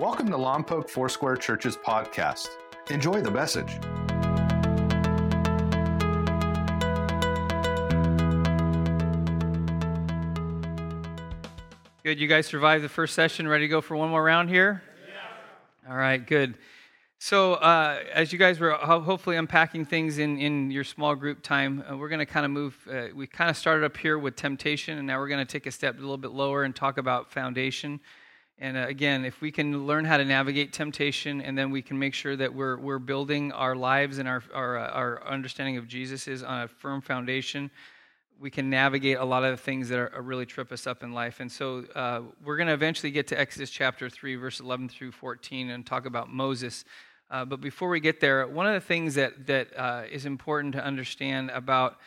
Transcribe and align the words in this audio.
Welcome 0.00 0.30
to 0.30 0.38
Lompoc 0.38 0.88
Foursquare 0.88 1.36
Church's 1.36 1.76
podcast. 1.76 2.48
Enjoy 2.88 3.20
the 3.20 3.30
message. 3.30 3.78
Good. 12.02 12.18
You 12.18 12.28
guys 12.28 12.46
survived 12.46 12.82
the 12.82 12.88
first 12.88 13.14
session. 13.14 13.46
Ready 13.46 13.64
to 13.64 13.68
go 13.68 13.82
for 13.82 13.94
one 13.94 14.08
more 14.08 14.24
round 14.24 14.48
here? 14.48 14.82
Yeah. 15.06 15.90
All 15.90 15.98
right, 15.98 16.26
good. 16.26 16.54
So, 17.18 17.56
uh, 17.56 18.02
as 18.14 18.32
you 18.32 18.38
guys 18.38 18.58
were 18.58 18.70
hopefully 18.70 19.36
unpacking 19.36 19.84
things 19.84 20.16
in, 20.16 20.38
in 20.38 20.70
your 20.70 20.84
small 20.84 21.14
group 21.14 21.42
time, 21.42 21.84
uh, 21.86 21.94
we're 21.94 22.08
going 22.08 22.20
to 22.20 22.26
kind 22.26 22.46
of 22.46 22.52
move. 22.52 22.88
Uh, 22.90 23.08
we 23.14 23.26
kind 23.26 23.50
of 23.50 23.56
started 23.58 23.84
up 23.84 23.98
here 23.98 24.18
with 24.18 24.34
temptation, 24.34 24.96
and 24.96 25.06
now 25.06 25.18
we're 25.18 25.28
going 25.28 25.46
to 25.46 25.52
take 25.52 25.66
a 25.66 25.70
step 25.70 25.98
a 25.98 26.00
little 26.00 26.16
bit 26.16 26.30
lower 26.30 26.64
and 26.64 26.74
talk 26.74 26.96
about 26.96 27.30
foundation. 27.30 28.00
And 28.62 28.76
uh, 28.76 28.86
again, 28.88 29.24
if 29.24 29.40
we 29.40 29.50
can 29.50 29.86
learn 29.86 30.04
how 30.04 30.18
to 30.18 30.24
navigate 30.24 30.74
temptation, 30.74 31.40
and 31.40 31.56
then 31.56 31.70
we 31.70 31.80
can 31.80 31.98
make 31.98 32.12
sure 32.12 32.36
that 32.36 32.54
we're, 32.54 32.76
we're 32.76 32.98
building 32.98 33.52
our 33.52 33.74
lives 33.74 34.18
and 34.18 34.28
our, 34.28 34.42
our, 34.52 34.76
uh, 34.76 34.88
our 34.90 35.26
understanding 35.26 35.78
of 35.78 35.88
Jesus 35.88 36.28
is 36.28 36.42
on 36.42 36.62
a 36.62 36.68
firm 36.68 37.00
foundation, 37.00 37.70
we 38.38 38.50
can 38.50 38.68
navigate 38.68 39.16
a 39.16 39.24
lot 39.24 39.44
of 39.44 39.50
the 39.50 39.62
things 39.62 39.88
that 39.88 39.98
are, 39.98 40.22
really 40.22 40.44
trip 40.44 40.72
us 40.72 40.86
up 40.86 41.02
in 41.02 41.12
life. 41.12 41.40
And 41.40 41.50
so 41.50 41.84
uh, 41.94 42.20
we're 42.44 42.56
going 42.56 42.68
to 42.68 42.74
eventually 42.74 43.10
get 43.10 43.26
to 43.28 43.40
Exodus 43.40 43.70
chapter 43.70 44.10
3, 44.10 44.36
verse 44.36 44.60
11 44.60 44.90
through 44.90 45.12
14, 45.12 45.70
and 45.70 45.84
talk 45.84 46.04
about 46.04 46.30
Moses. 46.30 46.84
Uh, 47.30 47.46
but 47.46 47.62
before 47.62 47.88
we 47.88 48.00
get 48.00 48.20
there, 48.20 48.46
one 48.46 48.66
of 48.66 48.74
the 48.74 48.80
things 48.80 49.14
that, 49.14 49.46
that 49.46 49.68
uh, 49.76 50.02
is 50.10 50.26
important 50.26 50.74
to 50.74 50.84
understand 50.84 51.50
about 51.50 51.98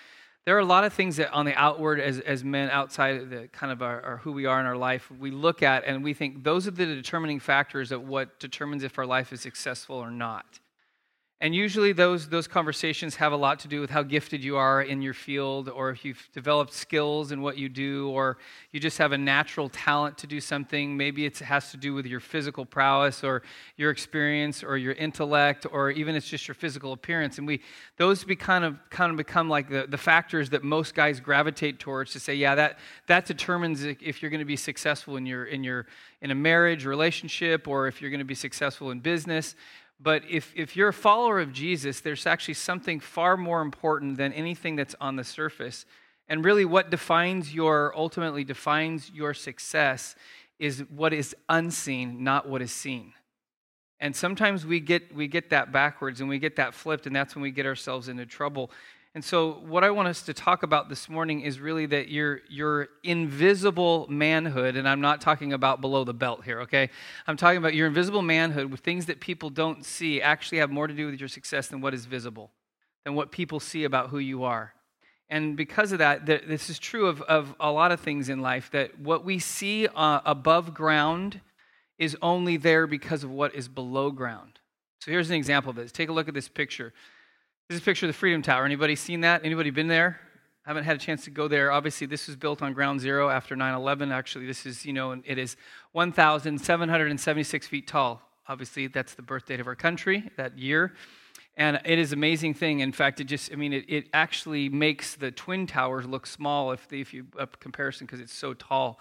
there 0.46 0.56
are 0.56 0.60
a 0.60 0.66
lot 0.66 0.84
of 0.84 0.94
things 0.94 1.18
that 1.18 1.32
on 1.32 1.46
the 1.46 1.56
outward 1.56 2.00
as, 2.00 2.20
as 2.20 2.44
men 2.44 2.70
outside 2.70 3.18
of 3.18 3.30
the 3.30 3.48
kind 3.50 3.72
of 3.72 3.82
our, 3.82 4.02
our, 4.02 4.18
who 4.18 4.32
we 4.32 4.46
are 4.46 4.60
in 4.60 4.66
our 4.66 4.78
life 4.78 5.10
we 5.12 5.32
look 5.32 5.64
at 5.64 5.84
and 5.86 6.04
we 6.04 6.14
think 6.14 6.44
those 6.44 6.68
are 6.68 6.72
the 6.72 6.86
determining 6.86 7.40
factors 7.40 7.92
of 7.92 8.08
what 8.08 8.40
determines 8.40 8.84
if 8.84 8.98
our 8.98 9.06
life 9.06 9.32
is 9.32 9.42
successful 9.42 9.96
or 9.96 10.12
not 10.12 10.60
and 11.44 11.54
usually 11.54 11.92
those, 11.92 12.30
those 12.30 12.48
conversations 12.48 13.18
have 13.18 13.34
a 13.34 13.36
lot 13.36 13.60
to 13.60 13.68
do 13.68 13.82
with 13.82 13.90
how 13.90 14.02
gifted 14.02 14.42
you 14.42 14.56
are 14.56 14.82
in 14.82 15.02
your 15.02 15.14
field, 15.14 15.68
or 15.68 15.90
if 15.90 16.06
you've 16.06 16.26
developed 16.32 16.72
skills 16.72 17.34
in 17.34 17.42
what 17.42 17.58
you 17.58 17.68
do, 17.68 18.10
or 18.12 18.38
you 18.72 18.80
just 18.80 18.98
have 18.98 19.12
a 19.12 19.18
natural 19.18 19.68
talent 19.68 20.18
to 20.20 20.26
do 20.26 20.40
something. 20.40 20.96
Maybe 20.96 21.26
it 21.26 21.40
has 21.40 21.70
to 21.72 21.78
do 21.78 21.94
with 21.94 22.06
your 22.06 22.22
physical 22.22 22.64
prowess, 22.66 23.26
or 23.26 23.44
your 23.76 23.92
experience, 23.92 24.64
or 24.64 24.78
your 24.78 24.94
intellect, 24.94 25.66
or 25.70 25.92
even 25.92 26.16
it's 26.16 26.30
just 26.30 26.48
your 26.48 26.56
physical 26.56 26.94
appearance. 26.94 27.38
And 27.40 27.46
we, 27.46 27.60
those 27.98 28.24
be 28.24 28.38
kind, 28.38 28.64
of, 28.64 28.78
kind 28.90 29.12
of 29.12 29.18
become 29.18 29.50
like 29.50 29.70
the, 29.70 29.86
the 29.86 29.98
factors 29.98 30.50
that 30.52 30.64
most 30.64 30.96
guys 30.96 31.20
gravitate 31.20 31.78
towards 31.78 32.14
to 32.14 32.22
say, 32.22 32.36
yeah, 32.36 32.56
that, 32.56 32.80
that 33.08 33.26
determines 33.26 33.84
if 33.84 34.22
you're 34.22 34.32
going 34.32 34.40
to 34.40 34.46
be 34.46 34.56
successful 34.56 35.18
in, 35.18 35.26
your, 35.26 35.44
in, 35.44 35.62
your, 35.62 35.88
in 36.22 36.32
a 36.32 36.36
marriage 36.36 36.86
relationship, 36.86 37.68
or 37.68 37.88
if 37.88 38.02
you're 38.02 38.12
going 38.12 38.20
to 38.20 38.24
be 38.24 38.34
successful 38.34 38.92
in 38.92 39.02
business. 39.02 39.56
But 40.00 40.24
if, 40.30 40.52
if 40.56 40.76
you're 40.76 40.90
a 40.90 40.94
follower 40.94 41.40
of 41.40 41.54
Jesus, 41.54 42.02
there's 42.02 42.28
actually 42.28 42.56
something 42.56 43.00
far 43.00 43.38
more 43.38 43.62
important 43.62 44.18
than 44.18 44.34
anything 44.34 44.76
that's 44.76 44.96
on 45.00 45.16
the 45.16 45.24
surface. 45.24 45.86
And 46.28 46.44
really, 46.44 46.66
what 46.66 46.90
defines 46.90 47.54
your, 47.54 47.94
ultimately 47.96 48.44
defines 48.44 49.12
your 49.12 49.34
success 49.34 50.16
is 50.60 50.84
what 50.90 51.14
is 51.14 51.36
unseen, 51.50 52.24
not 52.24 52.48
what 52.48 52.62
is 52.62 52.72
seen. 52.72 53.14
And 54.00 54.16
sometimes 54.16 54.66
we 54.66 54.80
get, 54.82 55.16
we 55.16 55.28
get 55.28 55.52
that 55.52 55.72
backwards 55.72 56.20
and 56.20 56.28
we 56.28 56.40
get 56.40 56.58
that 56.58 56.74
flipped, 56.74 57.08
and 57.08 57.16
that's 57.16 57.36
when 57.36 57.42
we 57.42 57.52
get 57.52 57.66
ourselves 57.66 58.10
into 58.10 58.26
trouble. 58.26 58.72
And 59.16 59.24
so, 59.24 59.60
what 59.68 59.84
I 59.84 59.92
want 59.92 60.08
us 60.08 60.24
to 60.24 60.34
talk 60.34 60.64
about 60.64 60.90
this 60.90 61.08
morning 61.08 61.42
is 61.42 61.60
really 61.60 61.86
that 61.86 62.10
your, 62.10 62.42
your 62.50 62.90
invisible 63.04 64.08
manhood, 64.10 64.76
and 64.76 64.90
I'm 64.90 65.02
not 65.02 65.22
talking 65.22 65.54
about 65.54 65.82
below 65.82 66.04
the 66.04 66.16
belt 66.16 66.44
here, 66.44 66.62
okay? 66.62 66.90
I'm 67.28 67.38
talking 67.38 67.60
about 67.60 67.76
your 67.76 67.86
invisible 67.86 68.24
manhood 68.24 68.72
with 68.72 68.80
things 68.80 69.06
that 69.06 69.20
people 69.20 69.52
don't 69.52 69.86
see 69.86 70.20
actually 70.20 70.58
have 70.60 70.72
more 70.72 70.88
to 70.88 70.96
do 70.96 71.06
with 71.12 71.20
your 71.20 71.30
success 71.30 71.68
than 71.68 71.80
what 71.80 71.94
is 71.94 72.08
visible, 72.08 72.50
than 73.06 73.14
what 73.14 73.32
people 73.32 73.60
see 73.60 73.84
about 73.84 74.10
who 74.10 74.18
you 74.18 74.46
are. 74.46 74.74
And 75.30 75.56
because 75.56 75.92
of 75.92 76.00
that, 76.00 76.26
this 76.26 76.72
is 76.72 76.80
true 76.80 77.06
of, 77.06 77.22
of 77.22 77.56
a 77.60 77.72
lot 77.72 77.92
of 77.92 78.00
things 78.00 78.30
in 78.30 78.42
life 78.42 78.72
that 78.72 79.00
what 79.00 79.24
we 79.24 79.38
see 79.38 79.88
uh, 79.88 80.22
above 80.26 80.74
ground 80.74 81.40
is 82.00 82.18
only 82.20 82.58
there 82.58 82.88
because 82.88 83.24
of 83.24 83.30
what 83.30 83.54
is 83.54 83.68
below 83.68 84.10
ground. 84.10 84.60
So, 85.02 85.12
here's 85.12 85.30
an 85.30 85.36
example 85.36 85.70
of 85.70 85.76
this. 85.76 85.92
Take 85.92 86.10
a 86.10 86.14
look 86.14 86.28
at 86.28 86.34
this 86.34 86.50
picture. 86.50 86.94
This 87.74 87.80
is 87.80 87.86
a 87.86 87.90
picture 87.90 88.06
of 88.06 88.10
the 88.10 88.20
Freedom 88.20 88.44
Tower. 88.44 88.66
Anybody 88.66 88.96
seen 88.96 89.22
that? 89.22 89.44
Anybody 89.44 89.72
been 89.72 89.88
there? 89.88 90.20
Haven't 90.64 90.84
had 90.84 90.96
a 90.96 91.00
chance 91.00 91.24
to 91.24 91.32
go 91.32 91.48
there. 91.48 91.72
Obviously, 91.72 92.06
this 92.06 92.28
was 92.28 92.36
built 92.36 92.62
on 92.62 92.72
ground 92.74 93.00
zero 93.00 93.32
after 93.32 93.56
9 93.56 93.74
11. 93.74 94.12
Actually, 94.12 94.46
this 94.46 94.68
is, 94.68 94.86
you 94.86 94.94
know, 94.94 95.20
it 95.26 95.40
is 95.40 95.58
1,776 95.94 97.68
feet 97.68 97.88
tall. 97.88 98.22
Obviously, 98.48 98.86
that's 98.86 99.16
the 99.16 99.24
birth 99.24 99.48
date 99.48 99.60
of 99.60 99.66
our 99.66 99.74
country 99.74 100.30
that 100.38 100.56
year. 100.56 100.94
And 101.58 101.82
it 101.84 101.98
is 101.98 102.12
an 102.12 102.20
amazing 102.20 102.54
thing. 102.54 102.82
In 102.82 102.92
fact, 102.92 103.20
it 103.20 103.24
just, 103.24 103.52
I 103.52 103.56
mean, 103.56 103.74
it, 103.74 103.86
it 103.88 104.08
actually 104.14 104.70
makes 104.70 105.16
the 105.16 105.32
Twin 105.32 105.66
Towers 105.66 106.06
look 106.06 106.28
small 106.28 106.74
if, 106.74 106.88
they, 106.88 107.00
if 107.00 107.12
you, 107.12 107.26
a 107.40 107.48
comparison, 107.48 108.06
because 108.06 108.20
it's 108.20 108.36
so 108.36 108.54
tall. 108.54 109.00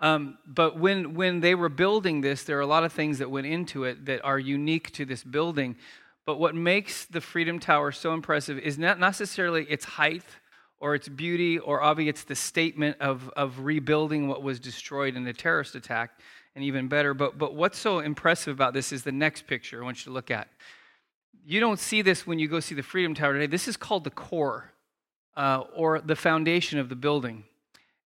Um, 0.00 0.36
but 0.46 0.78
when, 0.78 1.14
when 1.14 1.40
they 1.40 1.54
were 1.54 1.70
building 1.70 2.20
this, 2.20 2.42
there 2.42 2.58
are 2.58 2.62
a 2.62 2.66
lot 2.66 2.84
of 2.84 2.92
things 2.92 3.20
that 3.20 3.30
went 3.30 3.46
into 3.46 3.84
it 3.84 4.04
that 4.04 4.22
are 4.22 4.38
unique 4.38 4.90
to 4.92 5.06
this 5.06 5.24
building. 5.24 5.76
But 6.24 6.38
what 6.38 6.54
makes 6.54 7.04
the 7.04 7.20
Freedom 7.20 7.58
Tower 7.58 7.92
so 7.92 8.14
impressive 8.14 8.58
is 8.58 8.78
not 8.78 9.00
necessarily 9.00 9.64
its 9.64 9.84
height 9.84 10.24
or 10.78 10.94
its 10.94 11.08
beauty, 11.08 11.58
or 11.58 11.82
obviously 11.82 12.08
it's 12.08 12.24
the 12.24 12.34
statement 12.34 12.96
of, 13.00 13.30
of 13.36 13.60
rebuilding 13.60 14.28
what 14.28 14.42
was 14.42 14.58
destroyed 14.58 15.16
in 15.16 15.24
the 15.24 15.32
terrorist 15.32 15.74
attack, 15.74 16.18
and 16.54 16.64
even 16.64 16.88
better. 16.88 17.14
But, 17.14 17.38
but 17.38 17.54
what's 17.54 17.78
so 17.78 18.00
impressive 18.00 18.54
about 18.54 18.74
this 18.74 18.92
is 18.92 19.02
the 19.02 19.12
next 19.12 19.46
picture 19.46 19.80
I 19.80 19.84
want 19.84 19.98
you 19.98 20.10
to 20.10 20.14
look 20.14 20.30
at. 20.30 20.48
You 21.44 21.60
don't 21.60 21.78
see 21.78 22.02
this 22.02 22.26
when 22.26 22.38
you 22.38 22.48
go 22.48 22.60
see 22.60 22.74
the 22.74 22.82
Freedom 22.82 23.14
Tower 23.14 23.34
today. 23.34 23.46
This 23.46 23.68
is 23.68 23.76
called 23.76 24.04
the 24.04 24.10
core 24.10 24.72
uh, 25.36 25.64
or 25.74 26.00
the 26.00 26.16
foundation 26.16 26.78
of 26.78 26.88
the 26.88 26.96
building. 26.96 27.44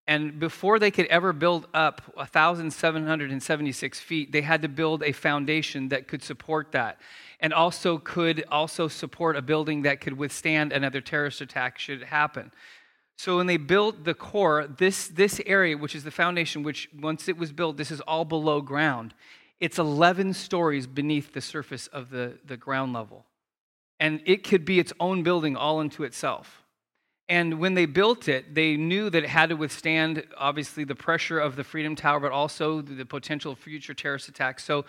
And 0.07 0.39
before 0.39 0.79
they 0.79 0.89
could 0.89 1.07
ever 1.07 1.33
build 1.33 1.67
up 1.73 2.01
1,776 2.15 3.99
feet, 3.99 4.31
they 4.31 4.41
had 4.41 4.61
to 4.61 4.69
build 4.69 5.03
a 5.03 5.11
foundation 5.11 5.89
that 5.89 6.07
could 6.07 6.23
support 6.23 6.71
that 6.71 6.99
and 7.39 7.53
also 7.53 7.97
could 7.97 8.45
also 8.49 8.87
support 8.87 9.35
a 9.35 9.41
building 9.41 9.83
that 9.83 9.99
could 9.99 10.17
withstand 10.17 10.71
another 10.71 11.01
terrorist 11.01 11.41
attack 11.41 11.77
should 11.77 12.01
it 12.01 12.07
happen. 12.07 12.51
So 13.17 13.37
when 13.37 13.47
they 13.47 13.57
built 13.57 14.05
the 14.05 14.13
core, 14.13 14.67
this, 14.67 15.07
this 15.07 15.41
area, 15.45 15.77
which 15.77 15.95
is 15.95 16.03
the 16.03 16.11
foundation, 16.11 16.63
which 16.63 16.89
once 16.97 17.27
it 17.27 17.37
was 17.37 17.51
built, 17.51 17.75
this 17.77 17.91
is 17.91 17.99
all 18.01 18.25
below 18.25 18.61
ground. 18.61 19.13
It's 19.59 19.79
11 19.79 20.33
stories 20.33 20.87
beneath 20.87 21.33
the 21.33 21.41
surface 21.41 21.87
of 21.87 22.11
the, 22.11 22.37
the 22.45 22.57
ground 22.57 22.93
level. 22.93 23.25
And 23.99 24.21
it 24.25 24.43
could 24.43 24.65
be 24.65 24.79
its 24.79 24.93
own 24.99 25.23
building 25.23 25.55
all 25.55 25.81
into 25.81 26.03
itself. 26.03 26.63
And 27.29 27.59
when 27.59 27.73
they 27.73 27.85
built 27.85 28.29
it, 28.29 28.55
they 28.55 28.77
knew 28.77 29.09
that 29.09 29.23
it 29.23 29.29
had 29.29 29.49
to 29.49 29.55
withstand, 29.55 30.23
obviously, 30.37 30.85
the 30.85 30.95
pressure 30.95 31.39
of 31.39 31.57
the 31.57 31.63
Freedom 31.63 31.95
Tower, 31.95 32.21
but 32.21 32.31
also 32.31 32.81
the 32.81 33.05
potential 33.05 33.53
future 33.55 33.93
terrorist 33.93 34.29
attacks. 34.29 34.63
So 34.63 34.85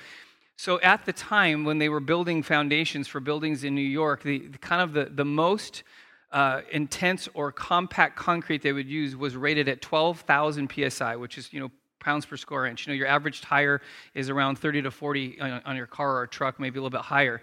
so 0.59 0.81
at 0.81 1.06
the 1.06 1.12
time 1.12 1.62
when 1.62 1.78
they 1.78 1.88
were 1.88 2.00
building 2.00 2.43
foundations 2.43 3.06
for 3.06 3.21
buildings 3.21 3.62
in 3.62 3.76
New 3.76 3.81
York, 3.81 4.25
the, 4.25 4.41
the 4.49 4.59
kind 4.59 4.82
of 4.82 4.93
the, 4.93 5.04
the 5.04 5.25
most 5.25 5.84
uh, 6.32 6.62
intense 6.72 7.28
or 7.32 7.53
compact 7.53 8.16
concrete 8.16 8.62
they 8.62 8.72
would 8.72 8.88
use 8.88 9.15
was 9.15 9.37
rated 9.37 9.69
at 9.69 9.81
12,000 9.81 10.69
psi, 10.91 11.15
which 11.15 11.38
is 11.38 11.53
you 11.53 11.60
know 11.60 11.70
pounds 12.00 12.26
per 12.26 12.37
square 12.37 12.66
inch. 12.66 12.87
You 12.87 12.93
know 12.93 12.97
your 12.97 13.06
average 13.06 13.41
tire 13.41 13.81
is 14.15 14.31
around 14.31 14.59
30 14.59 14.82
to 14.82 14.91
40 14.91 15.41
on, 15.41 15.62
on 15.65 15.76
your 15.76 15.87
car 15.87 16.19
or 16.19 16.26
truck, 16.26 16.59
maybe 16.59 16.81
a 16.81 16.82
little 16.82 16.91
bit 16.91 17.06
higher. 17.06 17.41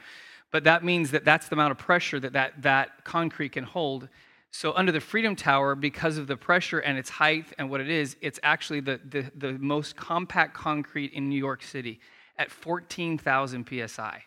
But 0.52 0.66
that 0.66 0.84
means 0.84 1.12
that 1.12 1.24
that's 1.24 1.48
the 1.48 1.56
amount 1.56 1.72
of 1.72 1.78
pressure 1.78 2.20
that 2.20 2.34
that, 2.34 2.62
that 2.64 3.06
concrete 3.06 3.54
can 3.54 3.64
hold. 3.64 4.10
So 4.58 4.72
under 4.74 4.94
the 4.94 5.02
Freedom 5.02 5.36
Tower, 5.36 5.76
because 5.76 6.18
of 6.18 6.28
the 6.28 6.38
pressure 6.38 6.80
and 6.80 6.98
its 6.98 7.10
height 7.10 7.48
and 7.58 7.70
what 7.70 7.82
it 7.82 7.90
is, 7.90 8.16
it's 8.22 8.40
actually 8.42 8.80
the, 8.80 9.02
the, 9.04 9.30
the 9.36 9.52
most 9.60 9.98
compact 9.98 10.54
concrete 10.54 11.12
in 11.12 11.28
New 11.28 11.38
York 11.38 11.62
City 11.62 12.00
at 12.38 12.50
14,000 12.50 13.68
psi. 13.68 14.24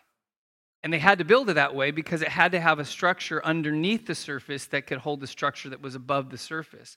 And 0.83 0.93
they 0.93 0.99
had 0.99 1.17
to 1.17 1.25
build 1.25 1.49
it 1.49 1.55
that 1.55 1.73
way 1.73 1.89
because 1.89 2.21
it 2.21 2.27
had 2.27 2.51
to 2.51 2.59
have 2.59 2.77
a 2.77 2.85
structure 2.85 3.43
underneath 3.43 4.05
the 4.05 4.13
surface 4.13 4.67
that 4.67 4.85
could 4.85 4.99
hold 4.99 5.19
the 5.19 5.25
structure 5.25 5.69
that 5.69 5.81
was 5.81 5.95
above 5.95 6.29
the 6.29 6.37
surface. 6.37 6.95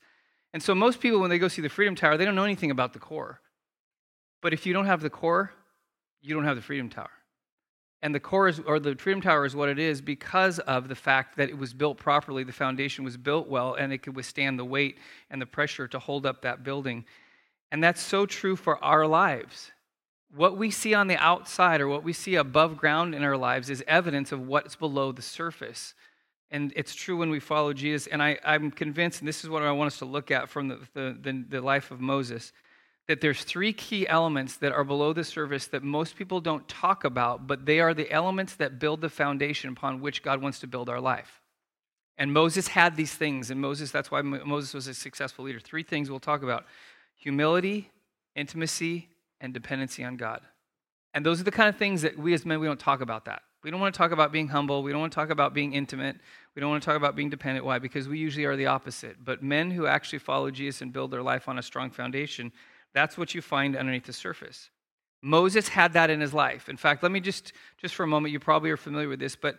And 0.52 0.62
so 0.62 0.74
most 0.74 1.00
people, 1.00 1.18
when 1.18 1.30
they 1.30 1.38
go 1.38 1.48
see 1.48 1.62
the 1.62 1.70
Freedom 1.70 1.94
Tower, 1.94 2.18
they 2.18 2.26
don't 2.26 2.34
know 2.34 2.44
anything 2.44 2.70
about 2.70 2.92
the 2.92 2.98
core. 2.98 3.40
But 4.42 4.52
if 4.52 4.66
you 4.66 4.74
don't 4.74 4.84
have 4.84 5.00
the 5.00 5.08
core, 5.08 5.54
you 6.20 6.34
don't 6.34 6.44
have 6.44 6.56
the 6.56 6.62
Freedom 6.62 6.90
Tower. 6.90 7.08
And 8.02 8.14
the 8.14 8.20
core 8.20 8.48
is, 8.48 8.60
or 8.60 8.80
the 8.80 8.96
Freedom 8.96 9.20
Tower 9.20 9.44
is 9.44 9.54
what 9.54 9.68
it 9.68 9.78
is 9.78 10.00
because 10.00 10.58
of 10.60 10.88
the 10.88 10.94
fact 10.94 11.36
that 11.36 11.48
it 11.48 11.56
was 11.56 11.72
built 11.72 11.98
properly, 11.98 12.42
the 12.42 12.52
foundation 12.52 13.04
was 13.04 13.16
built 13.16 13.48
well, 13.48 13.74
and 13.74 13.92
it 13.92 13.98
could 13.98 14.16
withstand 14.16 14.58
the 14.58 14.64
weight 14.64 14.98
and 15.30 15.40
the 15.40 15.46
pressure 15.46 15.86
to 15.88 15.98
hold 15.98 16.26
up 16.26 16.42
that 16.42 16.64
building. 16.64 17.04
And 17.70 17.82
that's 17.82 18.02
so 18.02 18.26
true 18.26 18.56
for 18.56 18.82
our 18.84 19.06
lives 19.06 19.70
what 20.34 20.56
we 20.56 20.70
see 20.70 20.94
on 20.94 21.08
the 21.08 21.16
outside 21.16 21.80
or 21.80 21.88
what 21.88 22.02
we 22.02 22.12
see 22.12 22.36
above 22.36 22.76
ground 22.76 23.14
in 23.14 23.22
our 23.22 23.36
lives 23.36 23.68
is 23.68 23.84
evidence 23.86 24.32
of 24.32 24.46
what's 24.46 24.76
below 24.76 25.12
the 25.12 25.22
surface. 25.22 25.94
And 26.50 26.72
it's 26.74 26.94
true 26.94 27.16
when 27.16 27.30
we 27.30 27.40
follow 27.40 27.72
Jesus. 27.72 28.06
And 28.06 28.22
I, 28.22 28.38
am 28.44 28.70
convinced, 28.70 29.20
and 29.20 29.28
this 29.28 29.44
is 29.44 29.50
what 29.50 29.62
I 29.62 29.70
want 29.72 29.88
us 29.88 29.98
to 29.98 30.04
look 30.04 30.30
at 30.30 30.48
from 30.48 30.68
the, 30.68 30.78
the, 30.94 31.18
the, 31.20 31.44
the 31.48 31.60
life 31.60 31.90
of 31.90 32.00
Moses, 32.00 32.52
that 33.08 33.20
there's 33.20 33.42
three 33.44 33.72
key 33.72 34.06
elements 34.06 34.56
that 34.56 34.72
are 34.72 34.84
below 34.84 35.12
the 35.12 35.24
surface 35.24 35.66
that 35.68 35.82
most 35.82 36.16
people 36.16 36.40
don't 36.40 36.66
talk 36.68 37.04
about, 37.04 37.46
but 37.46 37.66
they 37.66 37.80
are 37.80 37.94
the 37.94 38.10
elements 38.10 38.54
that 38.56 38.78
build 38.78 39.00
the 39.00 39.08
foundation 39.08 39.70
upon 39.70 40.00
which 40.00 40.22
God 40.22 40.40
wants 40.40 40.60
to 40.60 40.66
build 40.66 40.88
our 40.88 41.00
life. 41.00 41.40
And 42.16 42.32
Moses 42.32 42.68
had 42.68 42.96
these 42.96 43.12
things, 43.14 43.50
and 43.50 43.60
Moses, 43.60 43.90
that's 43.90 44.10
why 44.10 44.22
Moses 44.22 44.74
was 44.74 44.86
a 44.86 44.94
successful 44.94 45.44
leader. 45.44 45.58
Three 45.58 45.82
things 45.82 46.10
we'll 46.10 46.20
talk 46.20 46.42
about 46.42 46.66
humility, 47.16 47.90
intimacy, 48.36 49.08
and 49.40 49.52
dependency 49.52 50.04
on 50.04 50.16
God. 50.16 50.40
And 51.14 51.26
those 51.26 51.40
are 51.40 51.44
the 51.44 51.50
kind 51.50 51.68
of 51.68 51.76
things 51.76 52.02
that 52.02 52.16
we 52.16 52.32
as 52.34 52.46
men, 52.46 52.60
we 52.60 52.66
don't 52.66 52.80
talk 52.80 53.00
about 53.00 53.24
that. 53.24 53.42
We 53.62 53.70
don't 53.70 53.80
want 53.80 53.94
to 53.94 53.98
talk 53.98 54.10
about 54.10 54.32
being 54.32 54.48
humble. 54.48 54.82
We 54.82 54.90
don't 54.90 55.00
want 55.00 55.12
to 55.12 55.16
talk 55.16 55.30
about 55.30 55.54
being 55.54 55.72
intimate. 55.72 56.16
We 56.54 56.60
don't 56.60 56.70
want 56.70 56.82
to 56.82 56.86
talk 56.86 56.96
about 56.96 57.14
being 57.14 57.30
dependent. 57.30 57.64
Why? 57.64 57.78
Because 57.78 58.08
we 58.08 58.18
usually 58.18 58.44
are 58.44 58.56
the 58.56 58.66
opposite. 58.66 59.24
But 59.24 59.42
men 59.42 59.70
who 59.70 59.86
actually 59.86 60.18
follow 60.18 60.50
Jesus 60.50 60.82
and 60.82 60.92
build 60.92 61.12
their 61.12 61.22
life 61.22 61.48
on 61.48 61.58
a 61.58 61.62
strong 61.62 61.90
foundation, 61.90 62.52
that's 62.94 63.16
what 63.16 63.34
you 63.34 63.42
find 63.42 63.76
underneath 63.76 64.06
the 64.06 64.12
surface. 64.12 64.70
Moses 65.22 65.68
had 65.68 65.92
that 65.92 66.10
in 66.10 66.20
his 66.20 66.34
life. 66.34 66.68
In 66.68 66.76
fact, 66.76 67.02
let 67.02 67.12
me 67.12 67.20
just, 67.20 67.52
just 67.78 67.94
for 67.94 68.02
a 68.02 68.08
moment, 68.08 68.32
you 68.32 68.40
probably 68.40 68.70
are 68.70 68.76
familiar 68.76 69.08
with 69.08 69.20
this, 69.20 69.36
but 69.36 69.58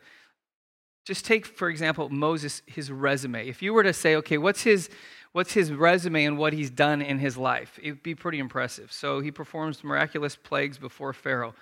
just 1.06 1.26
take, 1.26 1.46
for 1.46 1.70
example, 1.70 2.10
Moses, 2.10 2.62
his 2.66 2.92
resume. 2.92 3.48
If 3.48 3.62
you 3.62 3.74
were 3.74 3.84
to 3.84 3.94
say, 3.94 4.16
okay, 4.18 4.38
what's 4.38 4.64
his, 4.64 4.90
what's 5.32 5.54
his 5.54 5.72
resume 5.72 6.26
and 6.26 6.38
what 6.38 6.54
he's 6.54 6.70
done 6.70 7.02
in 7.02 7.20
his 7.20 7.38
life, 7.38 7.80
it 7.82 7.92
would 7.92 8.04
be 8.04 8.16
pretty 8.16 8.40
impressive. 8.40 8.92
So 8.92 9.20
he 9.20 9.32
performs 9.32 9.84
miraculous 9.84 10.36
plagues 10.36 10.78
before 10.78 11.14
Pharaoh. 11.14 11.56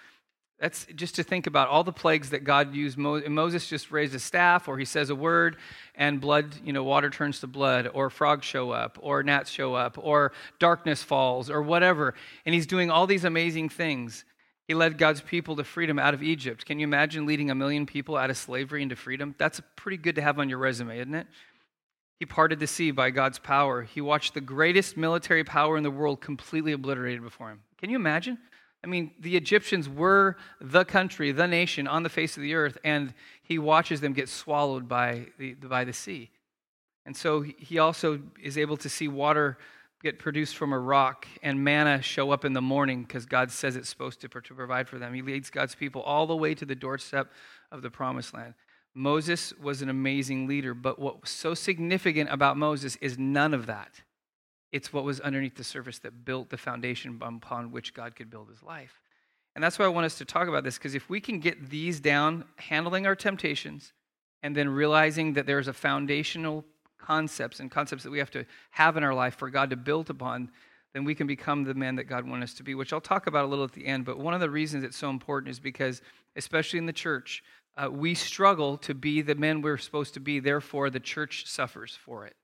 That's 0.62 0.86
just 0.94 1.16
to 1.16 1.24
think 1.24 1.48
about 1.48 1.70
all 1.70 1.84
the 1.84 1.92
plagues 1.92 2.30
that 2.30 2.44
God 2.44 2.76
used. 2.76 2.96
Moses 2.96 3.68
just 3.68 3.90
raised 3.90 4.14
a 4.14 4.20
staff, 4.20 4.68
or 4.68 4.78
he 4.78 4.86
says 4.86 5.10
a 5.10 5.16
word, 5.16 5.58
and 5.96 6.22
blood, 6.22 6.56
you 6.64 6.72
know, 6.72 6.84
water 6.84 7.10
turns 7.10 7.40
to 7.40 7.48
blood, 7.48 7.90
or 7.92 8.12
frogs 8.12 8.46
show 8.46 8.70
up, 8.70 9.00
or 9.02 9.24
gnats 9.24 9.50
show 9.50 9.74
up, 9.74 9.98
or 9.98 10.34
darkness 10.60 11.02
falls, 11.02 11.50
or 11.50 11.64
whatever. 11.64 12.14
And 12.46 12.54
he's 12.54 12.68
doing 12.68 12.92
all 12.92 13.08
these 13.08 13.26
amazing 13.26 13.70
things. 13.70 14.24
He 14.68 14.76
led 14.76 15.00
God's 15.00 15.22
people 15.22 15.56
to 15.56 15.64
freedom 15.64 15.98
out 15.98 16.14
of 16.14 16.22
Egypt. 16.22 16.64
Can 16.64 16.78
you 16.78 16.84
imagine 16.84 17.26
leading 17.26 17.50
a 17.50 17.56
million 17.56 17.88
people 17.88 18.16
out 18.16 18.30
of 18.30 18.38
slavery 18.38 18.84
into 18.84 18.96
freedom? 18.96 19.34
That's 19.40 19.60
pretty 19.76 19.98
good 19.98 20.14
to 20.18 20.22
have 20.22 20.38
on 20.38 20.48
your 20.48 20.60
resume, 20.60 21.00
isn't 21.00 21.16
it? 21.16 21.26
He 22.20 22.28
parted 22.28 22.60
the 22.60 22.68
sea 22.68 22.92
by 22.92 23.10
God's 23.10 23.40
power. 23.40 23.82
He 23.82 24.00
watched 24.00 24.36
the 24.36 24.42
greatest 24.42 24.96
military 24.96 25.44
power 25.44 25.76
in 25.76 25.82
the 25.82 25.90
world 25.90 26.22
completely 26.22 26.72
obliterated 26.72 27.24
before 27.24 27.50
him. 27.50 27.62
Can 27.80 27.90
you 27.90 27.96
imagine? 27.96 28.38
I 28.84 28.88
mean, 28.88 29.12
the 29.20 29.38
Egyptians 29.38 29.88
were 29.88 30.38
the 30.60 30.84
country, 30.84 31.32
the 31.32 31.48
nation 31.48 31.88
on 31.88 32.04
the 32.04 32.10
face 32.10 32.36
of 32.36 32.44
the 32.44 32.56
earth, 32.56 32.78
and 32.84 33.14
he 33.44 33.60
watches 33.60 34.02
them 34.02 34.14
get 34.14 34.28
swallowed 34.28 34.88
by 34.88 35.28
the, 35.38 35.54
by 35.54 35.84
the 35.84 35.94
sea. 35.94 36.32
And 37.06 37.16
so 37.16 37.42
he 37.42 37.80
also 37.80 38.22
is 38.42 38.58
able 38.58 38.78
to 38.78 38.90
see 38.90 39.08
water 39.08 39.58
get 40.02 40.18
produced 40.18 40.56
from 40.56 40.74
a 40.74 40.80
rock 40.80 41.28
and 41.44 41.64
manna 41.64 42.02
show 42.02 42.32
up 42.32 42.44
in 42.44 42.54
the 42.54 42.62
morning 42.62 43.04
because 43.04 43.26
God 43.26 43.52
says 43.52 43.76
it's 43.76 43.90
supposed 43.90 44.20
to, 44.22 44.28
to 44.28 44.54
provide 44.54 44.90
for 44.90 44.98
them. 44.98 45.14
He 45.14 45.22
leads 45.22 45.50
God's 45.52 45.76
people 45.76 46.02
all 46.02 46.26
the 46.26 46.36
way 46.36 46.56
to 46.56 46.66
the 46.66 46.76
doorstep 46.76 47.32
of 47.72 47.84
the 47.84 47.92
promised 47.92 48.34
land. 48.34 48.56
Moses 48.94 49.54
was 49.62 49.82
an 49.82 49.90
amazing 49.90 50.48
leader, 50.48 50.74
but 50.74 51.00
what 51.00 51.22
was 51.22 51.30
so 51.30 51.54
significant 51.54 52.30
about 52.32 52.58
Moses 52.58 52.98
is 52.98 53.18
none 53.18 53.54
of 53.54 53.68
that. 53.68 54.02
It's 54.72 54.94
what 54.94 55.04
was 55.04 55.20
underneath 55.20 55.56
the 55.56 55.64
surface 55.64 56.00
that 56.00 56.26
built 56.26 56.50
the 56.50 56.58
foundation 56.58 57.20
upon 57.22 57.72
which 57.72 57.94
God 57.94 58.16
could 58.16 58.30
build 58.30 58.50
his 58.50 58.64
life. 58.64 59.02
And 59.56 59.64
that's 59.64 59.78
why 59.78 59.86
I 59.86 59.90
want 59.90 60.06
us 60.06 60.18
to 60.20 60.26
talk 60.26 60.48
about 60.48 60.64
this, 60.64 60.78
because 60.78 60.96
if 60.96 61.10
we 61.10 61.20
can 61.20 61.40
get 61.40 61.70
these 61.70 62.00
down, 62.00 62.46
handling 62.56 63.06
our 63.06 63.16
temptations, 63.16 63.92
and 64.44 64.56
then 64.56 64.70
realizing 64.70 65.34
that 65.34 65.46
there's 65.46 65.68
a 65.68 65.74
foundational 65.74 66.66
concepts 66.98 67.60
and 67.60 67.70
concepts 67.70 68.04
that 68.04 68.12
we 68.12 68.20
have 68.20 68.32
to 68.32 68.46
have 68.72 68.96
in 68.96 69.04
our 69.04 69.14
life 69.14 69.36
for 69.36 69.50
God 69.50 69.70
to 69.72 69.76
build 69.76 70.10
upon, 70.10 70.50
then 70.94 71.04
we 71.04 71.16
can 71.16 71.28
become 71.28 71.64
the 71.64 71.74
men 71.74 71.96
that 71.96 72.06
God 72.06 72.28
wants 72.28 72.52
us 72.52 72.54
to 72.56 72.64
be, 72.64 72.76
which 72.76 72.94
I'll 72.94 73.02
talk 73.02 73.28
about 73.28 73.46
a 73.46 73.48
little 73.48 73.66
at 73.66 73.74
the 73.74 73.86
end. 73.86 74.06
But 74.06 74.20
one 74.20 74.34
of 74.34 74.40
the 74.40 74.50
reasons 74.50 74.84
it's 74.84 74.98
so 74.98 75.10
important 75.10 75.52
is 75.52 75.60
because, 75.60 76.02
especially 76.36 76.80
in 76.80 76.86
the 76.86 76.94
church, 76.94 77.44
uh, 77.78 77.90
we 77.90 78.14
struggle 78.14 78.78
to 78.78 78.94
be 78.94 79.22
the 79.22 79.36
men 79.36 79.62
we're 79.62 79.78
supposed 79.78 80.14
to 80.16 80.20
be. 80.20 80.40
Therefore, 80.40 80.90
the 80.90 81.00
church 81.00 81.48
suffers 81.48 81.96
for 81.96 82.26
it. 82.26 82.36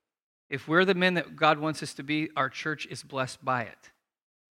If 0.50 0.68
we're 0.68 0.86
the 0.86 0.94
men 0.96 1.16
that 1.16 1.36
God 1.36 1.60
wants 1.60 1.84
us 1.84 1.94
to 1.96 2.04
be, 2.04 2.30
our 2.36 2.50
church 2.50 2.86
is 2.88 3.04
blessed 3.04 3.44
by 3.44 3.64
it 3.64 3.92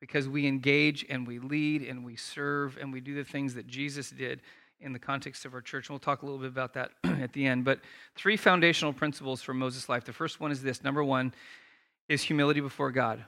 because 0.00 0.28
we 0.28 0.46
engage 0.46 1.06
and 1.08 1.26
we 1.26 1.38
lead 1.38 1.82
and 1.82 2.04
we 2.04 2.16
serve 2.16 2.76
and 2.80 2.92
we 2.92 3.00
do 3.00 3.14
the 3.14 3.24
things 3.24 3.54
that 3.54 3.66
Jesus 3.66 4.10
did 4.10 4.42
in 4.80 4.92
the 4.92 4.98
context 4.98 5.44
of 5.46 5.54
our 5.54 5.62
church. 5.62 5.88
And 5.88 5.94
we'll 5.94 6.00
talk 6.00 6.22
a 6.22 6.26
little 6.26 6.40
bit 6.40 6.48
about 6.48 6.74
that 6.74 6.90
at 7.04 7.32
the 7.32 7.46
end. 7.46 7.64
But 7.64 7.80
three 8.14 8.36
foundational 8.36 8.92
principles 8.92 9.40
for 9.40 9.54
Moses' 9.54 9.88
life. 9.88 10.04
The 10.04 10.12
first 10.12 10.38
one 10.38 10.52
is 10.52 10.62
this 10.62 10.84
number 10.84 11.02
one 11.02 11.32
is 12.08 12.22
humility 12.22 12.60
before 12.60 12.90
God. 12.90 13.24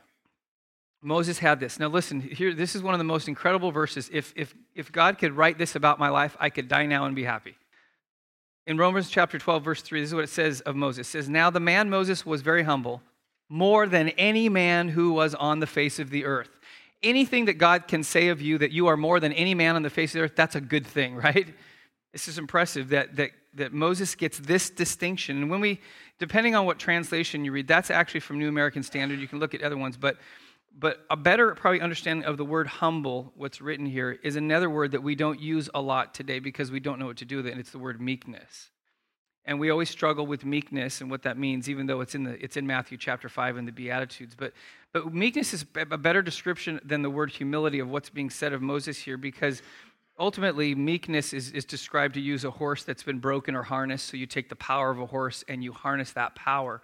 Moses 1.00 1.38
had 1.38 1.61
this. 1.61 1.79
Now, 1.79 1.88
listen, 1.88 2.20
here, 2.20 2.53
this 2.53 2.75
is 2.75 2.82
one 2.82 2.93
of 2.93 2.99
the 2.99 3.05
most 3.05 3.29
incredible 3.29 3.70
verses. 3.70 4.11
If, 4.12 4.32
if, 4.37 4.55
if 4.75 4.91
God 4.91 5.19
could 5.19 5.32
write 5.32 5.56
this 5.56 5.76
about 5.76 5.99
my 5.99 6.09
life, 6.09 6.37
I 6.41 6.50
could 6.50 6.69
die 6.69 6.87
now 6.87 7.05
and 7.05 7.15
be 7.15 7.25
happy. 7.25 7.56
In 8.69 8.76
Romans 8.76 9.09
chapter 9.09 9.38
12, 9.38 9.65
verse 9.65 9.81
3, 9.81 10.03
this 10.03 10.11
is 10.11 10.15
what 10.15 10.25
it 10.25 10.29
says 10.29 10.61
of 10.61 10.76
Moses. 10.76 11.09
It 11.09 11.11
says, 11.11 11.29
Now 11.31 11.49
the 11.49 11.59
man 11.59 11.88
Moses 11.88 12.26
was 12.26 12.43
very 12.43 12.65
humble, 12.65 13.00
more 13.49 13.87
than 13.87 14.11
any 14.11 14.50
man 14.50 14.91
who 14.91 15.12
was 15.12 15.35
on 15.35 15.61
the 15.61 15.67
face 15.67 15.99
of 15.99 16.11
the 16.11 16.26
earth. 16.26 16.50
Anything 17.03 17.47
that 17.47 17.55
God 17.55 17.88
can 17.88 18.03
say 18.03 18.29
of 18.29 18.43
you 18.43 18.59
that 18.59 18.70
you 18.70 18.88
are 18.88 18.97
more 18.99 19.20
than 19.20 19.32
any 19.32 19.55
man 19.55 19.75
on 19.75 19.82
the 19.82 19.88
face 19.88 20.11
of 20.11 20.19
the 20.19 20.25
earth, 20.25 20.37
that's 20.37 20.55
a 20.55 20.61
good 20.61 20.87
thing, 20.87 21.17
right? 21.25 21.47
This 22.12 22.29
is 22.29 22.37
impressive 22.37 22.91
that, 22.91 23.17
that, 23.17 23.31
that 23.55 23.73
Moses 23.73 24.15
gets 24.15 24.37
this 24.38 24.69
distinction. 24.69 25.38
And 25.38 25.50
when 25.50 25.61
we, 25.61 25.81
depending 26.19 26.55
on 26.55 26.67
what 26.67 26.79
translation 26.79 27.47
you 27.47 27.53
read, 27.53 27.69
that's 27.69 27.91
actually 27.91 28.20
from 28.20 28.38
New 28.38 28.50
American 28.50 28.82
Standard. 28.82 29.19
You 29.19 29.29
can 29.29 29.38
look 29.38 29.55
at 29.55 29.62
other 29.62 29.79
ones, 29.79 29.97
but 29.97 30.19
but 30.76 31.05
a 31.11 31.17
better 31.17 31.55
probably 31.55 31.81
understanding 31.81 32.25
of 32.25 32.37
the 32.37 32.44
word 32.44 32.67
humble, 32.67 33.32
what's 33.37 33.61
written 33.61 33.87
here, 33.87 34.19
is 34.23 34.37
another 34.37 34.70
word 34.70 34.93
that 34.93 35.03
we 35.03 35.15
don't 35.15 35.41
use 35.41 35.69
a 35.75 35.81
lot 35.81 36.15
today 36.15 36.38
because 36.38 36.70
we 36.70 36.81
don't 36.81 36.99
know 36.99 37.06
what 37.06 37.17
to 37.19 37.25
do 37.25 37.37
with 37.37 37.47
it, 37.47 37.50
and 37.50 37.61
it's 37.61 37.70
the 37.73 37.79
word 37.79 38.00
meekness. 38.00 38.70
And 39.44 39.59
we 39.59 39.70
always 39.70 39.88
struggle 39.88 40.26
with 40.26 40.44
meekness 40.44 41.00
and 41.00 41.11
what 41.11 41.23
that 41.23 41.38
means, 41.38 41.70
even 41.70 41.87
though 41.87 42.03
it's 42.03 42.15
in, 42.15 42.25
the, 42.25 42.44
it's 42.44 42.59
in 42.59 42.67
Matthew 42.67 42.99
chapter 42.99 43.31
5 43.31 43.56
in 43.56 43.65
the 43.65 43.73
Beatitudes. 43.73 44.35
But, 44.38 44.53
but 44.93 45.12
meekness 45.12 45.55
is 45.55 45.65
a 45.75 45.97
better 45.97 46.20
description 46.20 46.79
than 46.85 47.00
the 47.00 47.09
word 47.09 47.31
humility 47.31 47.79
of 47.79 47.88
what's 47.88 48.11
being 48.11 48.29
said 48.29 48.53
of 48.53 48.61
Moses 48.61 48.99
here 48.99 49.17
because 49.17 49.62
ultimately 50.19 50.75
meekness 50.75 51.32
is, 51.32 51.50
is 51.53 51.65
described 51.65 52.15
to 52.15 52.20
use 52.20 52.44
a 52.44 52.50
horse 52.50 52.85
that's 52.85 53.03
been 53.03 53.20
broken 53.20 53.56
or 53.56 53.62
harnessed. 53.62 54.09
So 54.09 54.19
you 54.19 54.26
take 54.26 54.50
the 54.50 54.56
power 54.56 54.91
of 54.91 55.00
a 55.00 55.06
horse 55.06 55.44
and 55.49 55.65
you 55.65 55.73
harness 55.73 56.12
that 56.12 56.35
power 56.35 56.82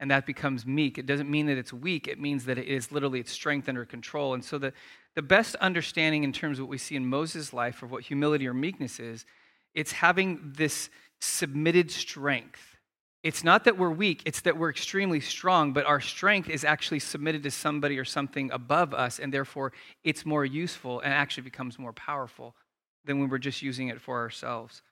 and 0.00 0.10
that 0.10 0.26
becomes 0.26 0.64
meek. 0.64 0.98
It 0.98 1.06
doesn't 1.06 1.30
mean 1.30 1.46
that 1.46 1.58
it's 1.58 1.72
weak, 1.72 2.06
it 2.08 2.20
means 2.20 2.44
that 2.44 2.58
it 2.58 2.66
is 2.66 2.92
literally 2.92 3.20
its 3.20 3.32
strength 3.32 3.68
under 3.68 3.84
control. 3.84 4.34
And 4.34 4.44
so 4.44 4.58
the, 4.58 4.72
the 5.14 5.22
best 5.22 5.56
understanding 5.56 6.24
in 6.24 6.32
terms 6.32 6.58
of 6.58 6.64
what 6.64 6.70
we 6.70 6.78
see 6.78 6.96
in 6.96 7.06
Moses' 7.06 7.52
life 7.52 7.82
of 7.82 7.90
what 7.90 8.04
humility 8.04 8.46
or 8.46 8.54
meekness 8.54 9.00
is, 9.00 9.24
it's 9.74 9.92
having 9.92 10.52
this 10.56 10.88
submitted 11.20 11.90
strength. 11.90 12.76
It's 13.24 13.42
not 13.42 13.64
that 13.64 13.76
we're 13.76 13.90
weak, 13.90 14.22
it's 14.24 14.42
that 14.42 14.56
we're 14.56 14.70
extremely 14.70 15.18
strong, 15.18 15.72
but 15.72 15.84
our 15.86 16.00
strength 16.00 16.48
is 16.48 16.64
actually 16.64 17.00
submitted 17.00 17.42
to 17.42 17.50
somebody 17.50 17.98
or 17.98 18.04
something 18.04 18.50
above 18.52 18.94
us, 18.94 19.18
and 19.18 19.34
therefore 19.34 19.72
it's 20.04 20.24
more 20.24 20.44
useful 20.44 21.00
and 21.00 21.12
actually 21.12 21.42
becomes 21.42 21.78
more 21.78 21.92
powerful 21.92 22.54
than 23.04 23.18
when 23.18 23.28
we're 23.28 23.38
just 23.38 23.60
using 23.60 23.88
it 23.88 24.00
for 24.00 24.18
ourselves. 24.18 24.82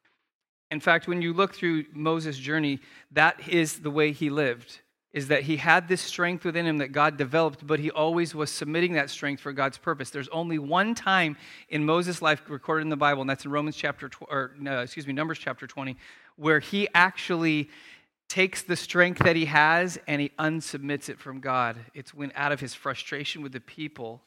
In 0.73 0.80
fact, 0.80 1.07
when 1.07 1.23
you 1.23 1.33
look 1.33 1.54
through 1.54 1.85
Moses' 1.92 2.37
journey, 2.37 2.80
that 3.12 3.49
is 3.49 3.78
the 3.78 3.90
way 3.90 4.11
he 4.11 4.28
lived 4.28 4.80
is 5.12 5.28
that 5.28 5.44
he 5.44 5.56
had 5.56 5.88
this 5.88 6.02
strength 6.02 6.44
within 6.44 6.66
him 6.66 6.78
that 6.78 6.92
God 6.92 7.16
developed, 7.16 7.66
but 7.66 7.80
he 7.80 7.90
always 7.90 8.34
was 8.34 8.50
submitting 8.50 8.92
that 8.94 9.08
strength 9.08 9.40
for 9.40 9.52
God's 9.52 9.78
purpose. 9.78 10.10
There's 10.10 10.28
only 10.28 10.58
one 10.58 10.94
time 10.94 11.36
in 11.68 11.86
Moses' 11.86 12.20
life 12.20 12.42
recorded 12.48 12.82
in 12.82 12.90
the 12.90 12.96
Bible, 12.96 13.22
and 13.22 13.30
that's 13.30 13.44
in 13.44 13.50
Romans 13.50 13.76
chapter, 13.76 14.08
tw- 14.08 14.22
or 14.28 14.52
no, 14.58 14.80
excuse 14.80 15.06
me, 15.06 15.12
Numbers 15.12 15.38
chapter 15.38 15.66
20, 15.66 15.96
where 16.36 16.60
he 16.60 16.88
actually 16.94 17.70
takes 18.28 18.62
the 18.62 18.76
strength 18.76 19.20
that 19.20 19.36
he 19.36 19.46
has 19.46 19.98
and 20.06 20.20
he 20.20 20.32
unsubmits 20.38 21.08
it 21.08 21.18
from 21.18 21.40
God. 21.40 21.76
It's 21.94 22.12
when 22.12 22.32
out 22.34 22.52
of 22.52 22.60
his 22.60 22.75
frustration 22.75 23.40
with 23.42 23.52
the 23.52 23.60
people, 23.60 24.22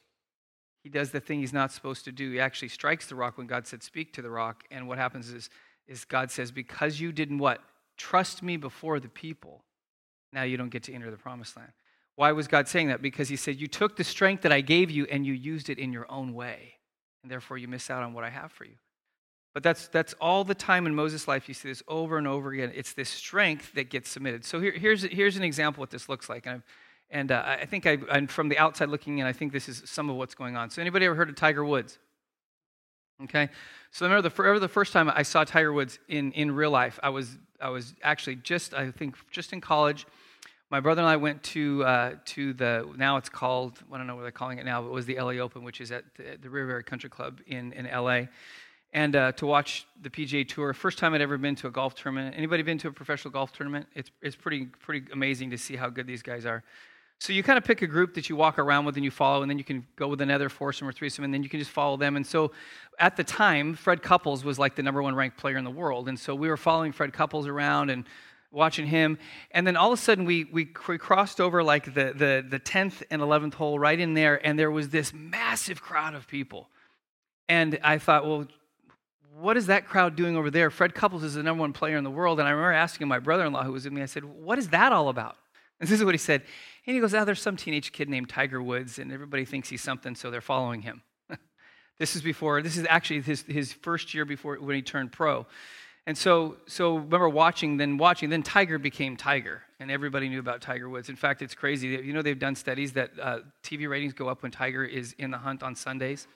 he 0.83 0.89
does 0.89 1.11
the 1.11 1.19
thing 1.19 1.41
he's 1.41 1.53
not 1.53 1.71
supposed 1.71 2.05
to 2.05 2.11
do. 2.11 2.31
He 2.31 2.39
actually 2.39 2.69
strikes 2.69 3.07
the 3.07 3.15
rock 3.15 3.37
when 3.37 3.47
God 3.47 3.67
said, 3.67 3.83
Speak 3.83 4.13
to 4.13 4.21
the 4.21 4.29
rock. 4.29 4.63
And 4.71 4.87
what 4.87 4.97
happens 4.97 5.29
is, 5.29 5.49
is 5.87 6.05
God 6.05 6.31
says, 6.31 6.51
Because 6.51 7.01
you 7.01 7.11
didn't 7.11 7.39
what? 7.39 7.61
Trust 7.97 8.41
me 8.41 8.55
before 8.55 8.99
the 8.99 9.09
people 9.09 9.61
now 10.33 10.43
you 10.43 10.57
don't 10.57 10.69
get 10.69 10.83
to 10.83 10.93
enter 10.93 11.11
the 11.11 11.17
promised 11.17 11.57
land. 11.57 11.71
Why 12.15 12.31
was 12.31 12.47
God 12.47 12.67
saying 12.67 12.89
that? 12.89 13.01
Because 13.01 13.29
He 13.29 13.35
said, 13.35 13.59
You 13.59 13.67
took 13.67 13.95
the 13.95 14.03
strength 14.03 14.43
that 14.43 14.51
I 14.51 14.61
gave 14.61 14.91
you 14.91 15.05
and 15.09 15.25
you 15.25 15.33
used 15.33 15.69
it 15.69 15.79
in 15.79 15.93
your 15.93 16.09
own 16.11 16.33
way. 16.33 16.73
And 17.23 17.31
therefore 17.31 17.57
you 17.57 17.67
miss 17.67 17.89
out 17.89 18.03
on 18.03 18.13
what 18.13 18.23
I 18.23 18.29
have 18.29 18.51
for 18.51 18.65
you. 18.65 18.75
But 19.53 19.63
that's, 19.63 19.87
that's 19.87 20.13
all 20.21 20.43
the 20.43 20.55
time 20.55 20.85
in 20.85 20.93
Moses' 20.93 21.27
life. 21.27 21.47
You 21.47 21.53
see 21.53 21.69
this 21.69 21.83
over 21.87 22.17
and 22.17 22.27
over 22.27 22.51
again. 22.51 22.71
It's 22.75 22.93
this 22.93 23.09
strength 23.09 23.73
that 23.73 23.89
gets 23.89 24.09
submitted. 24.09 24.45
So 24.45 24.59
here, 24.59 24.71
here's, 24.71 25.03
here's 25.03 25.37
an 25.37 25.43
example 25.43 25.81
what 25.81 25.89
this 25.89 26.07
looks 26.07 26.29
like. 26.29 26.45
And, 26.45 26.61
and 27.09 27.31
uh, 27.31 27.43
I 27.45 27.65
think 27.65 27.85
I, 27.85 27.97
am 28.09 28.27
from 28.27 28.49
the 28.49 28.57
outside 28.57 28.89
looking 28.89 29.17
in, 29.17 29.25
I 29.25 29.33
think 29.33 29.51
this 29.51 29.67
is 29.67 29.81
some 29.85 30.09
of 30.09 30.15
what's 30.15 30.35
going 30.35 30.55
on. 30.55 30.69
So 30.69 30.81
anybody 30.81 31.05
ever 31.05 31.15
heard 31.15 31.29
of 31.29 31.35
Tiger 31.35 31.65
Woods? 31.65 31.97
Okay. 33.23 33.49
So 33.91 34.05
I 34.05 34.09
remember 34.09 34.29
the, 34.29 34.59
the 34.59 34.67
first 34.67 34.93
time 34.93 35.11
I 35.13 35.23
saw 35.23 35.43
Tiger 35.43 35.73
Woods 35.73 35.99
in, 36.07 36.31
in 36.33 36.51
real 36.51 36.71
life, 36.71 36.99
I 37.03 37.09
was, 37.09 37.37
I 37.59 37.69
was 37.69 37.93
actually 38.03 38.35
just, 38.37 38.73
I 38.73 38.91
think, 38.91 39.15
just 39.31 39.51
in 39.51 39.61
college 39.61 40.05
my 40.69 40.79
brother 40.79 41.01
and 41.01 41.09
I 41.09 41.17
went 41.17 41.41
to 41.43 41.83
uh, 41.83 42.15
to 42.25 42.53
the 42.53 42.87
now 42.95 43.17
it's 43.17 43.29
called 43.29 43.79
I 43.91 43.97
don't 43.97 44.07
know 44.07 44.15
what 44.15 44.21
they're 44.21 44.31
calling 44.31 44.59
it 44.59 44.65
now, 44.65 44.81
but 44.81 44.89
it 44.89 44.93
was 44.93 45.05
the 45.05 45.19
LA 45.19 45.33
Open, 45.33 45.63
which 45.63 45.81
is 45.81 45.91
at 45.91 46.03
the, 46.15 46.37
the 46.41 46.49
Riviera 46.49 46.83
Country 46.83 47.09
Club 47.09 47.41
in 47.47 47.73
in 47.73 47.85
LA, 47.85 48.23
and 48.93 49.15
uh, 49.15 49.31
to 49.33 49.45
watch 49.45 49.87
the 50.01 50.09
PGA 50.09 50.47
Tour. 50.47 50.73
First 50.73 50.97
time 50.97 51.13
I'd 51.13 51.21
ever 51.21 51.37
been 51.37 51.55
to 51.55 51.67
a 51.67 51.71
golf 51.71 51.95
tournament. 51.95 52.35
Anybody 52.37 52.63
been 52.63 52.77
to 52.79 52.89
a 52.89 52.91
professional 52.91 53.31
golf 53.31 53.51
tournament? 53.51 53.87
It's 53.95 54.11
it's 54.21 54.35
pretty 54.35 54.65
pretty 54.65 55.11
amazing 55.11 55.49
to 55.51 55.57
see 55.57 55.75
how 55.75 55.89
good 55.89 56.05
these 56.05 56.21
guys 56.21 56.45
are. 56.45 56.63
So 57.21 57.33
you 57.33 57.43
kind 57.43 57.57
of 57.57 57.65
pick 57.65 57.81
a 57.81 57.87
group 57.87 58.13
that 58.13 58.29
you 58.29 58.37
walk 58.37 58.59
around 58.59 58.85
with 58.85 58.95
and 58.95 59.03
you 59.03 59.11
follow, 59.11 59.41
and 59.41 59.49
then 59.49 59.57
you 59.57 59.63
can 59.65 59.85
go 59.97 60.07
with 60.07 60.21
another 60.21 60.47
foursome 60.47 60.87
or 60.87 60.93
threesome, 60.93 61.25
and 61.25 61.33
then 61.33 61.43
you 61.43 61.49
can 61.49 61.59
just 61.59 61.71
follow 61.71 61.97
them. 61.97 62.15
And 62.15 62.25
so 62.25 62.53
at 62.97 63.17
the 63.17 63.25
time, 63.25 63.75
Fred 63.75 64.01
Couples 64.01 64.45
was 64.45 64.57
like 64.57 64.75
the 64.75 64.83
number 64.83 65.03
one 65.03 65.13
ranked 65.13 65.37
player 65.37 65.57
in 65.57 65.65
the 65.65 65.71
world. 65.71 66.07
And 66.07 66.17
so 66.17 66.33
we 66.33 66.47
were 66.47 66.55
following 66.55 66.93
Fred 66.93 67.11
Couples 67.11 67.45
around 67.45 67.89
and 67.89 68.05
watching 68.51 68.87
him. 68.87 69.17
And 69.51 69.67
then 69.67 69.75
all 69.75 69.91
of 69.91 69.99
a 69.99 70.01
sudden, 70.01 70.23
we, 70.23 70.45
we, 70.45 70.65
crossed 70.65 71.41
over 71.41 71.61
like 71.61 71.93
the, 71.93 72.13
the, 72.15 72.45
the 72.47 72.59
10th 72.59 73.03
and 73.11 73.21
11th 73.21 73.55
hole 73.55 73.77
right 73.77 73.99
in 73.99 74.13
there, 74.13 74.45
and 74.45 74.57
there 74.57 74.71
was 74.71 74.87
this 74.87 75.13
massive 75.13 75.81
crowd 75.81 76.15
of 76.15 76.25
people. 76.25 76.69
And 77.49 77.79
I 77.83 77.97
thought, 77.97 78.25
well, 78.25 78.47
what 79.37 79.57
is 79.57 79.67
that 79.67 79.87
crowd 79.87 80.15
doing 80.15 80.37
over 80.37 80.49
there? 80.49 80.69
Fred 80.69 80.95
Couples 80.95 81.23
is 81.23 81.33
the 81.33 81.43
number 81.43 81.61
one 81.61 81.73
player 81.73 81.97
in 81.97 82.05
the 82.05 82.11
world. 82.11 82.39
And 82.39 82.47
I 82.47 82.51
remember 82.51 82.71
asking 82.71 83.09
my 83.09 83.19
brother 83.19 83.45
in 83.45 83.51
law 83.51 83.63
who 83.63 83.73
was 83.73 83.83
with 83.83 83.93
me, 83.93 84.01
I 84.01 84.05
said, 84.05 84.23
what 84.23 84.57
is 84.57 84.69
that 84.69 84.93
all 84.93 85.09
about? 85.09 85.35
And 85.79 85.87
this 85.87 85.97
is 85.97 86.03
what 86.03 86.13
he 86.13 86.19
said. 86.19 86.43
And 86.89 86.95
he 86.95 87.01
goes, 87.01 87.13
Oh, 87.13 87.23
there's 87.23 87.39
some 87.39 87.55
teenage 87.55 87.91
kid 87.91 88.09
named 88.09 88.29
Tiger 88.29 88.63
Woods, 88.63 88.97
and 88.97 89.11
everybody 89.11 89.45
thinks 89.45 89.69
he's 89.69 89.83
something, 89.83 90.15
so 90.15 90.31
they're 90.31 90.41
following 90.41 90.81
him. 90.81 91.03
this 91.99 92.15
is 92.15 92.23
before, 92.23 92.63
this 92.63 92.77
is 92.77 92.87
actually 92.89 93.21
his, 93.21 93.43
his 93.43 93.71
first 93.71 94.15
year 94.15 94.25
before 94.25 94.55
when 94.55 94.75
he 94.75 94.81
turned 94.81 95.11
pro. 95.11 95.45
And 96.07 96.17
so, 96.17 96.57
so 96.65 96.95
remember 96.95 97.29
watching, 97.29 97.77
then 97.77 97.99
watching, 97.99 98.31
then 98.31 98.41
Tiger 98.41 98.79
became 98.79 99.17
Tiger, 99.17 99.61
and 99.79 99.91
everybody 99.91 100.29
knew 100.29 100.39
about 100.39 100.61
Tiger 100.61 100.89
Woods. 100.89 101.09
In 101.09 101.15
fact, 101.15 101.43
it's 101.43 101.53
crazy. 101.53 101.89
You 101.89 102.11
know, 102.11 102.23
they've 102.23 102.39
done 102.39 102.55
studies 102.55 102.93
that 102.93 103.11
uh, 103.21 103.39
TV 103.61 103.87
ratings 103.87 104.13
go 104.13 104.27
up 104.27 104.41
when 104.41 104.51
Tiger 104.51 104.83
is 104.83 105.13
in 105.19 105.29
the 105.29 105.37
hunt 105.37 105.61
on 105.61 105.75
Sundays 105.75 106.27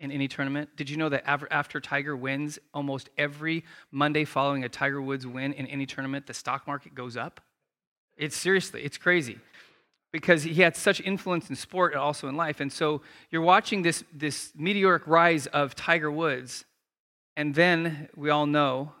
in 0.00 0.10
any 0.10 0.26
tournament. 0.26 0.70
Did 0.74 0.90
you 0.90 0.96
know 0.96 1.08
that 1.10 1.22
after 1.24 1.78
Tiger 1.78 2.16
wins, 2.16 2.58
almost 2.74 3.10
every 3.16 3.64
Monday 3.92 4.24
following 4.24 4.64
a 4.64 4.68
Tiger 4.68 5.00
Woods 5.00 5.24
win 5.24 5.52
in 5.52 5.68
any 5.68 5.86
tournament, 5.86 6.26
the 6.26 6.34
stock 6.34 6.66
market 6.66 6.96
goes 6.96 7.16
up? 7.16 7.40
It's 8.16 8.36
seriously, 8.36 8.82
it's 8.82 8.98
crazy 8.98 9.38
because 10.12 10.42
he 10.42 10.62
had 10.62 10.76
such 10.76 11.00
influence 11.00 11.48
in 11.50 11.56
sport 11.56 11.92
and 11.92 12.00
also 12.00 12.28
in 12.28 12.36
life. 12.36 12.60
And 12.60 12.72
so 12.72 13.02
you're 13.30 13.42
watching 13.42 13.82
this, 13.82 14.02
this 14.12 14.52
meteoric 14.56 15.06
rise 15.06 15.46
of 15.46 15.74
Tiger 15.74 16.10
Woods. 16.10 16.64
And 17.36 17.54
then 17.54 18.08
we 18.16 18.30
all 18.30 18.46
know 18.46 18.92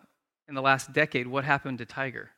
in 0.48 0.54
the 0.54 0.62
last 0.62 0.92
decade 0.92 1.26
what 1.26 1.44
happened 1.44 1.78
to 1.78 1.84
Tiger. 1.84 2.30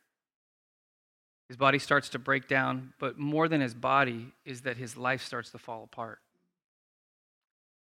His 1.49 1.57
body 1.57 1.77
starts 1.77 2.09
to 2.09 2.19
break 2.19 2.47
down, 2.47 2.93
but 2.99 3.19
more 3.19 3.47
than 3.47 3.61
his 3.61 3.73
body 3.73 4.33
is 4.45 4.61
that 4.61 4.77
his 4.77 4.97
life 4.97 5.21
starts 5.21 5.51
to 5.51 5.57
fall 5.57 5.83
apart. 5.83 6.19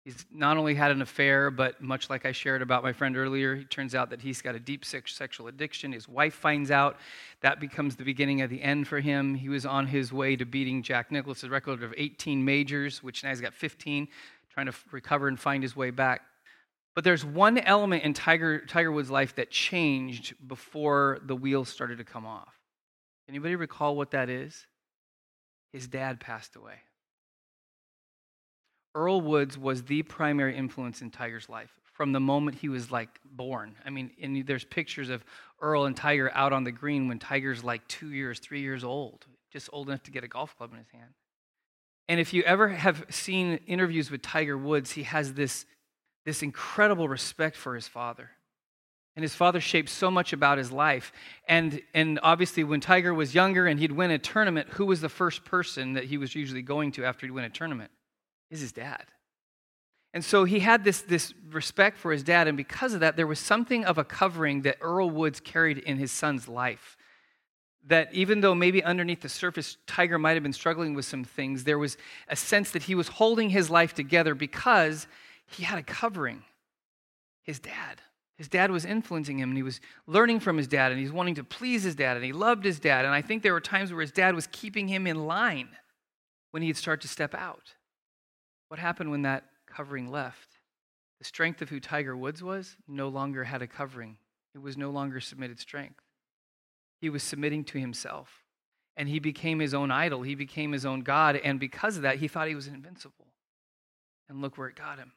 He's 0.05 0.25
not 0.31 0.57
only 0.57 0.75
had 0.75 0.91
an 0.91 1.01
affair, 1.01 1.51
but 1.51 1.81
much 1.81 2.09
like 2.09 2.25
I 2.25 2.31
shared 2.31 2.61
about 2.61 2.83
my 2.83 2.93
friend 2.93 3.17
earlier, 3.17 3.53
it 3.55 3.69
turns 3.69 3.93
out 3.93 4.09
that 4.09 4.21
he's 4.21 4.41
got 4.41 4.55
a 4.55 4.59
deep 4.59 4.85
sexual 4.85 5.47
addiction. 5.47 5.91
His 5.91 6.07
wife 6.07 6.33
finds 6.33 6.71
out. 6.71 6.97
That 7.41 7.59
becomes 7.59 7.95
the 7.95 8.05
beginning 8.05 8.41
of 8.41 8.49
the 8.49 8.61
end 8.61 8.87
for 8.87 9.01
him. 9.01 9.35
He 9.35 9.49
was 9.49 9.65
on 9.65 9.87
his 9.87 10.11
way 10.13 10.35
to 10.37 10.45
beating 10.45 10.81
Jack 10.83 11.11
Nicklaus' 11.11 11.43
record 11.43 11.83
of 11.83 11.93
18 11.97 12.43
majors, 12.43 13.03
which 13.03 13.23
now 13.23 13.29
he's 13.29 13.41
got 13.41 13.53
15, 13.53 14.07
trying 14.51 14.65
to 14.67 14.73
recover 14.91 15.27
and 15.27 15.39
find 15.39 15.61
his 15.61 15.75
way 15.75 15.91
back. 15.91 16.21
But 16.95 17.03
there's 17.03 17.23
one 17.23 17.57
element 17.57 18.03
in 18.03 18.13
Tiger, 18.13 18.65
Tiger 18.65 18.91
Woods' 18.91 19.11
life 19.11 19.35
that 19.35 19.51
changed 19.51 20.33
before 20.47 21.19
the 21.23 21.35
wheels 21.35 21.69
started 21.69 21.99
to 21.99 22.03
come 22.03 22.25
off. 22.25 22.57
Anybody 23.27 23.55
recall 23.55 23.95
what 23.95 24.11
that 24.11 24.29
is? 24.29 24.65
His 25.71 25.87
dad 25.87 26.19
passed 26.19 26.55
away. 26.55 26.75
Earl 28.95 29.21
Woods 29.21 29.57
was 29.57 29.83
the 29.83 30.03
primary 30.03 30.55
influence 30.55 31.01
in 31.01 31.11
Tiger's 31.11 31.49
life 31.49 31.71
from 31.99 32.13
the 32.13 32.19
moment 32.19 32.57
he 32.57 32.69
was 32.69 32.91
like 32.91 33.09
born. 33.25 33.75
I 33.85 33.89
mean, 33.89 34.11
and 34.21 34.45
there's 34.47 34.63
pictures 34.63 35.09
of 35.09 35.21
Earl 35.59 35.83
and 35.83 35.97
Tiger 35.97 36.31
out 36.33 36.53
on 36.53 36.63
the 36.63 36.71
green 36.71 37.09
when 37.09 37.19
Tiger's 37.19 37.61
like 37.61 37.85
two 37.89 38.13
years, 38.13 38.39
three 38.39 38.61
years 38.61 38.85
old, 38.85 39.25
just 39.51 39.69
old 39.73 39.89
enough 39.89 40.03
to 40.03 40.11
get 40.11 40.23
a 40.23 40.27
golf 40.29 40.57
club 40.57 40.71
in 40.71 40.77
his 40.77 40.87
hand. 40.93 41.13
And 42.07 42.17
if 42.17 42.33
you 42.33 42.41
ever 42.43 42.69
have 42.69 43.05
seen 43.09 43.59
interviews 43.67 44.09
with 44.09 44.21
Tiger 44.21 44.57
Woods, 44.57 44.91
he 44.91 45.03
has 45.03 45.33
this, 45.33 45.65
this 46.25 46.41
incredible 46.41 47.09
respect 47.09 47.57
for 47.57 47.75
his 47.75 47.85
father. 47.85 48.31
And 49.17 49.21
his 49.21 49.35
father 49.35 49.59
shaped 49.59 49.89
so 49.89 50.09
much 50.09 50.31
about 50.31 50.57
his 50.57 50.71
life. 50.71 51.11
And, 51.49 51.81
and 51.93 52.17
obviously, 52.23 52.63
when 52.63 52.79
Tiger 52.79 53.13
was 53.13 53.35
younger 53.35 53.67
and 53.67 53.77
he'd 53.77 53.91
win 53.91 54.09
a 54.09 54.17
tournament, 54.17 54.69
who 54.69 54.85
was 54.85 55.01
the 55.01 55.09
first 55.09 55.43
person 55.43 55.93
that 55.95 56.05
he 56.05 56.17
was 56.17 56.33
usually 56.33 56.61
going 56.61 56.93
to 56.93 57.03
after 57.03 57.25
he'd 57.25 57.33
win 57.33 57.43
a 57.43 57.49
tournament? 57.49 57.91
Is 58.49 58.61
his 58.61 58.71
dad. 58.71 59.05
And 60.13 60.25
so 60.25 60.43
he 60.43 60.59
had 60.59 60.83
this, 60.83 61.01
this 61.01 61.33
respect 61.51 61.97
for 61.97 62.11
his 62.11 62.23
dad, 62.23 62.47
and 62.47 62.57
because 62.57 62.93
of 62.93 63.01
that, 63.01 63.15
there 63.15 63.27
was 63.27 63.39
something 63.39 63.85
of 63.85 63.97
a 63.97 64.03
covering 64.03 64.63
that 64.63 64.77
Earl 64.81 65.09
Woods 65.09 65.39
carried 65.39 65.77
in 65.77 65.97
his 65.97 66.11
son's 66.11 66.47
life. 66.47 66.97
That 67.85 68.13
even 68.13 68.41
though 68.41 68.55
maybe 68.55 68.83
underneath 68.83 69.21
the 69.21 69.29
surface, 69.29 69.77
Tiger 69.85 70.17
might 70.17 70.33
have 70.33 70.43
been 70.43 70.51
struggling 70.51 70.95
with 70.95 71.05
some 71.05 71.23
things, 71.23 71.63
there 71.63 71.77
was 71.77 71.95
a 72.27 72.35
sense 72.35 72.71
that 72.71 72.83
he 72.83 72.95
was 72.95 73.07
holding 73.07 73.51
his 73.51 73.69
life 73.69 73.93
together 73.93 74.33
because 74.33 75.07
he 75.45 75.63
had 75.63 75.77
a 75.77 75.83
covering 75.83 76.43
his 77.43 77.59
dad. 77.59 78.01
His 78.35 78.47
dad 78.47 78.71
was 78.71 78.85
influencing 78.85 79.37
him, 79.37 79.49
and 79.49 79.57
he 79.57 79.63
was 79.63 79.79
learning 80.07 80.39
from 80.39 80.57
his 80.57 80.67
dad, 80.67 80.91
and 80.91 80.99
he's 80.99 81.11
wanting 81.11 81.35
to 81.35 81.43
please 81.43 81.83
his 81.83 81.95
dad, 81.95 82.15
and 82.17 82.25
he 82.25 82.33
loved 82.33 82.63
his 82.63 82.79
dad. 82.79 83.05
And 83.05 83.13
I 83.13 83.21
think 83.21 83.43
there 83.43 83.53
were 83.53 83.61
times 83.61 83.91
where 83.91 84.01
his 84.01 84.11
dad 84.11 84.33
was 84.33 84.47
keeping 84.51 84.87
him 84.87 85.05
in 85.05 85.27
line 85.27 85.69
when 86.51 86.63
he'd 86.63 86.77
start 86.77 87.01
to 87.01 87.07
step 87.07 87.35
out. 87.35 87.75
What 88.69 88.79
happened 88.79 89.11
when 89.11 89.23
that 89.23 89.45
covering 89.67 90.09
left? 90.09 90.47
The 91.19 91.25
strength 91.25 91.61
of 91.61 91.69
who 91.69 91.79
Tiger 91.79 92.15
Woods 92.15 92.41
was 92.41 92.77
no 92.87 93.09
longer 93.09 93.43
had 93.43 93.61
a 93.61 93.67
covering, 93.67 94.17
it 94.55 94.59
was 94.59 94.77
no 94.77 94.89
longer 94.89 95.19
submitted 95.19 95.59
strength. 95.59 96.01
He 97.01 97.09
was 97.09 97.23
submitting 97.23 97.63
to 97.65 97.79
himself. 97.79 98.43
And 98.97 99.07
he 99.07 99.19
became 99.19 99.59
his 99.59 99.73
own 99.73 99.91
idol. 99.91 100.23
He 100.23 100.35
became 100.35 100.73
his 100.73 100.85
own 100.85 101.01
God. 101.01 101.37
And 101.37 101.57
because 101.59 101.95
of 101.95 102.01
that, 102.01 102.17
he 102.17 102.27
thought 102.27 102.49
he 102.49 102.55
was 102.55 102.67
invincible. 102.67 103.27
And 104.27 104.41
look 104.41 104.57
where 104.57 104.67
it 104.67 104.75
got 104.75 104.97
him. 104.97 105.13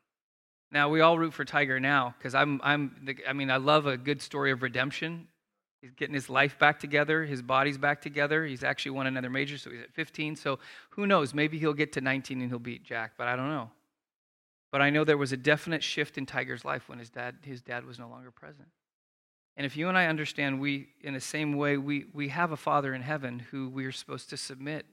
Now, 0.71 0.89
we 0.89 1.01
all 1.01 1.19
root 1.19 1.35
for 1.35 1.45
Tiger 1.45 1.81
now 1.81 2.15
because 2.17 2.35
I'm, 2.35 2.61
I'm, 2.63 2.97
the, 3.05 3.17
I 3.29 3.33
mean, 3.33 3.51
I 3.51 3.57
love 3.57 3.87
a 3.87 3.97
good 3.97 4.23
story 4.23 4.53
of 4.53 4.63
redemption. 4.63 5.27
He's 5.83 5.95
getting 5.95 6.15
his 6.15 6.31
life 6.31 6.59
back 6.61 6.79
together, 6.79 7.25
his 7.25 7.43
body's 7.43 7.77
back 7.77 8.01
together. 8.01 8.47
He's 8.47 8.63
actually 8.63 8.93
won 8.93 9.09
another 9.09 9.29
major, 9.29 9.59
so 9.59 9.71
he's 9.71 9.83
at 9.83 9.93
15. 9.93 10.37
So 10.37 10.61
who 10.91 11.09
knows? 11.09 11.35
Maybe 11.35 11.59
he'll 11.59 11.75
get 11.75 11.93
to 11.95 12.01
19 12.01 12.41
and 12.41 12.49
he'll 12.49 12.61
beat 12.61 12.85
Jack, 12.85 13.15
but 13.19 13.27
I 13.27 13.35
don't 13.35 13.49
know. 13.49 13.69
But 14.71 14.81
I 14.81 14.91
know 14.91 15.05
there 15.05 15.19
was 15.19 15.33
a 15.33 15.37
definite 15.37 15.83
shift 15.83 16.17
in 16.17 16.25
Tiger's 16.25 16.65
life 16.65 16.89
when 16.89 17.01
his 17.01 17.11
dad, 17.11 17.35
his 17.43 17.61
dad 17.61 17.85
was 17.85 17.99
no 17.99 18.09
longer 18.09 18.31
present. 18.31 18.69
And 19.57 19.67
if 19.67 19.77
you 19.77 19.89
and 19.89 19.99
I 19.99 20.07
understand, 20.07 20.61
we, 20.61 20.89
in 21.03 21.15
the 21.15 21.21
same 21.21 21.55
way, 21.55 21.77
we, 21.77 22.07
we 22.15 22.29
have 22.29 22.53
a 22.53 22.57
Father 22.57 22.95
in 22.95 23.03
heaven 23.03 23.41
who 23.51 23.69
we 23.69 23.85
are 23.85 23.93
supposed 23.93 24.31
to 24.31 24.37
submit 24.37 24.87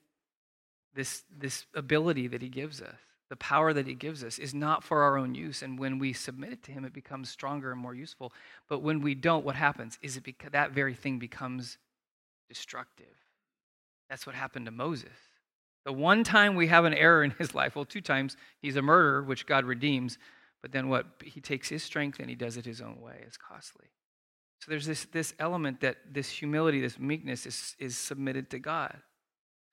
this, 0.96 1.24
this 1.38 1.68
ability 1.76 2.28
that 2.28 2.42
he 2.42 2.50
gives 2.50 2.82
us 2.82 2.98
the 3.30 3.36
power 3.36 3.74
that 3.74 3.88
he 3.88 3.94
gives 3.94 4.24
us 4.24 4.40
is 4.40 4.54
not 4.54 4.84
for 4.84 5.04
our 5.04 5.18
own 5.18 5.36
use 5.36 5.62
and 5.62 5.78
when 5.78 6.00
we 6.00 6.14
submit 6.14 6.52
it 6.52 6.64
to 6.64 6.72
him 6.72 6.84
it 6.84 6.94
becomes 6.94 7.30
stronger 7.30 7.72
and 7.72 7.80
more 7.80 7.94
useful. 7.94 8.34
But 8.68 8.82
when 8.82 9.02
we 9.02 9.16
don't 9.16 9.46
what 9.46 9.56
happens 9.56 10.00
is 10.02 10.18
it 10.18 10.24
beca- 10.24 10.52
that 10.52 10.72
very 10.72 10.96
thing 10.96 11.20
becomes 11.20 11.78
destructive. 12.48 13.06
That's 14.10 14.26
what 14.26 14.36
happened 14.36 14.66
to 14.66 14.72
moses. 14.72 15.10
The 15.86 15.94
one 15.94 16.24
time 16.24 16.56
we 16.56 16.68
have 16.68 16.86
an 16.86 16.94
error 16.94 17.24
in 17.24 17.32
his 17.32 17.54
life 17.56 17.76
well 17.76 17.86
two 17.86 18.02
times 18.02 18.36
he's 18.62 18.76
a 18.76 18.82
murderer 18.82 19.24
which 19.24 19.46
god 19.46 19.64
redeems 19.66 20.18
but 20.62 20.72
then 20.72 20.90
what 20.90 21.06
he 21.24 21.40
takes 21.40 21.70
his 21.70 21.84
strength 21.84 22.20
and 22.20 22.30
he 22.30 22.36
does 22.36 22.58
it 22.58 22.66
his 22.66 22.82
own 22.82 23.00
way 23.00 23.22
it's 23.26 23.38
costly. 23.38 23.86
So 24.62 24.72
there's 24.72 24.86
this, 24.86 25.06
this 25.06 25.34
element 25.40 25.80
that 25.82 25.98
this 26.12 26.30
humility 26.30 26.82
this 26.82 27.00
meekness 27.00 27.46
is, 27.46 27.76
is 27.78 27.96
submitted 27.96 28.50
to 28.50 28.60
god 28.60 28.98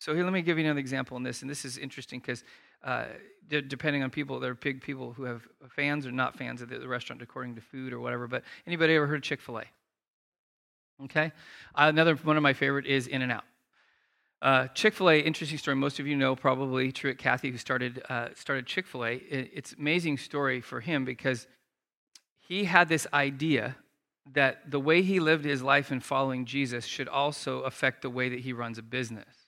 so 0.06 0.14
here 0.14 0.22
let 0.22 0.32
me 0.32 0.40
give 0.40 0.56
you 0.56 0.64
another 0.64 0.78
example 0.78 1.16
in 1.16 1.24
this 1.24 1.42
and 1.42 1.50
this 1.50 1.64
is 1.64 1.78
interesting 1.78 2.20
because 2.20 2.44
uh, 2.84 3.06
d- 3.48 3.62
depending 3.62 4.04
on 4.04 4.10
people, 4.10 4.38
there 4.38 4.52
are 4.52 4.54
big 4.54 4.80
people 4.80 5.12
who 5.12 5.24
have 5.24 5.42
fans 5.68 6.06
or 6.06 6.12
not 6.12 6.38
fans 6.38 6.62
of 6.62 6.68
the, 6.68 6.78
the 6.78 6.86
restaurant 6.86 7.20
according 7.22 7.56
to 7.56 7.60
food 7.60 7.92
or 7.92 7.98
whatever. 7.98 8.28
But 8.28 8.44
anybody 8.68 8.94
ever 8.94 9.08
heard 9.08 9.16
of 9.16 9.22
Chick 9.22 9.40
Fil 9.40 9.58
A? 9.58 9.64
Okay, 11.04 11.32
uh, 11.74 11.88
another 11.88 12.14
one 12.14 12.36
of 12.36 12.44
my 12.44 12.52
favorite 12.52 12.86
is 12.86 13.08
In 13.08 13.22
and 13.22 13.32
Out. 13.32 13.42
Uh, 14.40 14.68
Chick 14.68 14.94
Fil 14.94 15.10
A, 15.10 15.18
interesting 15.18 15.58
story. 15.58 15.74
Most 15.74 15.98
of 15.98 16.06
you 16.06 16.16
know 16.16 16.36
probably 16.36 16.92
Truett 16.92 17.18
Cathy, 17.18 17.50
who 17.50 17.58
started 17.58 18.00
uh, 18.08 18.28
started 18.36 18.64
Chick 18.64 18.86
Fil 18.86 19.04
A. 19.04 19.14
It, 19.14 19.50
it's 19.52 19.72
amazing 19.72 20.18
story 20.18 20.60
for 20.60 20.78
him 20.78 21.04
because 21.04 21.48
he 22.38 22.62
had 22.62 22.88
this 22.88 23.08
idea 23.12 23.74
that 24.32 24.70
the 24.70 24.78
way 24.78 25.02
he 25.02 25.18
lived 25.18 25.44
his 25.44 25.62
life 25.62 25.90
in 25.90 25.98
following 25.98 26.44
Jesus 26.44 26.84
should 26.84 27.08
also 27.08 27.62
affect 27.62 28.02
the 28.02 28.10
way 28.10 28.28
that 28.28 28.38
he 28.38 28.52
runs 28.52 28.78
a 28.78 28.82
business. 28.82 29.45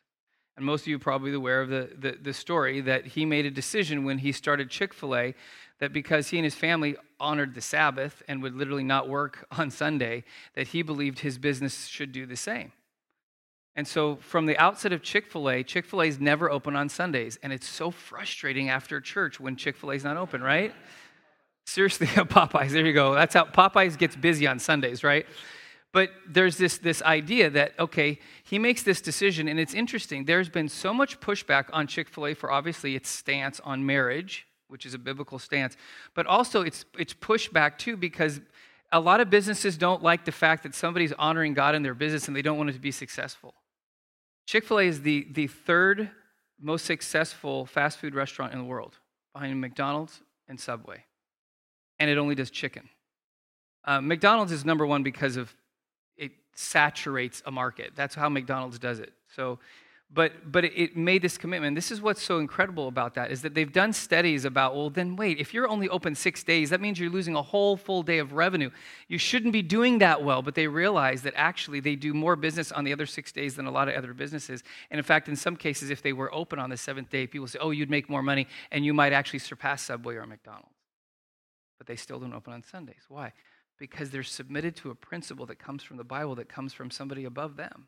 And 0.59 0.67
most 0.67 0.83
of 0.83 0.89
you 0.89 0.99
probably 0.99 1.33
aware 1.33 1.61
of 1.61 1.69
the, 1.69 1.89
the, 1.97 2.19
the 2.21 2.33
story 2.33 2.81
that 2.81 3.07
he 3.07 3.25
made 3.25 3.47
a 3.47 3.51
decision 3.51 4.03
when 4.03 4.19
he 4.19 4.33
started 4.33 4.69
Chick 4.69 4.93
fil 4.93 5.15
A 5.15 5.35
that 5.79 5.93
because 5.93 6.31
he 6.31 6.37
and 6.37 6.45
his 6.45 6.57
family 6.57 6.97
honored 7.21 7.55
the 7.55 7.61
Sabbath 7.61 8.25
and 8.27 8.43
would 8.43 8.57
literally 8.57 8.83
not 8.83 9.09
work 9.09 9.47
on 9.53 9.71
Sunday, 9.71 10.25
that 10.55 10.67
he 10.67 10.83
believed 10.83 11.21
his 11.21 11.39
business 11.39 11.87
should 11.87 12.11
do 12.11 12.27
the 12.27 12.37
same. 12.37 12.73
And 13.77 13.87
so, 13.87 14.17
from 14.17 14.47
the 14.47 14.59
outset 14.59 14.93
of 14.93 15.01
Chick 15.01 15.31
fil 15.31 15.49
A, 15.49 15.63
Chick 15.63 15.87
fil 15.87 16.03
A 16.03 16.07
is 16.07 16.19
never 16.19 16.51
open 16.51 16.75
on 16.75 16.89
Sundays. 16.89 17.39
And 17.45 17.53
it's 17.53 17.69
so 17.69 17.93
frustrating 17.93 18.69
after 18.69 19.01
church 19.01 19.39
when 19.39 19.55
Chick 19.55 19.77
fil 19.77 19.93
A 19.93 19.95
is 19.95 20.03
not 20.03 20.17
open, 20.17 20.43
right? 20.43 20.75
Seriously, 21.67 22.07
Popeyes, 22.09 22.71
there 22.71 22.85
you 22.85 22.93
go. 22.93 23.15
That's 23.15 23.35
how 23.35 23.45
Popeyes 23.45 23.97
gets 23.97 24.17
busy 24.17 24.49
on 24.49 24.59
Sundays, 24.59 25.05
right? 25.05 25.25
But 25.93 26.11
there's 26.27 26.59
this, 26.59 26.79
this 26.79 27.01
idea 27.03 27.49
that, 27.51 27.73
okay, 27.79 28.19
he 28.45 28.59
makes 28.59 28.83
this 28.83 29.01
decision, 29.01 29.49
and 29.49 29.59
it's 29.59 29.75
interesting. 29.75 30.27
There's 30.27 30.49
been 30.49 30.69
so 30.69 30.93
much 30.93 31.19
pushback 31.21 31.67
on 31.73 31.87
Chick 31.87 32.09
fil 32.09 32.27
A 32.27 32.35
for 32.35 32.51
obviously 32.51 32.95
its 32.95 33.09
stance 33.09 33.59
on 33.61 33.87
marriage, 33.87 34.47
which 34.69 34.85
is 34.85 34.93
a 34.93 34.99
biblical 34.99 35.39
stance, 35.39 35.77
but 36.15 36.27
also 36.27 36.63
it's, 36.63 36.85
it's 36.99 37.15
pushback 37.15 37.79
too 37.79 37.97
because 37.97 38.41
a 38.93 39.01
lot 39.01 39.21
of 39.21 39.31
businesses 39.31 39.77
don't 39.77 40.03
like 40.03 40.25
the 40.25 40.33
fact 40.33 40.63
that 40.63 40.75
somebody's 40.75 41.13
honoring 41.15 41.55
God 41.55 41.75
in 41.75 41.83
their 41.83 41.95
business 41.95 42.29
and 42.29 42.37
they 42.37 42.43
don't 42.43 42.59
want 42.59 42.71
it 42.71 42.75
to 42.75 42.79
be 42.79 42.91
successful. 42.91 43.55
Chick 44.47 44.65
fil 44.65 44.81
A 44.81 44.83
is 44.83 45.03
the, 45.03 45.27
the 45.31 45.47
third 45.47 46.11
most 46.61 46.85
successful 46.85 47.67
fast 47.67 47.99
food 47.99 48.15
restaurant 48.15 48.53
in 48.53 48.59
the 48.59 48.65
world, 48.65 48.99
behind 49.33 49.59
McDonald's 49.61 50.21
and 50.49 50.59
Subway. 50.59 51.05
And 51.99 52.11
it 52.11 52.19
only 52.19 52.35
does 52.35 52.51
chicken. 52.51 52.89
Uh, 53.85 54.01
McDonald's 54.01 54.53
is 54.53 54.65
number 54.65 54.87
one 54.87 55.03
because 55.03 55.37
of 55.37 55.55
it 56.19 56.33
saturates 56.55 57.43
a 57.47 57.51
market. 57.51 57.93
That's 57.95 58.15
how 58.15 58.29
McDonald's 58.29 58.79
does 58.79 58.99
it. 58.99 59.13
So 59.35 59.59
but 60.11 60.51
but 60.51 60.65
it 60.65 60.97
made 60.97 61.21
this 61.21 61.37
commitment. 61.37 61.75
This 61.75 61.91
is 61.91 62.01
what's 62.01 62.23
so 62.23 62.39
incredible 62.39 62.89
about 62.89 63.15
that 63.15 63.31
is 63.31 63.43
that 63.43 63.55
they've 63.55 63.73
done 63.73 63.93
studies 63.93 64.47
about 64.47 64.75
well 64.75 64.89
then 64.89 65.17
wait 65.17 65.39
if 65.39 65.53
you're 65.53 65.69
only 65.69 65.87
open 65.91 66.15
six 66.15 66.43
days 66.43 66.71
that 66.71 66.81
means 66.81 66.99
you're 66.99 67.11
losing 67.11 67.37
a 67.37 67.43
whole 67.43 67.77
full 67.77 68.03
day 68.03 68.19
of 68.19 68.33
revenue. 68.33 68.71
You 69.09 69.19
shouldn't 69.19 69.53
be 69.53 69.61
doing 69.61 69.99
that 69.99 70.25
well 70.25 70.41
but 70.41 70.55
they 70.55 70.67
realize 70.67 71.23
that 71.23 71.35
actually 71.37 71.81
they 71.81 71.95
do 71.95 72.15
more 72.15 72.37
business 72.37 72.73
on 72.73 72.85
the 72.85 72.93
other 72.93 73.05
six 73.05 73.33
days 73.33 73.57
than 73.57 73.67
a 73.67 73.71
lot 73.71 73.89
of 73.89 73.97
other 73.97 74.15
businesses. 74.15 74.63
And 74.91 74.99
in 74.99 75.05
fact 75.05 75.29
in 75.29 75.37
some 75.37 75.57
cases 75.57 75.91
if 75.91 76.01
they 76.01 76.15
were 76.15 76.35
open 76.35 76.59
on 76.59 76.71
the 76.71 76.79
seventh 76.79 77.11
day 77.11 77.27
people 77.27 77.47
say 77.47 77.59
oh 77.61 77.71
you'd 77.71 77.91
make 77.91 78.09
more 78.09 78.23
money 78.23 78.47
and 78.71 78.87
you 78.87 78.95
might 78.95 79.13
actually 79.13 79.41
surpass 79.41 79.83
subway 79.83 80.15
or 80.15 80.27
mcdonald's. 80.27 80.73
But 81.77 81.87
they 81.87 81.97
still 81.97 82.19
don't 82.19 82.33
open 82.33 82.55
on 82.55 82.63
sundays. 82.63 83.05
Why 83.09 83.35
because 83.79 84.11
they're 84.11 84.23
submitted 84.23 84.77
to 84.77 84.91
a 84.91 84.95
principle 84.95 85.47
that 85.47 85.59
comes 85.59 85.83
from 85.83 85.97
the 85.97 86.05
bible 86.05 86.35
that 86.35 86.49
comes 86.49 86.73
from 86.73 86.91
somebody 86.91 87.25
above 87.25 87.57
them 87.57 87.87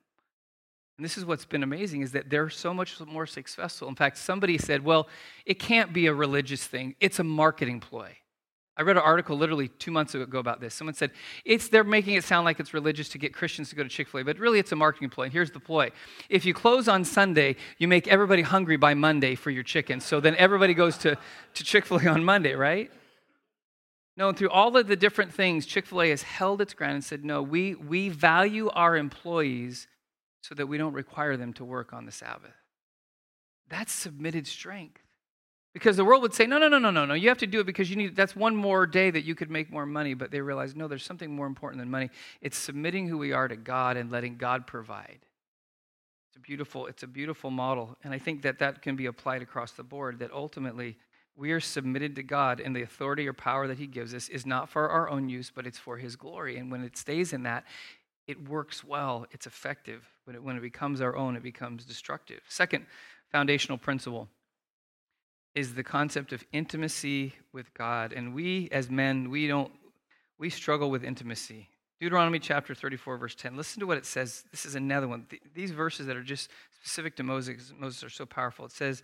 and 1.00 1.04
this 1.06 1.16
is 1.16 1.24
what's 1.24 1.46
been 1.46 1.62
amazing 1.62 2.02
is 2.02 2.12
that 2.12 2.28
they're 2.28 2.50
so 2.50 2.74
much 2.74 3.00
more 3.00 3.24
successful. 3.26 3.88
In 3.88 3.94
fact, 3.94 4.18
somebody 4.18 4.58
said, 4.58 4.84
well, 4.84 5.08
it 5.46 5.58
can't 5.58 5.94
be 5.94 6.08
a 6.08 6.12
religious 6.12 6.66
thing. 6.66 6.94
It's 7.00 7.18
a 7.18 7.24
marketing 7.24 7.80
ploy. 7.80 8.18
I 8.76 8.82
read 8.82 8.98
an 8.98 9.02
article 9.02 9.38
literally 9.38 9.68
two 9.68 9.92
months 9.92 10.14
ago 10.14 10.38
about 10.38 10.60
this. 10.60 10.74
Someone 10.74 10.92
said, 10.92 11.12
it's, 11.46 11.68
they're 11.68 11.84
making 11.84 12.16
it 12.16 12.24
sound 12.24 12.44
like 12.44 12.60
it's 12.60 12.74
religious 12.74 13.08
to 13.10 13.18
get 13.18 13.32
Christians 13.32 13.70
to 13.70 13.76
go 13.76 13.82
to 13.82 13.88
Chick 13.88 14.10
fil 14.10 14.20
A, 14.20 14.24
but 14.24 14.38
really 14.38 14.58
it's 14.58 14.72
a 14.72 14.76
marketing 14.76 15.08
ploy. 15.08 15.24
And 15.24 15.32
Here's 15.32 15.50
the 15.50 15.58
ploy 15.58 15.90
if 16.28 16.44
you 16.44 16.52
close 16.52 16.86
on 16.86 17.06
Sunday, 17.06 17.56
you 17.78 17.88
make 17.88 18.06
everybody 18.06 18.42
hungry 18.42 18.76
by 18.76 18.92
Monday 18.92 19.36
for 19.36 19.48
your 19.48 19.62
chicken. 19.62 20.00
So 20.00 20.20
then 20.20 20.36
everybody 20.36 20.74
goes 20.74 20.98
to, 20.98 21.16
to 21.54 21.64
Chick 21.64 21.86
fil 21.86 21.98
A 21.98 22.08
on 22.08 22.24
Monday, 22.24 22.52
right? 22.52 22.90
No, 24.20 24.28
and 24.28 24.36
through 24.36 24.50
all 24.50 24.76
of 24.76 24.86
the 24.86 24.96
different 24.96 25.32
things, 25.32 25.64
Chick 25.64 25.86
fil 25.86 26.02
A 26.02 26.10
has 26.10 26.22
held 26.22 26.60
its 26.60 26.74
ground 26.74 26.92
and 26.92 27.02
said, 27.02 27.24
no, 27.24 27.40
we, 27.40 27.74
we 27.74 28.10
value 28.10 28.68
our 28.68 28.94
employees 28.94 29.88
so 30.42 30.54
that 30.56 30.66
we 30.66 30.76
don't 30.76 30.92
require 30.92 31.38
them 31.38 31.54
to 31.54 31.64
work 31.64 31.94
on 31.94 32.04
the 32.04 32.12
Sabbath. 32.12 32.52
That's 33.70 33.90
submitted 33.90 34.46
strength. 34.46 35.00
Because 35.72 35.96
the 35.96 36.04
world 36.04 36.20
would 36.20 36.34
say, 36.34 36.46
no, 36.46 36.58
no, 36.58 36.68
no, 36.68 36.78
no, 36.78 36.90
no, 36.90 37.06
no. 37.06 37.14
You 37.14 37.30
have 37.30 37.38
to 37.38 37.46
do 37.46 37.60
it 37.60 37.64
because 37.64 37.88
you 37.88 37.96
need, 37.96 38.14
that's 38.14 38.36
one 38.36 38.54
more 38.54 38.86
day 38.86 39.10
that 39.10 39.24
you 39.24 39.34
could 39.34 39.50
make 39.50 39.72
more 39.72 39.86
money. 39.86 40.12
But 40.12 40.30
they 40.30 40.42
realize, 40.42 40.76
no, 40.76 40.86
there's 40.86 41.02
something 41.02 41.34
more 41.34 41.46
important 41.46 41.80
than 41.80 41.90
money. 41.90 42.10
It's 42.42 42.58
submitting 42.58 43.08
who 43.08 43.16
we 43.16 43.32
are 43.32 43.48
to 43.48 43.56
God 43.56 43.96
and 43.96 44.12
letting 44.12 44.36
God 44.36 44.66
provide. 44.66 45.20
It's 46.28 46.36
a 46.36 46.40
beautiful, 46.40 46.88
it's 46.88 47.04
a 47.04 47.06
beautiful 47.06 47.50
model. 47.50 47.96
And 48.04 48.12
I 48.12 48.18
think 48.18 48.42
that 48.42 48.58
that 48.58 48.82
can 48.82 48.96
be 48.96 49.06
applied 49.06 49.40
across 49.40 49.72
the 49.72 49.82
board, 49.82 50.18
that 50.18 50.30
ultimately 50.30 50.98
we 51.40 51.52
are 51.52 51.60
submitted 51.60 52.16
to 52.16 52.22
God 52.22 52.60
and 52.60 52.76
the 52.76 52.82
authority 52.82 53.26
or 53.26 53.32
power 53.32 53.66
that 53.66 53.78
He 53.78 53.86
gives 53.86 54.12
us 54.12 54.28
is 54.28 54.44
not 54.44 54.68
for 54.68 54.90
our 54.90 55.08
own 55.08 55.30
use, 55.30 55.50
but 55.52 55.66
it's 55.66 55.78
for 55.78 55.96
His 55.96 56.14
glory. 56.14 56.58
And 56.58 56.70
when 56.70 56.84
it 56.84 56.98
stays 56.98 57.32
in 57.32 57.44
that, 57.44 57.64
it 58.26 58.46
works 58.46 58.84
well, 58.84 59.26
it's 59.30 59.46
effective. 59.46 60.06
But 60.26 60.42
when 60.42 60.58
it 60.58 60.60
becomes 60.60 61.00
our 61.00 61.16
own, 61.16 61.36
it 61.36 61.42
becomes 61.42 61.86
destructive. 61.86 62.42
Second 62.50 62.84
foundational 63.32 63.78
principle 63.78 64.28
is 65.54 65.74
the 65.74 65.82
concept 65.82 66.34
of 66.34 66.44
intimacy 66.52 67.32
with 67.54 67.72
God. 67.72 68.12
And 68.12 68.34
we 68.34 68.68
as 68.70 68.90
men, 68.90 69.30
we 69.30 69.48
don't, 69.48 69.72
we 70.38 70.50
struggle 70.50 70.90
with 70.90 71.02
intimacy. 71.02 71.70
Deuteronomy 72.00 72.38
chapter 72.38 72.74
34, 72.74 73.16
verse 73.16 73.34
10. 73.34 73.56
Listen 73.56 73.80
to 73.80 73.86
what 73.86 73.96
it 73.96 74.04
says. 74.04 74.44
This 74.50 74.66
is 74.66 74.74
another 74.74 75.08
one. 75.08 75.26
These 75.54 75.70
verses 75.70 76.06
that 76.06 76.18
are 76.18 76.22
just 76.22 76.50
specific 76.82 77.16
to 77.16 77.22
Moses, 77.22 77.72
Moses 77.78 78.04
are 78.04 78.10
so 78.10 78.26
powerful. 78.26 78.66
It 78.66 78.72
says, 78.72 79.02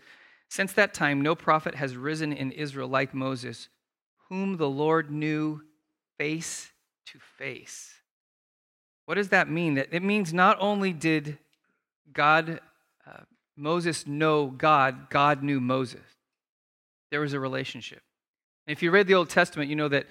Since 0.48 0.72
that 0.74 0.94
time, 0.94 1.20
no 1.20 1.34
prophet 1.34 1.74
has 1.74 1.96
risen 1.96 2.32
in 2.32 2.52
Israel 2.52 2.88
like 2.88 3.12
Moses, 3.14 3.68
whom 4.28 4.56
the 4.56 4.68
Lord 4.68 5.10
knew 5.10 5.62
face 6.18 6.72
to 7.06 7.18
face. 7.18 7.94
What 9.06 9.14
does 9.14 9.28
that 9.28 9.48
mean? 9.48 9.78
It 9.78 10.02
means 10.02 10.32
not 10.32 10.56
only 10.60 10.92
did 10.92 11.38
God, 12.12 12.60
uh, 13.06 13.20
Moses 13.56 14.06
know 14.06 14.46
God, 14.46 15.10
God 15.10 15.42
knew 15.42 15.60
Moses. 15.60 16.02
There 17.10 17.20
was 17.20 17.32
a 17.32 17.40
relationship. 17.40 18.02
And 18.66 18.76
if 18.76 18.82
you 18.82 18.90
read 18.90 19.06
the 19.06 19.14
Old 19.14 19.30
Testament, 19.30 19.70
you 19.70 19.76
know 19.76 19.88
that, 19.88 20.06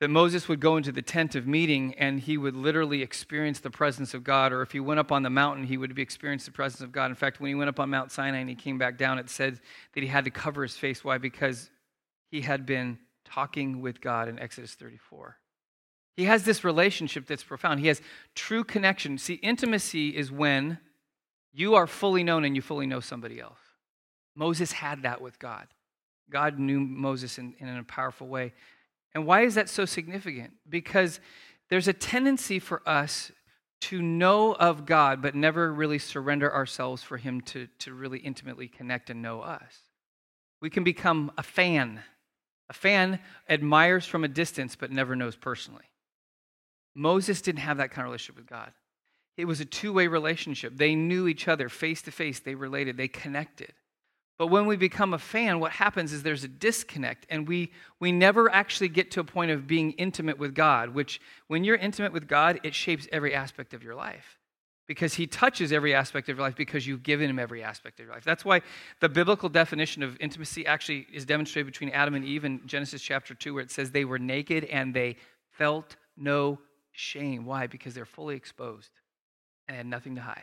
that 0.00 0.08
Moses 0.08 0.48
would 0.48 0.60
go 0.60 0.76
into 0.76 0.92
the 0.92 1.02
tent 1.02 1.34
of 1.34 1.46
meeting 1.46 1.94
and 1.94 2.20
he 2.20 2.36
would 2.36 2.56
literally 2.56 3.02
experience 3.02 3.60
the 3.60 3.70
presence 3.70 4.12
of 4.12 4.24
God. 4.24 4.52
Or 4.52 4.62
if 4.62 4.72
he 4.72 4.80
went 4.80 5.00
up 5.00 5.12
on 5.12 5.22
the 5.22 5.30
mountain, 5.30 5.64
he 5.64 5.76
would 5.76 5.98
experience 5.98 6.44
the 6.44 6.50
presence 6.50 6.80
of 6.80 6.92
God. 6.92 7.10
In 7.10 7.14
fact, 7.14 7.40
when 7.40 7.48
he 7.48 7.54
went 7.54 7.68
up 7.68 7.78
on 7.78 7.90
Mount 7.90 8.10
Sinai 8.10 8.38
and 8.38 8.48
he 8.48 8.56
came 8.56 8.76
back 8.76 8.98
down, 8.98 9.18
it 9.18 9.30
said 9.30 9.60
that 9.94 10.02
he 10.02 10.08
had 10.08 10.24
to 10.24 10.30
cover 10.30 10.62
his 10.62 10.76
face. 10.76 11.04
Why? 11.04 11.18
Because 11.18 11.70
he 12.30 12.40
had 12.40 12.66
been 12.66 12.98
talking 13.24 13.80
with 13.80 14.00
God 14.00 14.28
in 14.28 14.38
Exodus 14.38 14.74
34. 14.74 15.36
He 16.16 16.24
has 16.24 16.44
this 16.44 16.64
relationship 16.64 17.26
that's 17.26 17.42
profound. 17.42 17.80
He 17.80 17.88
has 17.88 18.00
true 18.34 18.64
connection. 18.64 19.18
See, 19.18 19.34
intimacy 19.34 20.10
is 20.10 20.30
when 20.30 20.78
you 21.52 21.74
are 21.74 21.86
fully 21.86 22.22
known 22.22 22.44
and 22.44 22.54
you 22.54 22.62
fully 22.62 22.86
know 22.86 23.00
somebody 23.00 23.40
else. 23.40 23.58
Moses 24.34 24.72
had 24.72 25.02
that 25.02 25.20
with 25.20 25.38
God. 25.38 25.66
God 26.30 26.58
knew 26.58 26.80
Moses 26.80 27.38
in, 27.38 27.54
in 27.58 27.68
a 27.68 27.84
powerful 27.84 28.26
way. 28.26 28.52
And 29.14 29.26
why 29.26 29.42
is 29.42 29.54
that 29.54 29.68
so 29.68 29.84
significant? 29.84 30.54
Because 30.68 31.20
there's 31.70 31.88
a 31.88 31.92
tendency 31.92 32.58
for 32.58 32.82
us 32.86 33.30
to 33.82 34.00
know 34.00 34.54
of 34.54 34.86
God, 34.86 35.20
but 35.20 35.34
never 35.34 35.72
really 35.72 35.98
surrender 35.98 36.52
ourselves 36.52 37.02
for 37.02 37.16
Him 37.16 37.40
to, 37.42 37.68
to 37.80 37.92
really 37.92 38.18
intimately 38.18 38.66
connect 38.66 39.10
and 39.10 39.22
know 39.22 39.40
us. 39.40 39.78
We 40.60 40.70
can 40.70 40.84
become 40.84 41.30
a 41.36 41.42
fan. 41.42 42.00
A 42.70 42.72
fan 42.72 43.20
admires 43.48 44.06
from 44.06 44.24
a 44.24 44.28
distance, 44.28 44.74
but 44.74 44.90
never 44.90 45.14
knows 45.14 45.36
personally. 45.36 45.84
Moses 46.94 47.42
didn't 47.42 47.60
have 47.60 47.76
that 47.76 47.90
kind 47.90 48.06
of 48.06 48.10
relationship 48.10 48.36
with 48.36 48.46
God. 48.46 48.72
It 49.36 49.44
was 49.46 49.60
a 49.60 49.64
two 49.64 49.92
way 49.92 50.06
relationship. 50.06 50.76
They 50.76 50.94
knew 50.94 51.26
each 51.26 51.48
other 51.48 51.68
face 51.68 52.02
to 52.02 52.10
face, 52.10 52.40
they 52.40 52.54
related, 52.54 52.96
they 52.96 53.08
connected. 53.08 53.72
But 54.36 54.48
when 54.48 54.66
we 54.66 54.76
become 54.76 55.14
a 55.14 55.18
fan, 55.18 55.60
what 55.60 55.72
happens 55.72 56.12
is 56.12 56.22
there's 56.22 56.42
a 56.42 56.48
disconnect, 56.48 57.26
and 57.30 57.46
we, 57.46 57.70
we 58.00 58.10
never 58.10 58.50
actually 58.50 58.88
get 58.88 59.12
to 59.12 59.20
a 59.20 59.24
point 59.24 59.52
of 59.52 59.66
being 59.66 59.92
intimate 59.92 60.38
with 60.38 60.54
God, 60.54 60.90
which, 60.90 61.20
when 61.46 61.62
you're 61.62 61.76
intimate 61.76 62.12
with 62.12 62.26
God, 62.26 62.58
it 62.64 62.74
shapes 62.74 63.06
every 63.12 63.34
aspect 63.34 63.74
of 63.74 63.84
your 63.84 63.94
life 63.94 64.38
because 64.86 65.14
he 65.14 65.26
touches 65.26 65.72
every 65.72 65.94
aspect 65.94 66.28
of 66.28 66.36
your 66.36 66.44
life 66.44 66.56
because 66.56 66.86
you've 66.86 67.02
given 67.02 67.30
him 67.30 67.38
every 67.38 67.62
aspect 67.62 67.98
of 68.00 68.06
your 68.06 68.14
life. 68.14 68.24
That's 68.24 68.44
why 68.44 68.62
the 69.00 69.08
biblical 69.08 69.48
definition 69.48 70.02
of 70.02 70.16
intimacy 70.20 70.66
actually 70.66 71.06
is 71.12 71.24
demonstrated 71.24 71.66
between 71.66 71.90
Adam 71.90 72.14
and 72.14 72.24
Eve 72.24 72.44
in 72.44 72.60
Genesis 72.66 73.00
chapter 73.00 73.34
2, 73.34 73.54
where 73.54 73.62
it 73.62 73.70
says 73.70 73.90
they 73.90 74.04
were 74.04 74.18
naked 74.18 74.64
and 74.64 74.92
they 74.92 75.16
felt 75.52 75.96
no 76.16 76.58
shame. 76.92 77.46
Why? 77.46 77.66
Because 77.66 77.94
they're 77.94 78.04
fully 78.04 78.36
exposed 78.36 78.90
and 79.68 79.76
had 79.76 79.86
nothing 79.86 80.16
to 80.16 80.20
hide. 80.20 80.42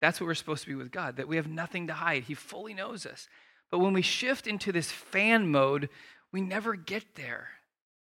That's 0.00 0.20
what 0.20 0.26
we're 0.26 0.34
supposed 0.34 0.62
to 0.64 0.68
be 0.68 0.74
with 0.74 0.92
God, 0.92 1.16
that 1.16 1.28
we 1.28 1.36
have 1.36 1.48
nothing 1.48 1.88
to 1.88 1.92
hide. 1.92 2.24
He 2.24 2.34
fully 2.34 2.74
knows 2.74 3.04
us. 3.04 3.28
But 3.70 3.80
when 3.80 3.92
we 3.92 4.02
shift 4.02 4.46
into 4.46 4.72
this 4.72 4.90
fan 4.90 5.50
mode, 5.50 5.88
we 6.32 6.40
never 6.40 6.74
get 6.74 7.16
there. 7.16 7.48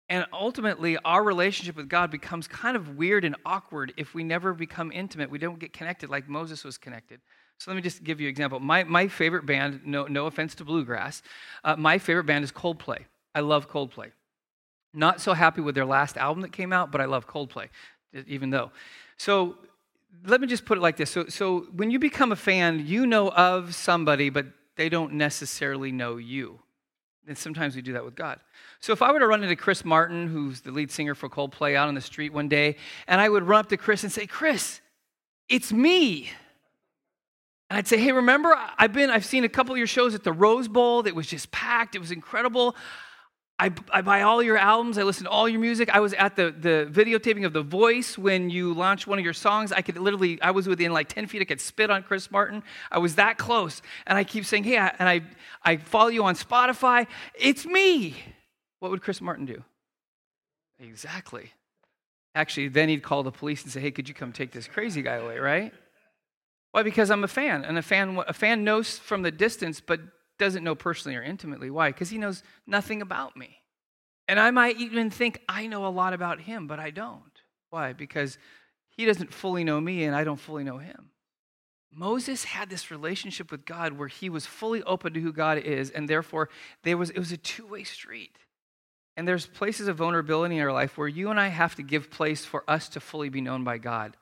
And 0.10 0.26
ultimately, 0.32 0.98
our 1.04 1.24
relationship 1.24 1.76
with 1.76 1.90
God 1.90 2.12
becomes 2.12 2.48
kind 2.48 2.78
of 2.78 2.98
weird 2.98 3.26
and 3.26 3.36
awkward 3.46 3.94
if 3.98 4.14
we 4.14 4.24
never 4.24 4.54
become 4.54 4.92
intimate. 4.92 5.30
We 5.30 5.38
don't 5.38 5.60
get 5.60 5.74
connected 5.74 6.10
like 6.10 6.30
Moses 6.30 6.64
was 6.64 6.78
connected. 6.78 7.20
So 7.60 7.72
let 7.72 7.76
me 7.76 7.82
just 7.82 8.04
give 8.04 8.22
you 8.22 8.28
an 8.28 8.30
example. 8.30 8.60
My, 8.60 8.84
my 8.84 9.08
favorite 9.08 9.46
band, 9.46 9.82
no, 9.86 10.06
no 10.06 10.28
offense 10.28 10.56
to 10.56 10.64
Bluegrass, 10.64 11.24
uh, 11.64 11.76
my 11.76 11.98
favorite 11.98 12.26
band 12.26 12.44
is 12.44 12.52
Coldplay. 12.52 13.00
I 13.34 13.42
love 13.42 13.70
Coldplay. 13.70 14.12
Not 14.94 15.20
so 15.20 15.34
happy 15.34 15.62
with 15.62 15.76
their 15.76 15.86
last 15.86 16.18
album 16.18 16.42
that 16.42 16.52
came 16.52 16.72
out, 16.72 16.92
but 16.92 17.02
I 17.02 17.06
love 17.06 17.28
Coldplay, 17.28 17.68
even 18.28 18.52
though. 18.52 18.72
So 19.18 19.58
let 20.26 20.42
me 20.42 20.48
just 20.48 20.66
put 20.66 20.78
it 20.78 20.82
like 20.82 20.98
this. 20.98 21.12
So, 21.12 21.28
so 21.28 21.68
when 21.74 21.92
you 21.92 22.00
become 22.00 22.32
a 22.32 22.36
fan, 22.36 22.86
you 22.86 23.06
know 23.06 23.30
of 23.30 23.76
somebody, 23.76 24.30
but 24.30 24.46
they 24.76 24.90
don't 24.90 25.14
necessarily 25.14 25.92
know 25.92 26.18
you. 26.18 26.60
And 27.28 27.38
sometimes 27.38 27.76
we 27.76 27.82
do 27.82 27.94
that 27.94 28.06
with 28.06 28.16
God. 28.16 28.40
So 28.80 28.94
if 28.94 29.02
I 29.02 29.12
were 29.12 29.20
to 29.20 29.28
run 29.28 29.44
into 29.44 29.56
Chris 29.56 29.84
Martin, 29.84 30.28
who's 30.28 30.62
the 30.62 30.72
lead 30.72 30.92
singer 30.92 31.14
for 31.14 31.28
Coldplay, 31.28 31.76
out 31.76 31.90
on 31.90 31.96
the 31.96 32.02
street 32.02 32.32
one 32.32 32.48
day, 32.48 32.78
and 33.06 33.20
I 33.20 33.28
would 33.28 33.44
run 33.44 33.60
up 33.60 33.70
to 33.70 33.78
Chris 33.78 34.04
and 34.04 34.12
say, 34.12 34.26
Chris, 34.26 34.80
it's 35.50 35.74
me. 35.74 36.30
And 37.70 37.78
I'd 37.78 37.88
say, 37.88 37.98
hey, 37.98 38.14
remember, 38.14 38.56
I've 38.78 38.94
been, 38.94 39.10
I've 39.10 39.26
seen 39.26 39.44
a 39.44 39.50
couple 39.50 39.74
of 39.74 39.78
your 39.78 39.88
shows 39.88 40.16
at 40.16 40.24
the 40.24 40.32
Rose 40.32 40.70
Bowl 40.70 41.04
that 41.04 41.16
was 41.16 41.28
just 41.28 41.52
packed. 41.52 41.96
It 41.96 42.00
was 42.00 42.12
incredible. 42.12 42.78
I, 43.60 43.72
I, 43.92 44.02
buy 44.02 44.22
all 44.22 44.44
your 44.44 44.58
albums. 44.58 45.00
I 45.00 45.04
listen 45.04 45.24
to 45.24 45.32
all 45.32 45.50
your 45.50 45.60
music. 45.60 45.90
I 45.90 46.00
was 46.00 46.14
at 46.14 46.36
the, 46.36 46.52
the 46.52 46.88
videotaping 46.92 47.44
of 47.44 47.54
The 47.54 47.64
Voice 47.64 48.16
when 48.16 48.52
you 48.52 48.72
launched 48.74 49.08
one 49.08 49.18
of 49.18 49.26
your 49.26 49.34
songs. 49.34 49.72
I 49.72 49.82
could 49.82 49.98
literally, 49.98 50.40
I 50.44 50.52
was 50.52 50.68
within 50.68 50.94
like 50.94 51.10
10 51.10 51.26
feet. 51.26 51.42
I 51.42 51.46
could 51.46 51.60
spit 51.60 51.90
on 51.90 52.04
Chris 52.04 52.30
Martin. 52.30 52.62
I 52.92 53.00
was 53.00 53.16
that 53.16 53.40
close. 53.40 53.82
And 54.06 54.16
I 54.16 54.24
keep 54.24 54.46
saying, 54.46 54.64
hey, 54.64 54.78
I, 54.78 54.94
and 55.00 55.10
I, 55.10 55.22
I 55.64 55.78
follow 55.78 56.10
you 56.10 56.24
on 56.24 56.36
Spotify. 56.36 57.08
It's 57.34 57.66
me. 57.66 58.16
What 58.80 58.92
would 58.92 59.02
Chris 59.02 59.22
Martin 59.22 59.48
do? 59.48 59.64
Exactly. 60.80 61.52
Actually, 62.36 62.68
then 62.68 62.90
he'd 62.90 63.02
call 63.02 63.24
the 63.24 63.32
police 63.32 63.64
and 63.64 63.72
say, 63.72 63.80
hey, 63.80 63.90
could 63.90 64.08
you 64.08 64.14
come 64.14 64.32
take 64.32 64.52
this 64.52 64.68
crazy 64.68 65.02
guy 65.02 65.16
away, 65.16 65.40
right? 65.40 65.74
Why? 66.74 66.84
Because 66.84 67.10
I'm 67.10 67.24
a 67.24 67.28
fan. 67.28 67.66
And 67.66 67.80
a 67.80 67.82
fan, 67.82 68.22
a 68.28 68.34
fan 68.34 68.64
knows 68.64 69.00
from 69.00 69.24
the 69.24 69.32
distance, 69.32 69.82
but 69.82 70.00
doesn't 70.38 70.64
know 70.64 70.76
personally 70.76 71.16
or 71.16 71.24
intimately. 71.24 71.70
Why? 71.70 71.90
Because 71.90 72.10
he 72.10 72.18
knows 72.18 72.44
nothing 72.66 73.02
about 73.02 73.36
me. 73.36 73.62
And 74.28 74.40
I 74.40 74.52
might 74.52 74.78
even 74.78 75.10
think 75.10 75.42
I 75.48 75.68
know 75.68 75.86
a 75.86 75.90
lot 75.90 76.14
about 76.14 76.42
him, 76.42 76.68
but 76.68 76.80
I 76.80 76.90
don't. 76.90 77.24
Why? 77.70 77.94
Because 77.94 78.38
he 78.90 79.06
doesn't 79.06 79.34
fully 79.34 79.64
know 79.64 79.80
me 79.80 80.04
and 80.04 80.16
I 80.16 80.24
don't 80.24 80.40
fully 80.40 80.64
know 80.64 80.78
him. 80.78 81.12
Moses 81.94 82.44
had 82.44 82.70
this 82.70 82.92
relationship 82.92 83.50
with 83.52 83.66
God 83.66 83.94
where 83.94 84.08
he 84.08 84.30
was 84.30 84.46
fully 84.46 84.84
open 84.84 85.14
to 85.14 85.22
who 85.22 85.32
God 85.32 85.58
is, 85.58 85.90
and 85.90 86.08
therefore 86.08 86.50
there 86.84 86.98
was, 86.98 87.10
it 87.10 87.20
was 87.20 87.32
a 87.32 87.38
two 87.38 87.66
way 87.66 87.84
street. 87.84 88.38
And 89.16 89.28
there's 89.28 89.48
places 89.48 89.88
of 89.88 89.98
vulnerability 89.98 90.58
in 90.58 90.62
our 90.62 90.72
life 90.72 90.98
where 90.98 91.08
you 91.08 91.32
and 91.32 91.40
I 91.40 91.48
have 91.48 91.74
to 91.76 91.82
give 91.82 92.12
place 92.12 92.46
for 92.46 92.64
us 92.68 92.88
to 92.90 93.00
fully 93.00 93.30
be 93.30 93.42
known 93.42 93.64
by 93.64 93.80
God. 93.80 94.16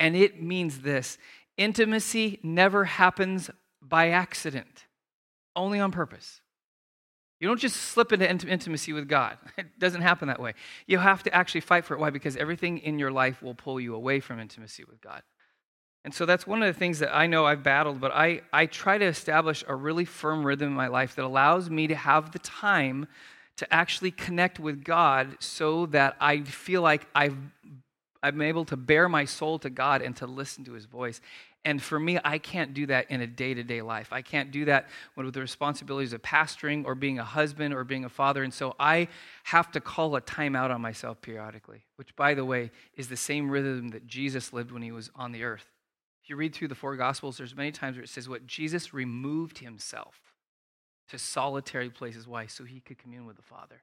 And 0.00 0.16
it 0.16 0.42
means 0.42 0.80
this 0.80 1.18
intimacy 1.56 2.40
never 2.42 2.86
happens 2.86 3.50
by 3.80 4.08
accident 4.08 4.86
only 5.56 5.80
on 5.80 5.92
purpose. 5.92 6.40
You 7.40 7.48
don't 7.48 7.58
just 7.58 7.76
slip 7.76 8.12
into 8.12 8.28
intimacy 8.28 8.92
with 8.92 9.08
God. 9.08 9.38
It 9.58 9.78
doesn't 9.78 10.02
happen 10.02 10.28
that 10.28 10.40
way. 10.40 10.54
You 10.86 10.98
have 10.98 11.22
to 11.22 11.34
actually 11.34 11.62
fight 11.62 11.84
for 11.84 11.94
it. 11.94 12.00
Why? 12.00 12.10
Because 12.10 12.36
everything 12.36 12.78
in 12.78 12.98
your 12.98 13.10
life 13.10 13.42
will 13.42 13.54
pull 13.54 13.80
you 13.80 13.94
away 13.94 14.20
from 14.20 14.38
intimacy 14.38 14.84
with 14.84 15.00
God. 15.00 15.22
And 16.04 16.14
so 16.14 16.24
that's 16.24 16.46
one 16.46 16.62
of 16.62 16.72
the 16.72 16.78
things 16.78 16.98
that 17.00 17.14
I 17.14 17.26
know 17.26 17.44
I've 17.44 17.62
battled, 17.62 18.00
but 18.00 18.12
I, 18.12 18.40
I 18.52 18.66
try 18.66 18.96
to 18.96 19.04
establish 19.04 19.64
a 19.66 19.74
really 19.74 20.06
firm 20.06 20.46
rhythm 20.46 20.68
in 20.68 20.74
my 20.74 20.86
life 20.86 21.14
that 21.16 21.24
allows 21.24 21.68
me 21.68 21.86
to 21.88 21.94
have 21.94 22.32
the 22.32 22.38
time 22.38 23.06
to 23.56 23.74
actually 23.74 24.10
connect 24.10 24.58
with 24.58 24.82
God 24.82 25.36
so 25.40 25.86
that 25.86 26.16
I 26.18 26.40
feel 26.42 26.80
like 26.80 27.06
I've, 27.14 27.36
I'm 28.22 28.40
able 28.40 28.64
to 28.66 28.76
bare 28.76 29.08
my 29.08 29.26
soul 29.26 29.58
to 29.58 29.68
God 29.68 30.00
and 30.00 30.16
to 30.16 30.26
listen 30.26 30.64
to 30.64 30.72
his 30.72 30.86
voice. 30.86 31.20
And 31.64 31.82
for 31.82 32.00
me, 32.00 32.18
I 32.24 32.38
can't 32.38 32.72
do 32.72 32.86
that 32.86 33.10
in 33.10 33.20
a 33.20 33.26
day 33.26 33.52
to 33.52 33.62
day 33.62 33.82
life. 33.82 34.08
I 34.12 34.22
can't 34.22 34.50
do 34.50 34.64
that 34.64 34.88
with 35.14 35.34
the 35.34 35.40
responsibilities 35.40 36.14
of 36.14 36.22
pastoring 36.22 36.86
or 36.86 36.94
being 36.94 37.18
a 37.18 37.24
husband 37.24 37.74
or 37.74 37.84
being 37.84 38.04
a 38.06 38.08
father. 38.08 38.42
And 38.42 38.52
so 38.52 38.74
I 38.80 39.08
have 39.44 39.70
to 39.72 39.80
call 39.80 40.16
a 40.16 40.22
time 40.22 40.56
out 40.56 40.70
on 40.70 40.80
myself 40.80 41.20
periodically, 41.20 41.82
which, 41.96 42.16
by 42.16 42.32
the 42.32 42.46
way, 42.46 42.70
is 42.96 43.08
the 43.08 43.16
same 43.16 43.50
rhythm 43.50 43.88
that 43.88 44.06
Jesus 44.06 44.54
lived 44.54 44.72
when 44.72 44.80
he 44.80 44.90
was 44.90 45.10
on 45.14 45.32
the 45.32 45.44
earth. 45.44 45.66
If 46.24 46.30
you 46.30 46.36
read 46.36 46.54
through 46.54 46.68
the 46.68 46.74
four 46.74 46.96
Gospels, 46.96 47.36
there's 47.36 47.54
many 47.54 47.72
times 47.72 47.96
where 47.96 48.04
it 48.04 48.10
says 48.10 48.28
what 48.28 48.46
Jesus 48.46 48.94
removed 48.94 49.58
himself 49.58 50.14
to 51.10 51.18
solitary 51.18 51.90
places. 51.90 52.26
Why? 52.26 52.46
So 52.46 52.64
he 52.64 52.80
could 52.80 52.98
commune 52.98 53.26
with 53.26 53.36
the 53.36 53.42
Father. 53.42 53.82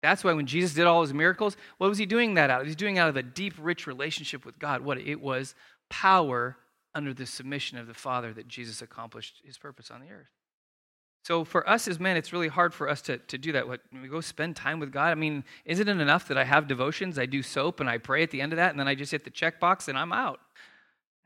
That's 0.00 0.22
why 0.22 0.32
when 0.32 0.46
Jesus 0.46 0.74
did 0.74 0.86
all 0.86 1.02
his 1.02 1.12
miracles, 1.12 1.56
what 1.78 1.88
was 1.88 1.98
he 1.98 2.06
doing 2.06 2.34
that 2.34 2.50
out 2.50 2.60
of? 2.60 2.66
He's 2.68 2.76
doing 2.76 2.98
out 2.98 3.08
of 3.08 3.16
a 3.16 3.22
deep, 3.22 3.54
rich 3.58 3.86
relationship 3.86 4.44
with 4.44 4.58
God. 4.58 4.82
What? 4.82 4.98
It 4.98 5.20
was 5.20 5.54
power 5.90 6.56
under 6.94 7.14
the 7.14 7.26
submission 7.26 7.78
of 7.78 7.86
the 7.86 7.94
Father 7.94 8.32
that 8.32 8.48
Jesus 8.48 8.82
accomplished 8.82 9.40
his 9.44 9.58
purpose 9.58 9.90
on 9.90 10.00
the 10.00 10.10
earth. 10.10 10.30
So 11.22 11.44
for 11.44 11.68
us 11.68 11.86
as 11.86 12.00
men, 12.00 12.16
it's 12.16 12.32
really 12.32 12.48
hard 12.48 12.72
for 12.72 12.88
us 12.88 13.02
to, 13.02 13.18
to 13.18 13.38
do 13.38 13.52
that. 13.52 13.68
What, 13.68 13.82
we 13.92 14.08
go 14.08 14.20
spend 14.20 14.56
time 14.56 14.80
with 14.80 14.90
God. 14.90 15.10
I 15.10 15.14
mean, 15.14 15.44
isn't 15.64 15.86
it 15.86 16.00
enough 16.00 16.28
that 16.28 16.38
I 16.38 16.44
have 16.44 16.66
devotions, 16.66 17.18
I 17.18 17.26
do 17.26 17.42
soap, 17.42 17.80
and 17.80 17.90
I 17.90 17.98
pray 17.98 18.22
at 18.22 18.30
the 18.30 18.40
end 18.40 18.52
of 18.52 18.56
that, 18.56 18.70
and 18.70 18.80
then 18.80 18.88
I 18.88 18.94
just 18.94 19.12
hit 19.12 19.24
the 19.24 19.30
checkbox 19.30 19.86
and 19.88 19.98
I'm 19.98 20.12
out? 20.12 20.40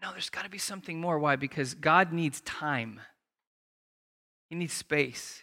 No, 0.03 0.11
there's 0.13 0.31
got 0.31 0.43
to 0.45 0.51
be 0.51 0.59
something 0.59 1.01
more. 1.01 1.19
Why? 1.19 1.37
Because 1.37 1.75
God 1.75 2.13
needs 2.13 2.41
time. 2.43 3.01
He 4.51 4.57
needs 4.57 4.75
space. 4.75 5.41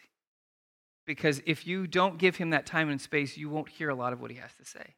Because 1.08 1.42
if 1.46 1.66
you 1.66 1.88
don't 1.88 2.18
give 2.18 2.36
him 2.36 2.52
that 2.52 2.66
time 2.66 2.90
and 2.90 3.02
space, 3.02 3.38
you 3.38 3.50
won't 3.50 3.70
hear 3.70 3.90
a 3.90 3.96
lot 3.96 4.14
of 4.14 4.22
what 4.22 4.32
he 4.32 4.38
has 4.38 4.54
to 4.60 4.66
say. 4.66 4.96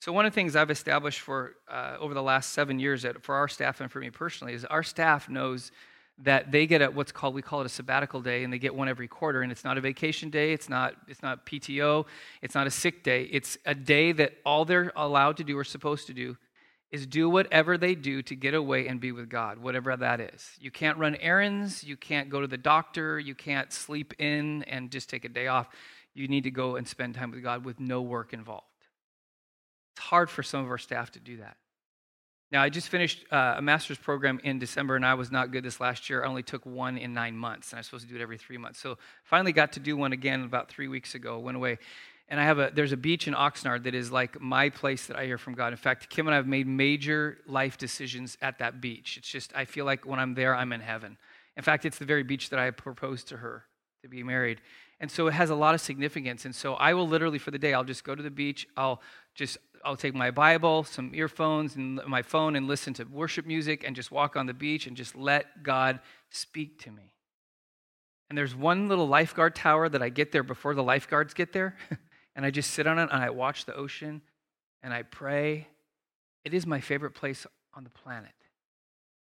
So 0.00 0.12
one 0.12 0.26
of 0.26 0.32
the 0.32 0.34
things 0.34 0.54
I've 0.54 0.70
established 0.70 1.20
for 1.20 1.56
uh, 1.68 1.96
over 1.98 2.14
the 2.14 2.22
last 2.22 2.52
seven 2.52 2.78
years 2.78 3.02
that 3.02 3.22
for 3.22 3.34
our 3.34 3.48
staff 3.48 3.80
and 3.80 3.90
for 3.90 3.98
me 3.98 4.10
personally 4.10 4.54
is 4.54 4.64
our 4.64 4.84
staff 4.84 5.28
knows 5.28 5.72
that 6.20 6.52
they 6.52 6.66
get 6.66 6.94
what's 6.94 7.10
called 7.10 7.34
we 7.34 7.42
call 7.42 7.60
it 7.60 7.66
a 7.66 7.68
sabbatical 7.68 8.20
day 8.20 8.44
and 8.44 8.52
they 8.52 8.58
get 8.58 8.74
one 8.74 8.88
every 8.88 9.08
quarter 9.08 9.42
and 9.42 9.50
it's 9.52 9.64
not 9.64 9.78
a 9.78 9.80
vacation 9.80 10.30
day 10.30 10.52
it's 10.52 10.68
not 10.68 10.94
it's 11.06 11.22
not 11.22 11.46
pto 11.46 12.06
it's 12.42 12.54
not 12.54 12.66
a 12.66 12.70
sick 12.70 13.02
day. 13.02 13.24
It's 13.24 13.58
a 13.66 13.74
day 13.74 14.12
that 14.12 14.34
all 14.44 14.64
they're 14.64 14.92
allowed 14.94 15.36
to 15.38 15.44
do 15.44 15.58
or 15.58 15.64
supposed 15.64 16.06
to 16.08 16.12
do 16.12 16.36
is 16.90 17.06
do 17.06 17.28
whatever 17.28 17.76
they 17.76 17.94
do 17.94 18.22
to 18.22 18.34
get 18.34 18.54
away 18.54 18.86
and 18.86 19.00
be 19.00 19.10
with 19.10 19.28
god 19.28 19.58
whatever 19.58 19.96
that 19.96 20.20
is. 20.20 20.52
You 20.60 20.70
can't 20.70 20.96
run 20.96 21.16
errands 21.16 21.82
you 21.82 21.96
can't 21.96 22.28
go 22.28 22.40
to 22.40 22.46
the 22.46 22.56
doctor 22.56 23.18
you 23.18 23.34
can't 23.34 23.72
sleep 23.72 24.14
in 24.20 24.62
and 24.64 24.92
just 24.92 25.10
take 25.10 25.24
a 25.24 25.28
day 25.28 25.48
off. 25.48 25.68
You 26.14 26.28
need 26.28 26.44
to 26.44 26.52
go 26.52 26.76
and 26.76 26.86
spend 26.86 27.16
time 27.16 27.32
with 27.32 27.42
god 27.42 27.64
with 27.64 27.80
no 27.80 28.00
work 28.00 28.32
involved 28.32 28.66
it's 29.98 30.06
hard 30.06 30.30
for 30.30 30.44
some 30.44 30.64
of 30.64 30.70
our 30.70 30.78
staff 30.78 31.10
to 31.12 31.18
do 31.18 31.38
that. 31.38 31.56
Now, 32.52 32.62
I 32.62 32.68
just 32.68 32.88
finished 32.88 33.24
uh, 33.32 33.56
a 33.58 33.62
master's 33.62 33.98
program 33.98 34.40
in 34.44 34.60
December, 34.60 34.94
and 34.94 35.04
I 35.04 35.14
was 35.14 35.32
not 35.32 35.50
good 35.50 35.64
this 35.64 35.80
last 35.80 36.08
year. 36.08 36.22
I 36.22 36.28
only 36.28 36.44
took 36.44 36.64
one 36.64 36.96
in 36.96 37.12
nine 37.12 37.36
months, 37.36 37.72
and 37.72 37.78
I'm 37.78 37.82
supposed 37.82 38.06
to 38.06 38.08
do 38.08 38.18
it 38.18 38.22
every 38.22 38.38
three 38.38 38.58
months. 38.58 38.78
So 38.78 38.96
finally 39.24 39.52
got 39.52 39.72
to 39.72 39.80
do 39.80 39.96
one 39.96 40.12
again 40.12 40.44
about 40.44 40.68
three 40.68 40.86
weeks 40.86 41.16
ago. 41.16 41.40
Went 41.40 41.56
away, 41.56 41.78
and 42.28 42.40
I 42.40 42.44
have 42.44 42.60
a 42.60 42.70
there's 42.72 42.92
a 42.92 42.96
beach 42.96 43.26
in 43.26 43.34
Oxnard 43.34 43.82
that 43.82 43.94
is 43.94 44.12
like 44.12 44.40
my 44.40 44.70
place 44.70 45.06
that 45.08 45.16
I 45.16 45.26
hear 45.26 45.36
from 45.36 45.54
God. 45.54 45.72
In 45.72 45.76
fact, 45.76 46.08
Kim 46.08 46.28
and 46.28 46.32
I 46.34 46.36
have 46.36 46.46
made 46.46 46.68
major 46.68 47.38
life 47.48 47.76
decisions 47.76 48.38
at 48.40 48.60
that 48.60 48.80
beach. 48.80 49.16
It's 49.18 49.28
just 49.28 49.52
I 49.56 49.64
feel 49.64 49.84
like 49.84 50.06
when 50.06 50.20
I'm 50.20 50.34
there, 50.34 50.54
I'm 50.54 50.72
in 50.72 50.80
heaven. 50.80 51.18
In 51.56 51.64
fact, 51.64 51.84
it's 51.84 51.98
the 51.98 52.04
very 52.04 52.22
beach 52.22 52.50
that 52.50 52.60
I 52.60 52.70
proposed 52.70 53.28
to 53.28 53.38
her 53.38 53.64
to 54.02 54.08
be 54.08 54.22
married. 54.22 54.60
And 55.00 55.10
so 55.10 55.28
it 55.28 55.32
has 55.32 55.50
a 55.50 55.54
lot 55.54 55.74
of 55.74 55.80
significance. 55.80 56.44
And 56.44 56.54
so 56.54 56.74
I 56.74 56.94
will 56.94 57.06
literally, 57.06 57.38
for 57.38 57.50
the 57.50 57.58
day, 57.58 57.72
I'll 57.72 57.84
just 57.84 58.04
go 58.04 58.14
to 58.14 58.22
the 58.22 58.30
beach. 58.30 58.66
I'll 58.76 59.00
just 59.34 59.58
I'll 59.84 59.96
take 59.96 60.14
my 60.14 60.32
Bible, 60.32 60.82
some 60.82 61.14
earphones, 61.14 61.76
and 61.76 62.00
my 62.06 62.22
phone 62.22 62.56
and 62.56 62.66
listen 62.66 62.94
to 62.94 63.04
worship 63.04 63.46
music 63.46 63.84
and 63.86 63.94
just 63.94 64.10
walk 64.10 64.36
on 64.36 64.46
the 64.46 64.54
beach 64.54 64.86
and 64.88 64.96
just 64.96 65.14
let 65.14 65.62
God 65.62 66.00
speak 66.30 66.80
to 66.82 66.90
me. 66.90 67.12
And 68.28 68.36
there's 68.36 68.54
one 68.54 68.88
little 68.88 69.06
lifeguard 69.06 69.54
tower 69.54 69.88
that 69.88 70.02
I 70.02 70.08
get 70.08 70.32
there 70.32 70.42
before 70.42 70.74
the 70.74 70.82
lifeguards 70.82 71.32
get 71.32 71.52
there. 71.52 71.76
and 72.36 72.44
I 72.44 72.50
just 72.50 72.72
sit 72.72 72.86
on 72.86 72.98
it 72.98 73.08
and 73.12 73.22
I 73.22 73.30
watch 73.30 73.64
the 73.64 73.74
ocean 73.74 74.20
and 74.82 74.92
I 74.92 75.02
pray. 75.02 75.68
It 76.44 76.54
is 76.54 76.66
my 76.66 76.80
favorite 76.80 77.12
place 77.12 77.46
on 77.74 77.84
the 77.84 77.90
planet 77.90 78.32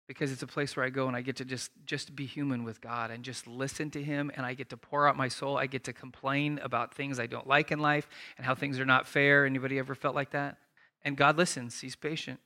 because 0.08 0.32
it's 0.32 0.44
a 0.44 0.48
place 0.48 0.76
where 0.76 0.86
I 0.86 0.90
go 0.90 1.08
and 1.08 1.16
I 1.16 1.22
get 1.22 1.38
to 1.38 1.46
just 1.46 1.72
just 1.86 2.16
be 2.16 2.26
human 2.26 2.64
with 2.64 2.82
God 2.82 3.12
and 3.12 3.24
just 3.24 3.48
listen 3.48 3.90
to 3.92 4.04
him 4.04 4.32
and 4.36 4.46
I 4.46 4.54
get 4.54 4.70
to 4.70 4.78
pour 4.78 5.08
out 5.08 5.16
my 5.16 5.28
soul. 5.28 5.58
I 5.58 5.68
get 5.68 5.84
to 5.86 5.94
complain 5.94 6.60
about 6.62 6.94
things 6.94 7.20
I 7.20 7.26
don't 7.26 7.48
like 7.48 7.72
in 7.72 7.80
life 7.80 8.08
and 8.38 8.46
how 8.46 8.56
things 8.56 8.80
are 8.80 8.86
not 8.86 9.08
fair. 9.08 9.46
Anybody 9.46 9.80
ever 9.80 9.96
felt 9.96 10.16
like 10.16 10.32
that? 10.32 10.58
And 11.04 11.18
God 11.18 11.38
listens. 11.38 11.80
He's 11.80 11.96
patient. 11.96 12.40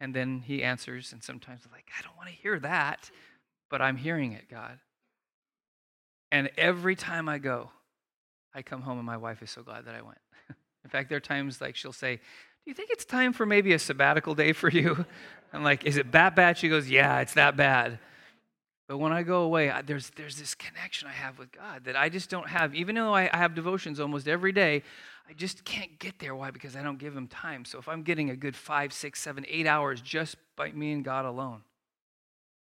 And 0.00 0.14
then 0.14 0.42
he 0.44 0.62
answers 0.62 1.12
and 1.12 1.22
sometimes 1.22 1.62
I'm 1.64 1.72
like, 1.72 1.88
I 1.98 2.02
don't 2.02 2.16
want 2.16 2.28
to 2.28 2.34
hear 2.34 2.58
that, 2.60 3.10
but 3.70 3.80
I'm 3.80 3.96
hearing 3.96 4.32
it, 4.32 4.50
God. 4.50 4.78
And 6.32 6.50
every 6.56 6.96
time 6.96 7.28
I 7.28 7.38
go, 7.38 7.70
I 8.54 8.62
come 8.62 8.82
home 8.82 8.98
and 8.98 9.06
my 9.06 9.16
wife 9.16 9.42
is 9.42 9.50
so 9.50 9.62
glad 9.62 9.84
that 9.86 9.94
I 9.94 10.02
went. 10.02 10.18
in 10.84 10.90
fact, 10.90 11.08
there 11.08 11.18
are 11.18 11.20
times 11.20 11.60
like 11.60 11.76
she'll 11.76 11.92
say, 11.92 12.20
do 12.64 12.70
you 12.70 12.74
think 12.74 12.90
it's 12.90 13.04
time 13.04 13.34
for 13.34 13.44
maybe 13.44 13.74
a 13.74 13.78
sabbatical 13.78 14.34
day 14.34 14.52
for 14.52 14.70
you? 14.70 15.04
I'm 15.52 15.62
like, 15.62 15.84
Is 15.84 15.98
it 15.98 16.12
that 16.12 16.34
bad? 16.34 16.56
She 16.56 16.68
goes, 16.68 16.88
Yeah, 16.88 17.20
it's 17.20 17.34
that 17.34 17.56
bad. 17.56 17.98
But 18.88 18.98
when 18.98 19.12
I 19.12 19.22
go 19.22 19.42
away, 19.42 19.70
I, 19.70 19.82
there's, 19.82 20.10
there's 20.10 20.36
this 20.36 20.54
connection 20.54 21.08
I 21.08 21.12
have 21.12 21.38
with 21.38 21.52
God 21.52 21.84
that 21.84 21.96
I 21.96 22.08
just 22.08 22.28
don't 22.28 22.48
have. 22.48 22.74
Even 22.74 22.94
though 22.94 23.14
I, 23.14 23.30
I 23.32 23.38
have 23.38 23.54
devotions 23.54 23.98
almost 24.00 24.28
every 24.28 24.52
day, 24.52 24.82
I 25.28 25.32
just 25.32 25.64
can't 25.64 25.98
get 25.98 26.18
there. 26.18 26.34
Why? 26.34 26.50
Because 26.50 26.76
I 26.76 26.82
don't 26.82 26.98
give 26.98 27.16
Him 27.16 27.28
time. 27.28 27.64
So 27.64 27.78
if 27.78 27.88
I'm 27.88 28.02
getting 28.02 28.30
a 28.30 28.36
good 28.36 28.56
five, 28.56 28.92
six, 28.92 29.20
seven, 29.20 29.44
eight 29.48 29.66
hours 29.66 30.00
just 30.00 30.36
by 30.56 30.70
me 30.72 30.92
and 30.92 31.04
God 31.04 31.24
alone, 31.24 31.62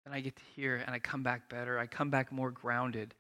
then 0.05 0.15
I 0.15 0.21
get 0.21 0.37
to 0.37 0.43
hear 0.55 0.77
and 0.77 0.95
I 0.95 0.99
come 0.99 1.23
back 1.23 1.49
better. 1.49 1.79
I 1.79 1.87
come 1.87 2.11
back 2.11 2.31
more 2.31 2.51
grounded 2.51 3.15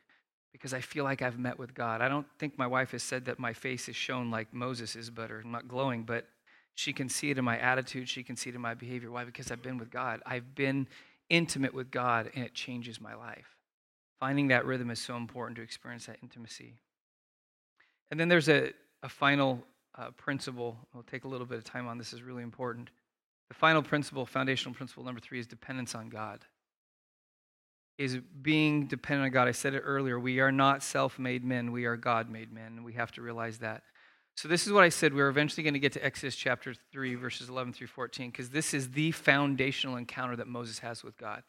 because 0.53 0.75
I 0.75 0.81
feel 0.81 1.05
like 1.05 1.23
I've 1.23 1.39
met 1.39 1.59
with 1.59 1.75
God. 1.75 2.01
I 2.01 2.09
don't 2.09 2.27
think 2.39 2.59
my 2.59 2.67
wife 2.67 2.93
has 2.93 3.03
said 3.03 3.25
that 3.25 3.39
my 3.39 3.53
face 3.53 3.89
is 3.89 3.97
shown 3.97 4.31
like 4.31 4.53
Moses 4.53 4.95
is, 4.95 5.11
but 5.11 5.31
or 5.31 5.43
not 5.43 5.67
glowing, 5.67 6.05
but 6.05 6.27
she 6.75 6.93
can 6.93 7.09
see 7.09 7.31
it 7.31 7.39
in 7.39 7.45
my 7.45 7.59
attitude. 7.59 8.09
She 8.09 8.23
can 8.23 8.37
see 8.37 8.51
it 8.51 8.57
in 8.57 8.61
my 8.61 8.75
behavior. 8.75 9.11
Why? 9.11 9.25
Because 9.25 9.51
I've 9.51 9.63
been 9.63 9.79
with 9.79 9.91
God. 9.91 10.21
I've 10.27 10.55
been 10.55 10.89
intimate 11.31 11.73
with 11.73 11.91
God, 11.91 12.31
and 12.35 12.45
it 12.45 12.55
changes 12.55 13.01
my 13.01 13.15
life. 13.15 13.57
Finding 14.21 14.49
that 14.49 14.67
rhythm 14.67 14.91
is 14.91 14.99
so 14.99 15.17
important 15.17 15.57
to 15.57 15.63
experience 15.63 16.07
that 16.07 16.17
intimacy. 16.23 16.75
And 18.11 18.19
then 18.19 18.29
there's 18.29 18.49
a, 18.49 18.73
a 19.03 19.09
final 19.09 19.63
uh, 19.97 20.11
principle. 20.11 20.77
We'll 20.93 21.05
take 21.05 21.25
a 21.25 21.29
little 21.29 21.47
bit 21.47 21.59
of 21.59 21.65
time 21.65 21.87
on 21.87 21.99
this, 21.99 22.13
is 22.13 22.23
really 22.23 22.43
important. 22.43 22.91
The 23.49 23.55
final 23.55 23.83
principle, 23.83 24.27
foundational 24.27 24.75
principle 24.75 25.05
number 25.05 25.21
three, 25.21 25.39
is 25.39 25.47
dependence 25.47 25.95
on 25.95 26.09
God. 26.09 26.41
Is 27.97 28.19
being 28.43 28.87
dependent 28.87 29.27
on 29.27 29.33
God. 29.33 29.47
I 29.47 29.53
said 29.53 29.75
it 29.75 29.81
earlier. 29.81 30.19
We 30.19 30.41
are 30.41 30.51
not 30.51 30.83
self 30.83 31.19
made 31.19 31.45
men, 31.45 31.71
we 31.71 31.85
are 31.85 31.97
God 31.97 32.29
made 32.29 32.53
men. 32.53 32.83
We 32.83 32.95
have 32.95 33.13
to 33.13 33.23
realize 33.23 33.59
that. 33.59 33.85
So, 34.37 34.49
this 34.49 34.67
is 34.67 34.73
what 34.73 34.83
I 34.83 34.89
said. 34.89 35.15
We're 35.15 35.29
eventually 35.29 35.63
going 35.63 35.75
to 35.75 35.81
get 35.81 35.93
to 35.93 36.05
Exodus 36.05 36.35
chapter 36.35 36.75
3, 36.93 37.15
verses 37.15 37.49
11 37.49 37.73
through 37.73 37.87
14, 37.87 38.31
because 38.31 38.51
this 38.51 38.75
is 38.75 38.91
the 38.91 39.13
foundational 39.13 39.97
encounter 39.97 40.35
that 40.37 40.49
Moses 40.49 40.81
has 40.81 41.05
with 41.05 41.17
God. 41.17 41.43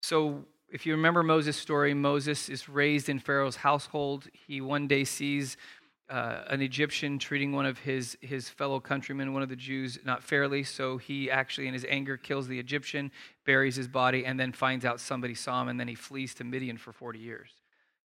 So, 0.00 0.44
if 0.70 0.86
you 0.86 0.94
remember 0.94 1.22
Moses' 1.22 1.56
story, 1.56 1.92
Moses 1.92 2.48
is 2.48 2.68
raised 2.68 3.08
in 3.08 3.18
Pharaoh's 3.18 3.56
household. 3.56 4.28
He 4.46 4.60
one 4.60 4.86
day 4.86 5.04
sees 5.04 5.56
uh, 6.08 6.44
an 6.48 6.62
Egyptian 6.62 7.18
treating 7.18 7.52
one 7.52 7.66
of 7.66 7.78
his, 7.78 8.16
his 8.20 8.48
fellow 8.48 8.80
countrymen, 8.80 9.32
one 9.32 9.42
of 9.42 9.48
the 9.48 9.56
Jews, 9.56 9.98
not 10.04 10.22
fairly. 10.22 10.62
So 10.62 10.98
he 10.98 11.30
actually, 11.30 11.68
in 11.68 11.74
his 11.74 11.86
anger, 11.88 12.16
kills 12.16 12.48
the 12.48 12.58
Egyptian, 12.58 13.10
buries 13.44 13.76
his 13.76 13.88
body, 13.88 14.24
and 14.24 14.38
then 14.38 14.52
finds 14.52 14.84
out 14.84 15.00
somebody 15.00 15.34
saw 15.34 15.62
him, 15.62 15.68
and 15.68 15.80
then 15.80 15.88
he 15.88 15.94
flees 15.94 16.34
to 16.34 16.44
Midian 16.44 16.76
for 16.76 16.92
40 16.92 17.18
years. 17.18 17.50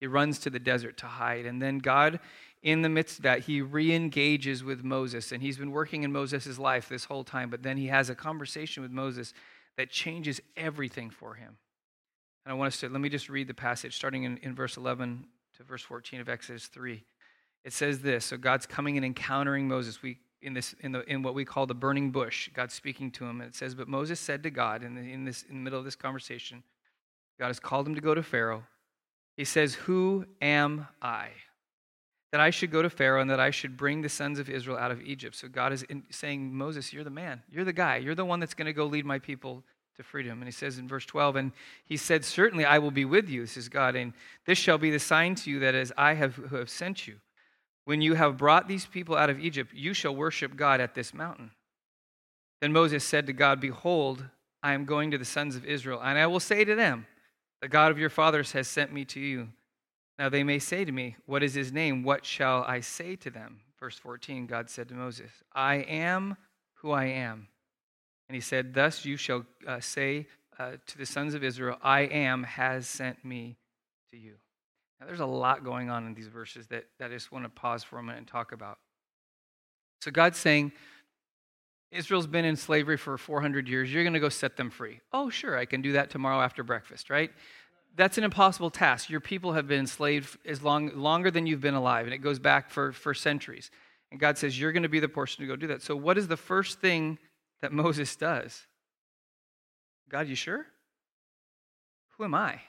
He 0.00 0.06
runs 0.06 0.38
to 0.40 0.50
the 0.50 0.58
desert 0.58 0.98
to 0.98 1.06
hide. 1.06 1.46
And 1.46 1.62
then 1.62 1.78
God, 1.78 2.20
in 2.64 2.82
the 2.82 2.88
midst 2.88 3.18
of 3.18 3.22
that, 3.22 3.40
he 3.40 3.60
re 3.60 3.94
engages 3.94 4.64
with 4.64 4.82
Moses. 4.82 5.30
And 5.30 5.40
he's 5.40 5.58
been 5.58 5.70
working 5.70 6.02
in 6.02 6.10
Moses' 6.10 6.58
life 6.58 6.88
this 6.88 7.04
whole 7.04 7.22
time, 7.22 7.50
but 7.50 7.62
then 7.62 7.76
he 7.76 7.86
has 7.86 8.10
a 8.10 8.14
conversation 8.16 8.82
with 8.82 8.90
Moses 8.90 9.32
that 9.76 9.90
changes 9.90 10.40
everything 10.56 11.10
for 11.10 11.34
him. 11.34 11.58
And 12.44 12.52
I 12.52 12.54
want 12.54 12.68
us 12.68 12.80
to, 12.80 12.88
let 12.88 13.00
me 13.00 13.08
just 13.08 13.28
read 13.28 13.46
the 13.46 13.54
passage 13.54 13.94
starting 13.94 14.24
in, 14.24 14.38
in 14.38 14.54
verse 14.56 14.76
11 14.76 15.26
to 15.58 15.62
verse 15.62 15.82
14 15.82 16.20
of 16.20 16.28
Exodus 16.28 16.66
3 16.66 17.04
it 17.64 17.72
says 17.72 18.00
this 18.00 18.26
so 18.26 18.36
god's 18.36 18.66
coming 18.66 18.96
and 18.96 19.04
encountering 19.04 19.66
moses. 19.66 20.02
We 20.02 20.18
in 20.42 20.52
this 20.52 20.74
in 20.80 20.92
the 20.92 21.10
in 21.10 21.22
what 21.22 21.34
we 21.34 21.44
call 21.44 21.66
the 21.66 21.74
burning 21.74 22.10
bush 22.10 22.50
god's 22.52 22.74
speaking 22.74 23.10
to 23.12 23.24
him. 23.24 23.40
And 23.40 23.48
it 23.48 23.56
says 23.56 23.74
but 23.74 23.88
moses 23.88 24.20
said 24.20 24.42
to 24.42 24.50
god 24.50 24.82
in, 24.82 24.94
the, 24.94 25.00
in 25.00 25.24
this 25.24 25.42
in 25.48 25.56
the 25.56 25.62
middle 25.62 25.78
of 25.78 25.84
this 25.84 25.96
conversation 25.96 26.62
god 27.40 27.48
has 27.48 27.58
called 27.58 27.88
him 27.88 27.94
to 27.94 28.00
go 28.00 28.14
to 28.14 28.22
pharaoh. 28.22 28.64
He 29.36 29.44
says 29.44 29.74
who 29.74 30.26
am 30.40 30.86
i 31.02 31.30
that 32.34 32.40
i 32.40 32.50
should 32.50 32.72
go 32.72 32.82
to 32.82 32.90
pharaoh 32.90 33.20
and 33.20 33.30
that 33.30 33.38
i 33.38 33.50
should 33.50 33.76
bring 33.76 34.02
the 34.02 34.08
sons 34.08 34.40
of 34.40 34.50
israel 34.50 34.76
out 34.76 34.90
of 34.90 35.00
egypt 35.02 35.36
so 35.36 35.46
god 35.46 35.72
is 35.72 35.84
in, 35.84 36.02
saying 36.10 36.52
moses 36.52 36.92
you're 36.92 37.04
the 37.04 37.10
man 37.10 37.40
you're 37.48 37.64
the 37.64 37.72
guy 37.72 37.96
you're 37.96 38.16
the 38.16 38.24
one 38.24 38.40
that's 38.40 38.54
going 38.54 38.66
to 38.66 38.72
go 38.72 38.86
lead 38.86 39.06
my 39.06 39.18
people 39.18 39.62
to 39.96 40.02
freedom. 40.02 40.40
And 40.40 40.48
he 40.48 40.52
says 40.52 40.78
in 40.78 40.88
verse 40.88 41.06
12, 41.06 41.36
and 41.36 41.52
he 41.84 41.96
said, 41.96 42.24
Certainly 42.24 42.64
I 42.64 42.78
will 42.78 42.90
be 42.90 43.04
with 43.04 43.28
you, 43.28 43.42
this 43.42 43.56
is 43.56 43.68
God, 43.68 43.94
and 43.94 44.12
this 44.46 44.58
shall 44.58 44.78
be 44.78 44.90
the 44.90 44.98
sign 44.98 45.34
to 45.36 45.50
you 45.50 45.60
that 45.60 45.74
as 45.74 45.92
I 45.96 46.14
have, 46.14 46.34
who 46.34 46.56
have 46.56 46.70
sent 46.70 47.06
you. 47.06 47.16
When 47.84 48.00
you 48.00 48.14
have 48.14 48.38
brought 48.38 48.66
these 48.66 48.86
people 48.86 49.16
out 49.16 49.30
of 49.30 49.38
Egypt, 49.38 49.72
you 49.74 49.94
shall 49.94 50.14
worship 50.14 50.56
God 50.56 50.80
at 50.80 50.94
this 50.94 51.12
mountain. 51.12 51.50
Then 52.60 52.72
Moses 52.72 53.04
said 53.04 53.26
to 53.26 53.32
God, 53.32 53.60
Behold, 53.60 54.24
I 54.62 54.72
am 54.72 54.86
going 54.86 55.10
to 55.10 55.18
the 55.18 55.24
sons 55.24 55.54
of 55.54 55.64
Israel, 55.64 56.00
and 56.02 56.18
I 56.18 56.26
will 56.26 56.40
say 56.40 56.64
to 56.64 56.74
them, 56.74 57.06
The 57.60 57.68
God 57.68 57.90
of 57.90 57.98
your 57.98 58.10
fathers 58.10 58.52
has 58.52 58.66
sent 58.66 58.92
me 58.92 59.04
to 59.06 59.20
you. 59.20 59.48
Now 60.18 60.28
they 60.28 60.44
may 60.44 60.58
say 60.58 60.84
to 60.84 60.92
me, 60.92 61.16
What 61.26 61.42
is 61.42 61.54
his 61.54 61.72
name? 61.72 62.02
What 62.02 62.24
shall 62.24 62.64
I 62.64 62.80
say 62.80 63.16
to 63.16 63.30
them? 63.30 63.60
Verse 63.78 63.98
14 63.98 64.46
God 64.46 64.70
said 64.70 64.88
to 64.88 64.94
Moses, 64.94 65.30
I 65.52 65.76
am 65.76 66.36
who 66.74 66.92
I 66.92 67.06
am. 67.06 67.48
And 68.28 68.34
he 68.34 68.40
said, 68.40 68.74
Thus 68.74 69.04
you 69.04 69.16
shall 69.16 69.44
uh, 69.66 69.80
say 69.80 70.26
uh, 70.58 70.72
to 70.86 70.98
the 70.98 71.06
sons 71.06 71.34
of 71.34 71.42
Israel, 71.42 71.76
I 71.82 72.02
am 72.02 72.44
has 72.44 72.86
sent 72.86 73.24
me 73.24 73.56
to 74.12 74.18
you. 74.18 74.34
Now, 75.00 75.06
there's 75.06 75.20
a 75.20 75.26
lot 75.26 75.64
going 75.64 75.90
on 75.90 76.06
in 76.06 76.14
these 76.14 76.28
verses 76.28 76.68
that, 76.68 76.84
that 76.98 77.10
I 77.10 77.14
just 77.14 77.32
want 77.32 77.44
to 77.44 77.48
pause 77.48 77.82
for 77.82 77.98
a 77.98 78.02
minute 78.02 78.18
and 78.18 78.28
talk 78.28 78.52
about. 78.52 78.78
So, 80.00 80.10
God's 80.10 80.38
saying, 80.38 80.72
Israel's 81.90 82.26
been 82.26 82.44
in 82.44 82.56
slavery 82.56 82.96
for 82.96 83.16
400 83.16 83.68
years. 83.68 83.92
You're 83.92 84.02
going 84.02 84.14
to 84.14 84.20
go 84.20 84.28
set 84.28 84.56
them 84.56 84.70
free. 84.70 85.00
Oh, 85.12 85.30
sure, 85.30 85.56
I 85.56 85.64
can 85.64 85.82
do 85.82 85.92
that 85.92 86.10
tomorrow 86.10 86.40
after 86.40 86.62
breakfast, 86.62 87.10
right? 87.10 87.30
That's 87.96 88.18
an 88.18 88.24
impossible 88.24 88.70
task. 88.70 89.08
Your 89.08 89.20
people 89.20 89.52
have 89.52 89.68
been 89.68 89.80
enslaved 89.80 90.36
as 90.44 90.62
long, 90.62 90.90
longer 90.96 91.30
than 91.30 91.46
you've 91.46 91.60
been 91.60 91.74
alive, 91.74 92.06
and 92.06 92.14
it 92.14 92.18
goes 92.18 92.38
back 92.38 92.70
for, 92.70 92.92
for 92.92 93.14
centuries. 93.14 93.70
And 94.10 94.20
God 94.20 94.38
says, 94.38 94.58
You're 94.58 94.72
going 94.72 94.82
to 94.84 94.88
be 94.88 95.00
the 95.00 95.08
person 95.08 95.42
to 95.42 95.46
go 95.46 95.56
do 95.56 95.68
that. 95.68 95.82
So, 95.82 95.96
what 95.96 96.18
is 96.18 96.28
the 96.28 96.36
first 96.36 96.80
thing 96.80 97.18
that 97.62 97.72
Moses 97.84 98.14
does? 98.16 98.62
God, 100.08 100.28
you 100.28 100.34
sure? 100.34 100.66
Who 102.16 102.24
am 102.24 102.34
I? 102.34 102.60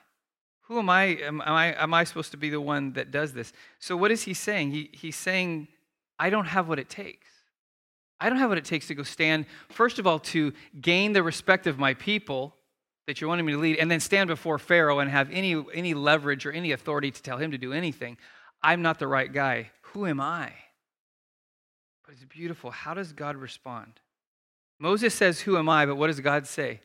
Who 0.62 0.78
am 0.78 0.90
I? 0.90 1.04
Am, 1.22 1.40
I? 1.40 1.74
am 1.80 1.94
I 1.94 2.02
supposed 2.04 2.32
to 2.32 2.36
be 2.36 2.50
the 2.50 2.60
one 2.60 2.94
that 2.94 3.12
does 3.12 3.32
this? 3.32 3.52
So, 3.78 3.96
what 3.96 4.10
is 4.10 4.22
he 4.22 4.34
saying? 4.34 4.72
He, 4.72 4.90
he's 4.92 5.16
saying, 5.16 5.68
I 6.18 6.30
don't 6.30 6.46
have 6.46 6.68
what 6.68 6.80
it 6.80 6.88
takes. 6.88 7.28
I 8.18 8.28
don't 8.28 8.38
have 8.38 8.48
what 8.48 8.58
it 8.58 8.64
takes 8.64 8.88
to 8.88 8.94
go 8.94 9.02
stand, 9.02 9.46
first 9.68 9.98
of 9.98 10.06
all, 10.06 10.18
to 10.18 10.52
gain 10.80 11.12
the 11.12 11.22
respect 11.22 11.66
of 11.66 11.78
my 11.78 11.94
people 11.94 12.55
that 13.06 13.20
you're 13.20 13.28
wanting 13.28 13.46
me 13.46 13.52
to 13.52 13.58
lead, 13.58 13.78
and 13.78 13.90
then 13.90 14.00
stand 14.00 14.28
before 14.28 14.58
Pharaoh 14.58 14.98
and 14.98 15.10
have 15.10 15.30
any, 15.30 15.64
any 15.72 15.94
leverage 15.94 16.44
or 16.44 16.52
any 16.52 16.72
authority 16.72 17.10
to 17.10 17.22
tell 17.22 17.38
him 17.38 17.52
to 17.52 17.58
do 17.58 17.72
anything. 17.72 18.16
I'm 18.62 18.82
not 18.82 18.98
the 18.98 19.06
right 19.06 19.32
guy. 19.32 19.70
Who 19.92 20.06
am 20.06 20.20
I? 20.20 20.52
But 22.04 22.12
it's 22.12 22.24
beautiful. 22.24 22.70
How 22.70 22.94
does 22.94 23.12
God 23.12 23.36
respond? 23.36 24.00
Moses 24.78 25.14
says, 25.14 25.40
Who 25.40 25.56
am 25.56 25.68
I? 25.68 25.86
But 25.86 25.96
what 25.96 26.08
does 26.08 26.20
God 26.20 26.46
say? 26.46 26.80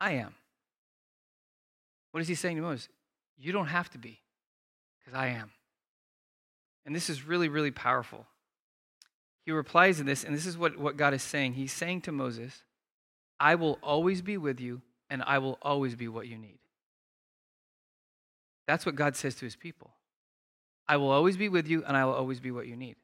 I 0.00 0.12
am. 0.12 0.34
What 2.12 2.20
is 2.20 2.28
he 2.28 2.34
saying 2.34 2.56
to 2.56 2.62
Moses? 2.62 2.88
You 3.38 3.52
don't 3.52 3.66
have 3.66 3.90
to 3.90 3.98
be, 3.98 4.20
because 4.98 5.18
I 5.18 5.28
am. 5.28 5.50
And 6.84 6.94
this 6.94 7.08
is 7.08 7.26
really, 7.26 7.48
really 7.48 7.70
powerful. 7.70 8.26
He 9.44 9.52
replies 9.52 10.00
in 10.00 10.06
this, 10.06 10.24
and 10.24 10.34
this 10.34 10.46
is 10.46 10.58
what, 10.58 10.76
what 10.78 10.96
God 10.96 11.14
is 11.14 11.22
saying. 11.22 11.54
He's 11.54 11.72
saying 11.72 12.02
to 12.02 12.12
Moses, 12.12 12.62
I 13.38 13.54
will 13.54 13.78
always 13.82 14.22
be 14.22 14.36
with 14.36 14.60
you, 14.60 14.82
and 15.10 15.22
I 15.26 15.38
will 15.38 15.58
always 15.60 15.94
be 15.94 16.08
what 16.08 16.28
you 16.28 16.38
need. 16.38 16.58
That's 18.66 18.86
what 18.86 18.94
God 18.94 19.16
says 19.16 19.34
to 19.36 19.44
his 19.44 19.56
people. 19.56 19.90
I 20.88 20.96
will 20.96 21.10
always 21.10 21.36
be 21.36 21.48
with 21.48 21.68
you, 21.68 21.84
and 21.84 21.96
I 21.96 22.04
will 22.04 22.14
always 22.14 22.40
be 22.40 22.50
what 22.50 22.66
you 22.66 22.76
need. 22.76 22.96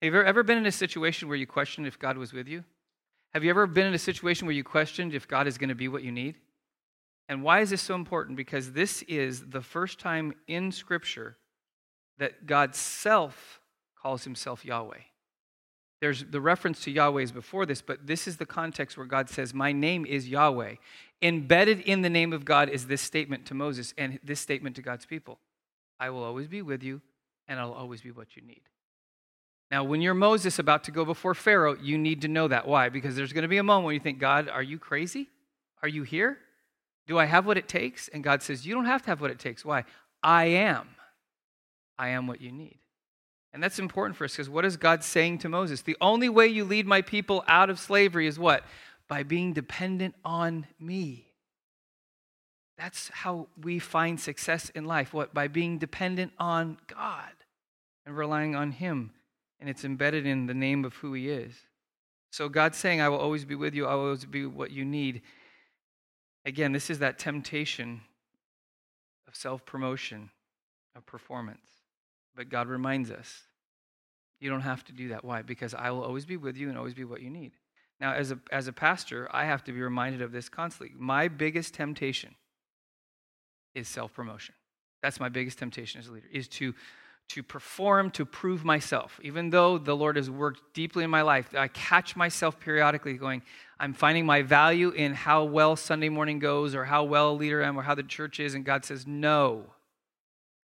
Have 0.00 0.14
you 0.14 0.22
ever 0.22 0.42
been 0.42 0.58
in 0.58 0.66
a 0.66 0.72
situation 0.72 1.28
where 1.28 1.36
you 1.36 1.46
questioned 1.46 1.86
if 1.86 1.98
God 1.98 2.16
was 2.16 2.32
with 2.32 2.48
you? 2.48 2.64
Have 3.32 3.44
you 3.44 3.50
ever 3.50 3.66
been 3.66 3.86
in 3.86 3.94
a 3.94 3.98
situation 3.98 4.46
where 4.46 4.54
you 4.54 4.64
questioned 4.64 5.14
if 5.14 5.26
God 5.28 5.46
is 5.46 5.58
going 5.58 5.68
to 5.68 5.74
be 5.74 5.88
what 5.88 6.02
you 6.02 6.12
need? 6.12 6.36
And 7.28 7.42
why 7.42 7.60
is 7.60 7.70
this 7.70 7.82
so 7.82 7.94
important? 7.94 8.36
Because 8.36 8.72
this 8.72 9.02
is 9.02 9.48
the 9.50 9.62
first 9.62 9.98
time 9.98 10.34
in 10.46 10.70
Scripture 10.70 11.36
that 12.18 12.46
God 12.46 12.74
self 12.74 13.60
calls 14.00 14.24
himself 14.24 14.64
Yahweh. 14.64 15.00
There's 16.00 16.24
the 16.24 16.40
reference 16.40 16.80
to 16.82 16.90
Yahweh 16.90 17.22
is 17.22 17.32
before 17.32 17.64
this, 17.64 17.80
but 17.80 18.06
this 18.06 18.26
is 18.26 18.36
the 18.36 18.44
context 18.44 18.96
where 18.96 19.06
God 19.06 19.30
says, 19.30 19.54
My 19.54 19.70
name 19.70 20.04
is 20.04 20.28
Yahweh. 20.28 20.74
Embedded 21.22 21.80
in 21.80 22.02
the 22.02 22.10
name 22.10 22.32
of 22.32 22.44
God 22.44 22.68
is 22.68 22.86
this 22.86 23.00
statement 23.00 23.46
to 23.46 23.54
Moses 23.54 23.94
and 23.96 24.18
this 24.24 24.40
statement 24.40 24.76
to 24.76 24.82
God's 24.82 25.06
people 25.06 25.38
I 26.00 26.10
will 26.10 26.24
always 26.24 26.48
be 26.48 26.62
with 26.62 26.82
you, 26.82 27.00
and 27.46 27.60
I'll 27.60 27.72
always 27.72 28.00
be 28.00 28.10
what 28.10 28.34
you 28.34 28.42
need. 28.42 28.62
Now, 29.70 29.84
when 29.84 30.02
you're 30.02 30.14
Moses 30.14 30.58
about 30.58 30.84
to 30.84 30.90
go 30.90 31.04
before 31.04 31.32
Pharaoh, 31.32 31.76
you 31.80 31.96
need 31.96 32.22
to 32.22 32.28
know 32.28 32.48
that. 32.48 32.66
Why? 32.66 32.88
Because 32.88 33.14
there's 33.14 33.32
going 33.32 33.42
to 33.42 33.48
be 33.48 33.58
a 33.58 33.62
moment 33.62 33.86
when 33.86 33.94
you 33.94 34.00
think, 34.00 34.18
God, 34.18 34.48
are 34.48 34.62
you 34.62 34.78
crazy? 34.78 35.28
Are 35.80 35.88
you 35.88 36.02
here? 36.02 36.38
Do 37.06 37.18
I 37.18 37.24
have 37.24 37.46
what 37.46 37.56
it 37.56 37.68
takes? 37.68 38.08
And 38.08 38.22
God 38.24 38.42
says, 38.42 38.66
You 38.66 38.74
don't 38.74 38.84
have 38.86 39.02
to 39.02 39.08
have 39.08 39.20
what 39.20 39.30
it 39.30 39.38
takes. 39.38 39.64
Why? 39.64 39.84
I 40.22 40.46
am. 40.46 40.88
I 41.98 42.08
am 42.10 42.26
what 42.26 42.40
you 42.40 42.50
need. 42.50 42.78
And 43.52 43.62
that's 43.62 43.78
important 43.78 44.16
for 44.16 44.24
us 44.24 44.32
because 44.32 44.48
what 44.48 44.64
is 44.64 44.76
God 44.76 45.04
saying 45.04 45.38
to 45.38 45.48
Moses? 45.48 45.82
The 45.82 45.96
only 46.00 46.28
way 46.28 46.48
you 46.48 46.64
lead 46.64 46.86
my 46.86 47.02
people 47.02 47.44
out 47.46 47.70
of 47.70 47.78
slavery 47.78 48.26
is 48.26 48.38
what? 48.38 48.64
By 49.12 49.24
being 49.24 49.52
dependent 49.52 50.14
on 50.24 50.66
me. 50.80 51.26
That's 52.78 53.10
how 53.10 53.48
we 53.62 53.78
find 53.78 54.18
success 54.18 54.70
in 54.70 54.86
life. 54.86 55.12
What? 55.12 55.34
By 55.34 55.48
being 55.48 55.76
dependent 55.76 56.32
on 56.38 56.78
God 56.86 57.34
and 58.06 58.16
relying 58.16 58.56
on 58.56 58.72
Him. 58.72 59.10
And 59.60 59.68
it's 59.68 59.84
embedded 59.84 60.24
in 60.24 60.46
the 60.46 60.54
name 60.54 60.86
of 60.86 60.94
who 60.94 61.12
He 61.12 61.28
is. 61.28 61.52
So 62.30 62.48
God's 62.48 62.78
saying, 62.78 63.02
I 63.02 63.10
will 63.10 63.18
always 63.18 63.44
be 63.44 63.54
with 63.54 63.74
you, 63.74 63.86
I 63.86 63.94
will 63.96 64.04
always 64.04 64.24
be 64.24 64.46
what 64.46 64.70
you 64.70 64.82
need. 64.82 65.20
Again, 66.46 66.72
this 66.72 66.88
is 66.88 67.00
that 67.00 67.18
temptation 67.18 68.00
of 69.28 69.36
self 69.36 69.66
promotion, 69.66 70.30
of 70.96 71.04
performance. 71.04 71.68
But 72.34 72.48
God 72.48 72.66
reminds 72.66 73.10
us 73.10 73.42
you 74.40 74.48
don't 74.48 74.62
have 74.62 74.82
to 74.84 74.92
do 74.92 75.08
that. 75.08 75.22
Why? 75.22 75.42
Because 75.42 75.74
I 75.74 75.90
will 75.90 76.02
always 76.02 76.24
be 76.24 76.38
with 76.38 76.56
you 76.56 76.70
and 76.70 76.78
always 76.78 76.94
be 76.94 77.04
what 77.04 77.20
you 77.20 77.28
need. 77.28 77.52
Now, 78.00 78.14
as 78.14 78.32
a, 78.32 78.38
as 78.50 78.66
a 78.66 78.72
pastor, 78.72 79.28
I 79.32 79.44
have 79.44 79.62
to 79.64 79.72
be 79.72 79.80
reminded 79.80 80.22
of 80.22 80.32
this 80.32 80.48
constantly. 80.48 80.94
My 80.98 81.28
biggest 81.28 81.74
temptation 81.74 82.34
is 83.74 83.88
self 83.88 84.12
promotion. 84.12 84.54
That's 85.02 85.20
my 85.20 85.28
biggest 85.28 85.58
temptation 85.58 86.00
as 86.00 86.08
a 86.08 86.12
leader, 86.12 86.28
is 86.32 86.48
to 86.48 86.74
to 87.28 87.42
perform 87.42 88.10
to 88.10 88.26
prove 88.26 88.64
myself. 88.64 89.18
Even 89.22 89.48
though 89.48 89.78
the 89.78 89.96
Lord 89.96 90.16
has 90.16 90.28
worked 90.28 90.74
deeply 90.74 91.02
in 91.02 91.08
my 91.08 91.22
life, 91.22 91.54
I 91.56 91.68
catch 91.68 92.14
myself 92.14 92.60
periodically 92.60 93.14
going, 93.14 93.42
I'm 93.80 93.94
finding 93.94 94.26
my 94.26 94.42
value 94.42 94.90
in 94.90 95.14
how 95.14 95.44
well 95.44 95.74
Sunday 95.74 96.10
morning 96.10 96.38
goes 96.38 96.74
or 96.74 96.84
how 96.84 97.04
well 97.04 97.30
a 97.30 97.32
leader 97.32 97.64
I 97.64 97.68
am 97.68 97.78
or 97.78 97.82
how 97.82 97.94
the 97.94 98.02
church 98.02 98.38
is. 98.38 98.54
And 98.54 98.64
God 98.64 98.84
says, 98.84 99.06
No. 99.06 99.64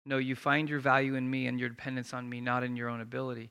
No, 0.06 0.18
you 0.18 0.36
find 0.36 0.68
your 0.68 0.80
value 0.80 1.14
in 1.14 1.28
me 1.28 1.46
and 1.46 1.58
your 1.58 1.70
dependence 1.70 2.12
on 2.12 2.28
me, 2.28 2.40
not 2.40 2.62
in 2.62 2.76
your 2.76 2.90
own 2.90 3.00
ability. 3.00 3.50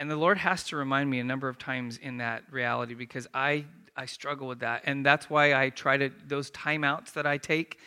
And 0.00 0.10
the 0.10 0.16
Lord 0.16 0.38
has 0.38 0.64
to 0.64 0.76
remind 0.76 1.08
me 1.08 1.20
a 1.20 1.24
number 1.24 1.48
of 1.48 1.58
times 1.58 1.98
in 1.98 2.18
that 2.18 2.42
reality 2.50 2.94
because 2.94 3.26
I, 3.32 3.64
I 3.96 4.06
struggle 4.06 4.48
with 4.48 4.60
that. 4.60 4.82
And 4.84 5.06
that's 5.06 5.30
why 5.30 5.54
I 5.54 5.70
try 5.70 5.96
to, 5.96 6.10
those 6.26 6.50
timeouts 6.50 7.12
that 7.12 7.26
I 7.26 7.38
take 7.38 7.78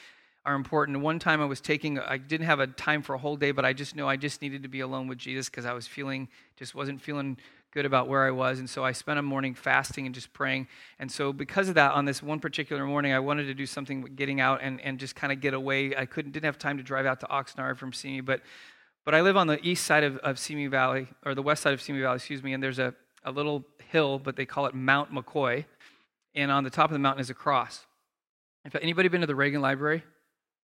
are 0.45 0.55
important. 0.55 1.01
One 1.01 1.19
time 1.19 1.41
I 1.41 1.45
was 1.45 1.59
taking, 1.59 1.99
I 1.99 2.17
didn't 2.17 2.45
have 2.45 2.61
a 2.61 2.67
time 2.67 3.01
for 3.01 3.13
a 3.13 3.17
whole 3.17 3.35
day, 3.35 3.51
but 3.51 3.65
I 3.65 3.73
just 3.73 3.95
knew 3.95 4.07
I 4.07 4.15
just 4.15 4.41
needed 4.41 4.63
to 4.63 4.69
be 4.69 4.79
alone 4.79 5.07
with 5.07 5.17
Jesus 5.17 5.49
because 5.49 5.65
I 5.65 5.73
was 5.73 5.85
feeling, 5.85 6.29
just 6.55 6.73
wasn't 6.73 7.01
feeling 7.01 7.37
good 7.73 7.85
about 7.85 8.07
where 8.07 8.25
I 8.25 8.31
was. 8.31 8.59
And 8.59 8.69
so 8.69 8.85
I 8.85 8.93
spent 8.93 9.19
a 9.19 9.21
morning 9.21 9.53
fasting 9.53 10.05
and 10.05 10.15
just 10.15 10.31
praying. 10.31 10.69
And 10.99 11.11
so 11.11 11.33
because 11.33 11.67
of 11.67 11.75
that, 11.75 11.91
on 11.91 12.05
this 12.05 12.23
one 12.23 12.39
particular 12.39 12.85
morning, 12.85 13.11
I 13.11 13.19
wanted 13.19 13.43
to 13.47 13.53
do 13.53 13.65
something 13.65 14.01
with 14.01 14.15
getting 14.15 14.39
out 14.39 14.61
and, 14.63 14.79
and 14.79 14.97
just 14.97 15.15
kind 15.15 15.33
of 15.33 15.41
get 15.41 15.53
away. 15.53 15.93
I 15.93 16.05
couldn't, 16.05 16.31
didn't 16.31 16.45
have 16.45 16.57
time 16.57 16.77
to 16.77 16.83
drive 16.83 17.05
out 17.05 17.19
to 17.19 17.25
Oxnard 17.25 17.77
from 17.77 17.91
Simi, 17.91 18.21
but, 18.21 18.41
but 19.07 19.15
I 19.15 19.21
live 19.21 19.37
on 19.37 19.47
the 19.47 19.65
east 19.65 19.85
side 19.85 20.03
of, 20.03 20.17
of 20.17 20.37
Simi 20.37 20.67
Valley, 20.67 21.07
or 21.25 21.33
the 21.33 21.41
west 21.41 21.63
side 21.63 21.73
of 21.73 21.81
Simi 21.81 22.01
Valley, 22.01 22.17
excuse 22.17 22.43
me, 22.43 22.51
and 22.51 22.61
there's 22.61 22.77
a, 22.77 22.93
a 23.23 23.31
little 23.31 23.63
hill, 23.89 24.19
but 24.19 24.35
they 24.35 24.45
call 24.45 24.65
it 24.65 24.75
Mount 24.75 25.13
McCoy. 25.13 25.63
And 26.35 26.51
on 26.51 26.65
the 26.65 26.69
top 26.69 26.89
of 26.89 26.91
the 26.91 26.99
mountain 26.99 27.21
is 27.21 27.29
a 27.29 27.33
cross. 27.33 27.85
In 28.65 28.71
fact, 28.71 28.83
anybody 28.83 29.07
been 29.07 29.21
to 29.21 29.27
the 29.27 29.33
Reagan 29.33 29.61
Library? 29.61 30.03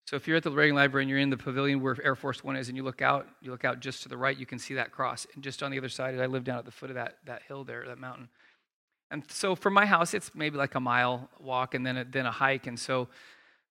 So 0.08 0.18
if 0.18 0.28
you're 0.28 0.36
at 0.36 0.44
the 0.44 0.52
Reagan 0.52 0.76
Library 0.76 1.04
and 1.04 1.10
you're 1.10 1.20
in 1.20 1.30
the 1.30 1.38
pavilion 1.38 1.82
where 1.82 1.96
Air 2.04 2.18
Force 2.18 2.44
One 2.44 2.58
is, 2.58 2.68
and 2.68 2.76
you 2.76 2.84
look 2.84 3.02
out, 3.02 3.30
you 3.42 3.50
look 3.50 3.64
out 3.64 3.80
just 3.80 4.04
to 4.04 4.10
the 4.10 4.18
right, 4.18 4.38
you 4.38 4.46
can 4.46 4.60
see 4.60 4.74
that 4.74 4.92
cross. 4.92 5.26
And 5.36 5.42
just 5.42 5.64
on 5.64 5.72
the 5.72 5.78
other 5.78 5.88
side, 5.88 6.20
I 6.20 6.26
live 6.26 6.44
down 6.44 6.58
at 6.58 6.66
the 6.66 6.72
foot 6.72 6.90
of 6.90 6.96
that, 6.96 7.20
that 7.24 7.44
hill 7.48 7.64
there, 7.64 7.86
that 7.88 7.98
mountain. 7.98 8.28
And 9.10 9.24
so 9.32 9.56
from 9.56 9.74
my 9.74 9.86
house, 9.86 10.14
it's 10.14 10.32
maybe 10.36 10.58
like 10.58 10.76
a 10.76 10.82
mile 10.82 11.30
walk 11.40 11.76
and 11.76 11.86
then 11.86 11.96
a, 11.96 12.04
then 12.04 12.26
a 12.26 12.32
hike. 12.32 12.68
And 12.68 12.78
so, 12.78 13.08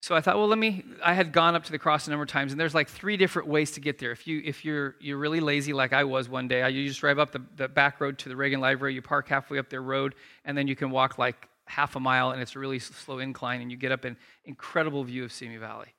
so 0.02 0.16
I 0.16 0.20
thought, 0.20 0.36
well, 0.36 0.48
let 0.48 0.58
me. 0.58 0.82
I 1.00 1.14
had 1.14 1.30
gone 1.30 1.54
up 1.54 1.62
to 1.62 1.70
the 1.70 1.78
cross 1.78 2.08
a 2.08 2.10
number 2.10 2.24
of 2.24 2.28
times, 2.28 2.50
and 2.50 2.60
there's 2.60 2.74
like 2.74 2.88
three 2.88 3.16
different 3.16 3.46
ways 3.46 3.70
to 3.72 3.80
get 3.80 4.00
there. 4.00 4.10
If 4.10 4.26
you 4.26 4.42
if 4.44 4.64
you're 4.64 4.96
you're 5.00 5.16
really 5.16 5.38
lazy 5.38 5.72
like 5.72 5.92
I 5.92 6.02
was 6.02 6.28
one 6.28 6.48
day, 6.48 6.68
you 6.70 6.88
just 6.88 6.98
drive 6.98 7.20
up 7.20 7.30
the, 7.30 7.40
the 7.54 7.68
back 7.68 8.00
road 8.00 8.18
to 8.18 8.28
the 8.28 8.34
Reagan 8.34 8.60
Library, 8.60 8.94
you 8.94 9.00
park 9.00 9.28
halfway 9.28 9.60
up 9.60 9.70
their 9.70 9.80
road, 9.80 10.16
and 10.44 10.58
then 10.58 10.66
you 10.66 10.74
can 10.74 10.90
walk 10.90 11.18
like 11.18 11.48
half 11.66 11.94
a 11.94 12.00
mile, 12.00 12.32
and 12.32 12.42
it's 12.42 12.56
a 12.56 12.58
really 12.58 12.80
slow 12.80 13.20
incline, 13.20 13.60
and 13.60 13.70
you 13.70 13.76
get 13.76 13.92
up 13.92 14.04
an 14.04 14.16
incredible 14.44 15.04
view 15.04 15.22
of 15.22 15.32
Simi 15.32 15.56
Valley. 15.56 15.94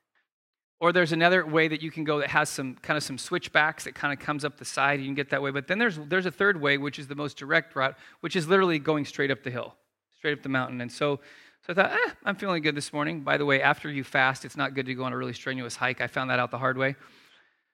Or 0.82 0.92
there's 0.92 1.14
another 1.14 1.46
way 1.46 1.70
that 1.70 1.82
you 1.82 1.90
can 1.90 2.04
go 2.04 2.20
that 2.20 2.30
has 2.30 2.50
some 2.50 2.76
kind 2.82 2.98
of 2.98 3.04
some 3.04 3.18
switchbacks 3.18 3.86
that 3.86 3.96
kind 3.96 4.12
of 4.12 4.20
comes 4.20 4.44
up 4.44 4.58
the 4.58 4.66
side. 4.66 5.00
You 5.00 5.06
can 5.06 5.16
get 5.16 5.30
that 5.30 5.42
way. 5.42 5.52
But 5.52 5.68
then 5.68 5.80
there's 5.80 5.98
there's 6.10 6.26
a 6.26 6.32
third 6.32 6.60
way, 6.60 6.78
which 6.78 7.00
is 7.00 7.08
the 7.08 7.16
most 7.16 7.38
direct 7.38 7.74
route, 7.74 7.96
which 8.20 8.36
is 8.36 8.50
literally 8.50 8.80
going 8.80 9.06
straight 9.06 9.32
up 9.32 9.44
the 9.44 9.50
hill, 9.50 9.76
straight 10.18 10.34
up 10.38 10.44
the 10.44 10.50
mountain. 10.50 10.82
And 10.82 10.92
so, 10.92 11.22
so 11.66 11.72
I 11.72 11.76
thought, 11.76 11.92
eh, 11.94 12.12
I'm 12.26 12.36
feeling 12.36 12.62
good 12.62 12.76
this 12.76 12.92
morning. 12.92 13.22
By 13.22 13.38
the 13.38 13.46
way, 13.46 13.62
after 13.62 13.90
you 13.90 14.04
fast, 14.04 14.44
it's 14.44 14.58
not 14.58 14.74
good 14.74 14.86
to 14.88 14.94
go 14.94 15.06
on 15.06 15.14
a 15.14 15.18
really 15.18 15.32
strenuous 15.32 15.78
hike. 15.78 16.02
I 16.02 16.08
found 16.08 16.30
that 16.30 16.38
out 16.38 16.52
the 16.52 16.58
hard 16.58 16.78
way. 16.78 16.98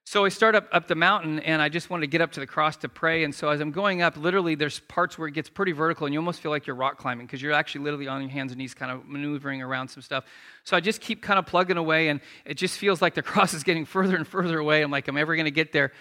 So 0.05 0.25
I 0.25 0.29
start 0.29 0.53
up, 0.53 0.67
up 0.71 0.87
the 0.87 0.93
mountain 0.93 1.39
and 1.39 1.59
I 1.59 1.69
just 1.69 1.89
wanted 1.89 2.01
to 2.01 2.07
get 2.07 2.21
up 2.21 2.31
to 2.33 2.39
the 2.39 2.45
cross 2.45 2.77
to 2.77 2.89
pray. 2.89 3.23
And 3.23 3.33
so 3.33 3.49
as 3.49 3.61
I'm 3.61 3.71
going 3.71 4.03
up, 4.03 4.15
literally 4.15 4.53
there's 4.53 4.79
parts 4.79 5.17
where 5.17 5.27
it 5.27 5.33
gets 5.33 5.49
pretty 5.49 5.71
vertical 5.71 6.05
and 6.05 6.13
you 6.13 6.19
almost 6.19 6.39
feel 6.39 6.51
like 6.51 6.67
you're 6.67 6.75
rock 6.75 6.99
climbing 6.99 7.25
because 7.25 7.41
you're 7.41 7.53
actually 7.53 7.83
literally 7.83 8.07
on 8.07 8.21
your 8.21 8.29
hands 8.29 8.51
and 8.51 8.59
knees 8.59 8.75
kind 8.75 8.91
of 8.91 9.07
maneuvering 9.07 9.61
around 9.61 9.87
some 9.87 10.01
stuff. 10.01 10.23
So 10.63 10.77
I 10.77 10.79
just 10.79 11.01
keep 11.01 11.23
kind 11.23 11.39
of 11.39 11.47
plugging 11.47 11.77
away 11.77 12.09
and 12.09 12.21
it 12.45 12.55
just 12.55 12.77
feels 12.77 13.01
like 13.01 13.15
the 13.15 13.21
cross 13.23 13.55
is 13.55 13.63
getting 13.63 13.85
further 13.85 14.15
and 14.15 14.27
further 14.27 14.59
away. 14.59 14.83
I'm 14.83 14.91
like, 14.91 15.07
I'm 15.07 15.17
ever 15.17 15.35
going 15.35 15.45
to 15.45 15.51
get 15.51 15.71
there. 15.71 15.91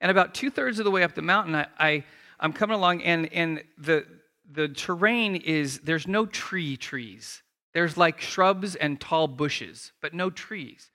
And 0.00 0.12
about 0.12 0.34
two 0.34 0.50
thirds 0.50 0.78
of 0.78 0.84
the 0.84 0.92
way 0.92 1.02
up 1.02 1.14
the 1.14 1.22
mountain, 1.22 1.56
I, 1.56 1.66
I, 1.78 2.04
I'm 2.38 2.52
coming 2.52 2.76
along 2.76 3.02
and, 3.02 3.32
and 3.32 3.62
the, 3.78 4.06
the 4.50 4.68
terrain 4.68 5.36
is, 5.36 5.80
there's 5.80 6.06
no 6.06 6.26
tree 6.26 6.76
trees. 6.76 7.42
There's 7.74 7.96
like 7.96 8.20
shrubs 8.20 8.74
and 8.74 9.00
tall 9.00 9.28
bushes, 9.28 9.92
but 10.00 10.12
no 10.12 10.30
trees. 10.30 10.90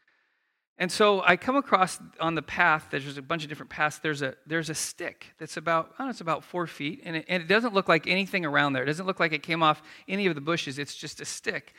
And 0.79 0.91
so 0.91 1.23
I 1.23 1.38
come 1.38 1.55
across 1.55 1.99
on 2.19 2.36
the 2.36 2.43
path, 2.43 2.89
there's 2.91 3.17
a 3.17 3.21
bunch 3.21 3.41
of 3.41 3.49
different 3.49 3.71
paths, 3.71 3.97
there's 3.97 4.21
a, 4.21 4.36
there's 4.45 4.69
a 4.69 4.75
stick 4.75 5.33
that's 5.39 5.57
about, 5.57 5.95
oh, 5.97 6.10
it's 6.10 6.21
about 6.21 6.43
four 6.43 6.67
feet, 6.67 7.01
and 7.03 7.15
it, 7.15 7.25
and 7.27 7.41
it 7.41 7.47
doesn't 7.47 7.73
look 7.73 7.89
like 7.89 8.05
anything 8.05 8.45
around 8.45 8.73
there. 8.73 8.83
It 8.83 8.88
doesn't 8.88 9.07
look 9.07 9.19
like 9.19 9.33
it 9.33 9.41
came 9.41 9.63
off 9.63 9.81
any 10.07 10.27
of 10.27 10.36
the 10.36 10.41
bushes, 10.41 10.77
it's 10.77 10.95
just 10.95 11.19
a 11.19 11.25
stick. 11.25 11.73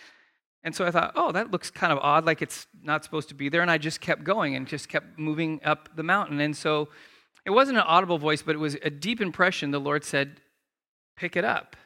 And 0.64 0.74
so 0.74 0.84
I 0.84 0.90
thought, 0.90 1.12
oh, 1.14 1.30
that 1.30 1.52
looks 1.52 1.70
kind 1.70 1.92
of 1.92 1.98
odd, 2.00 2.26
like 2.26 2.42
it's 2.42 2.66
not 2.82 3.04
supposed 3.04 3.28
to 3.28 3.34
be 3.34 3.48
there. 3.48 3.62
And 3.62 3.70
I 3.70 3.78
just 3.78 4.00
kept 4.00 4.24
going 4.24 4.56
and 4.56 4.66
just 4.66 4.88
kept 4.88 5.16
moving 5.16 5.60
up 5.64 5.88
the 5.94 6.02
mountain. 6.02 6.40
And 6.40 6.56
so 6.56 6.88
it 7.46 7.50
wasn't 7.50 7.78
an 7.78 7.84
audible 7.86 8.18
voice, 8.18 8.42
but 8.42 8.56
it 8.56 8.58
was 8.58 8.76
a 8.82 8.90
deep 8.90 9.20
impression. 9.20 9.70
The 9.70 9.78
Lord 9.78 10.04
said, 10.04 10.40
pick 11.18 11.36
it 11.36 11.44
up. 11.44 11.76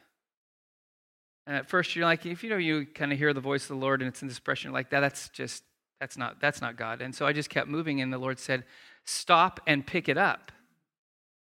And 1.46 1.56
at 1.56 1.68
first, 1.68 1.96
you're 1.96 2.04
like, 2.04 2.24
if 2.24 2.44
you 2.44 2.50
know, 2.50 2.56
you 2.56 2.86
kind 2.86 3.12
of 3.12 3.18
hear 3.18 3.32
the 3.32 3.40
voice 3.40 3.62
of 3.62 3.68
the 3.68 3.76
Lord 3.76 4.00
and 4.00 4.08
it's 4.08 4.22
in 4.22 4.28
this 4.28 4.36
expression 4.36 4.72
like 4.72 4.90
that, 4.90 5.00
that's 5.00 5.28
just 5.30 5.64
that's 6.02 6.18
not, 6.18 6.40
that's 6.40 6.60
not 6.60 6.76
God. 6.76 7.00
And 7.00 7.14
so 7.14 7.26
I 7.26 7.32
just 7.32 7.48
kept 7.48 7.68
moving, 7.68 8.00
and 8.00 8.12
the 8.12 8.18
Lord 8.18 8.40
said, 8.40 8.64
Stop 9.04 9.60
and 9.68 9.86
pick 9.86 10.08
it 10.08 10.18
up. 10.18 10.50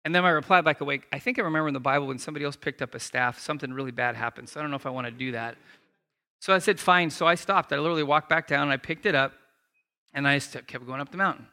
And 0.04 0.12
then 0.12 0.24
I 0.24 0.30
replied 0.30 0.64
back 0.64 0.80
awake. 0.80 1.06
I 1.12 1.20
think 1.20 1.38
I 1.38 1.42
remember 1.42 1.68
in 1.68 1.74
the 1.74 1.78
Bible 1.78 2.08
when 2.08 2.18
somebody 2.18 2.44
else 2.44 2.56
picked 2.56 2.82
up 2.82 2.96
a 2.96 2.98
staff, 2.98 3.38
something 3.38 3.72
really 3.72 3.92
bad 3.92 4.16
happened. 4.16 4.48
So 4.48 4.58
I 4.58 4.62
don't 4.64 4.70
know 4.70 4.76
if 4.76 4.86
I 4.86 4.90
want 4.90 5.06
to 5.06 5.12
do 5.12 5.30
that. 5.32 5.56
So 6.40 6.52
I 6.52 6.58
said, 6.58 6.80
Fine. 6.80 7.10
So 7.10 7.26
I 7.26 7.36
stopped. 7.36 7.72
I 7.72 7.78
literally 7.78 8.02
walked 8.02 8.28
back 8.28 8.48
down 8.48 8.62
and 8.64 8.72
I 8.72 8.76
picked 8.76 9.06
it 9.06 9.14
up, 9.14 9.34
and 10.14 10.26
I 10.26 10.36
just 10.36 10.66
kept 10.66 10.84
going 10.84 11.00
up 11.00 11.12
the 11.12 11.16
mountain. 11.16 11.46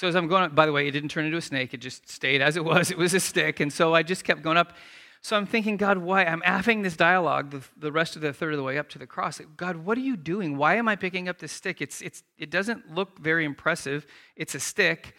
So 0.00 0.08
as 0.08 0.16
I'm 0.16 0.28
going 0.28 0.44
up, 0.44 0.54
by 0.54 0.64
the 0.64 0.72
way, 0.72 0.88
it 0.88 0.92
didn't 0.92 1.10
turn 1.10 1.26
into 1.26 1.36
a 1.36 1.42
snake. 1.42 1.74
It 1.74 1.82
just 1.82 2.08
stayed 2.08 2.40
as 2.40 2.56
it 2.56 2.64
was. 2.64 2.90
It 2.90 2.96
was 2.96 3.12
a 3.12 3.20
stick. 3.20 3.60
And 3.60 3.70
so 3.70 3.94
I 3.94 4.02
just 4.02 4.24
kept 4.24 4.40
going 4.40 4.56
up. 4.56 4.72
So 5.20 5.36
I'm 5.36 5.44
thinking, 5.44 5.76
God, 5.76 5.98
why? 5.98 6.24
I'm 6.24 6.40
having 6.40 6.80
this 6.80 6.96
dialogue 6.96 7.50
the, 7.50 7.60
the 7.76 7.92
rest 7.92 8.16
of 8.16 8.22
the 8.22 8.32
third 8.32 8.54
of 8.54 8.56
the 8.56 8.62
way 8.62 8.78
up 8.78 8.88
to 8.88 8.98
the 8.98 9.06
cross. 9.06 9.42
God, 9.58 9.76
what 9.76 9.98
are 9.98 10.00
you 10.00 10.16
doing? 10.16 10.56
Why 10.56 10.76
am 10.76 10.88
I 10.88 10.96
picking 10.96 11.28
up 11.28 11.38
this 11.38 11.52
stick? 11.52 11.82
It's, 11.82 12.00
it's, 12.00 12.22
it 12.38 12.48
doesn't 12.48 12.94
look 12.94 13.18
very 13.18 13.44
impressive. 13.44 14.06
It's 14.36 14.54
a 14.54 14.60
stick. 14.60 15.14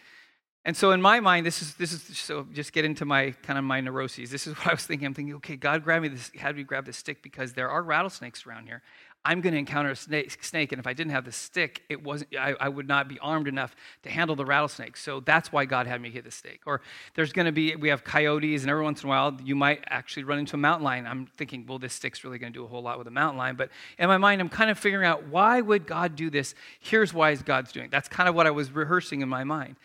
And 0.64 0.76
so 0.76 0.90
in 0.90 1.00
my 1.00 1.20
mind, 1.20 1.46
this 1.46 1.62
is, 1.62 1.74
this 1.74 1.92
is 1.92 2.18
so 2.18 2.48
just 2.52 2.72
get 2.72 2.84
into 2.84 3.04
my 3.04 3.36
kind 3.44 3.60
of 3.60 3.64
my 3.64 3.80
neuroses. 3.80 4.32
This 4.32 4.48
is 4.48 4.54
what 4.58 4.66
I 4.66 4.72
was 4.72 4.84
thinking. 4.84 5.06
I'm 5.06 5.14
thinking, 5.14 5.36
okay, 5.36 5.54
God, 5.54 5.84
grab 5.84 6.02
me 6.02 6.08
this, 6.08 6.32
had 6.36 6.56
me 6.56 6.64
grab 6.64 6.86
this 6.86 6.96
stick 6.96 7.22
because 7.22 7.52
there 7.52 7.70
are 7.70 7.84
rattlesnakes 7.84 8.46
around 8.46 8.66
here. 8.66 8.82
I'm 9.24 9.40
going 9.40 9.52
to 9.52 9.58
encounter 9.58 9.90
a 9.90 9.96
snake, 9.96 10.42
snake, 10.42 10.72
and 10.72 10.80
if 10.80 10.86
I 10.86 10.94
didn't 10.94 11.12
have 11.12 11.24
the 11.24 11.32
stick, 11.32 11.82
it 11.88 12.02
wasn't. 12.02 12.34
I, 12.36 12.54
I, 12.58 12.68
would 12.68 12.88
not 12.88 13.06
be 13.06 13.20
armed 13.20 13.46
enough 13.46 13.76
to 14.02 14.10
handle 14.10 14.34
the 14.34 14.44
rattlesnake. 14.44 14.96
So 14.96 15.20
that's 15.20 15.52
why 15.52 15.64
God 15.64 15.86
had 15.86 16.00
me 16.00 16.10
hit 16.10 16.24
the 16.24 16.32
stick. 16.32 16.62
Or 16.66 16.80
there's 17.14 17.32
going 17.32 17.46
to 17.46 17.52
be 17.52 17.76
we 17.76 17.88
have 17.90 18.02
coyotes, 18.02 18.62
and 18.62 18.70
every 18.70 18.82
once 18.82 19.02
in 19.02 19.08
a 19.08 19.10
while 19.10 19.36
you 19.44 19.54
might 19.54 19.84
actually 19.86 20.24
run 20.24 20.40
into 20.40 20.56
a 20.56 20.58
mountain 20.58 20.84
lion. 20.84 21.06
I'm 21.06 21.26
thinking, 21.36 21.64
well, 21.68 21.78
this 21.78 21.94
stick's 21.94 22.24
really 22.24 22.38
going 22.38 22.52
to 22.52 22.58
do 22.58 22.64
a 22.64 22.68
whole 22.68 22.82
lot 22.82 22.98
with 22.98 23.06
a 23.06 23.12
mountain 23.12 23.38
lion. 23.38 23.54
But 23.54 23.70
in 23.96 24.08
my 24.08 24.18
mind, 24.18 24.40
I'm 24.40 24.48
kind 24.48 24.70
of 24.70 24.78
figuring 24.78 25.06
out 25.06 25.28
why 25.28 25.60
would 25.60 25.86
God 25.86 26.16
do 26.16 26.28
this? 26.28 26.56
Here's 26.80 27.14
why 27.14 27.34
God's 27.36 27.70
doing. 27.70 27.90
That's 27.90 28.08
kind 28.08 28.28
of 28.28 28.34
what 28.34 28.48
I 28.48 28.50
was 28.50 28.72
rehearsing 28.72 29.20
in 29.20 29.28
my 29.28 29.44
mind. 29.44 29.76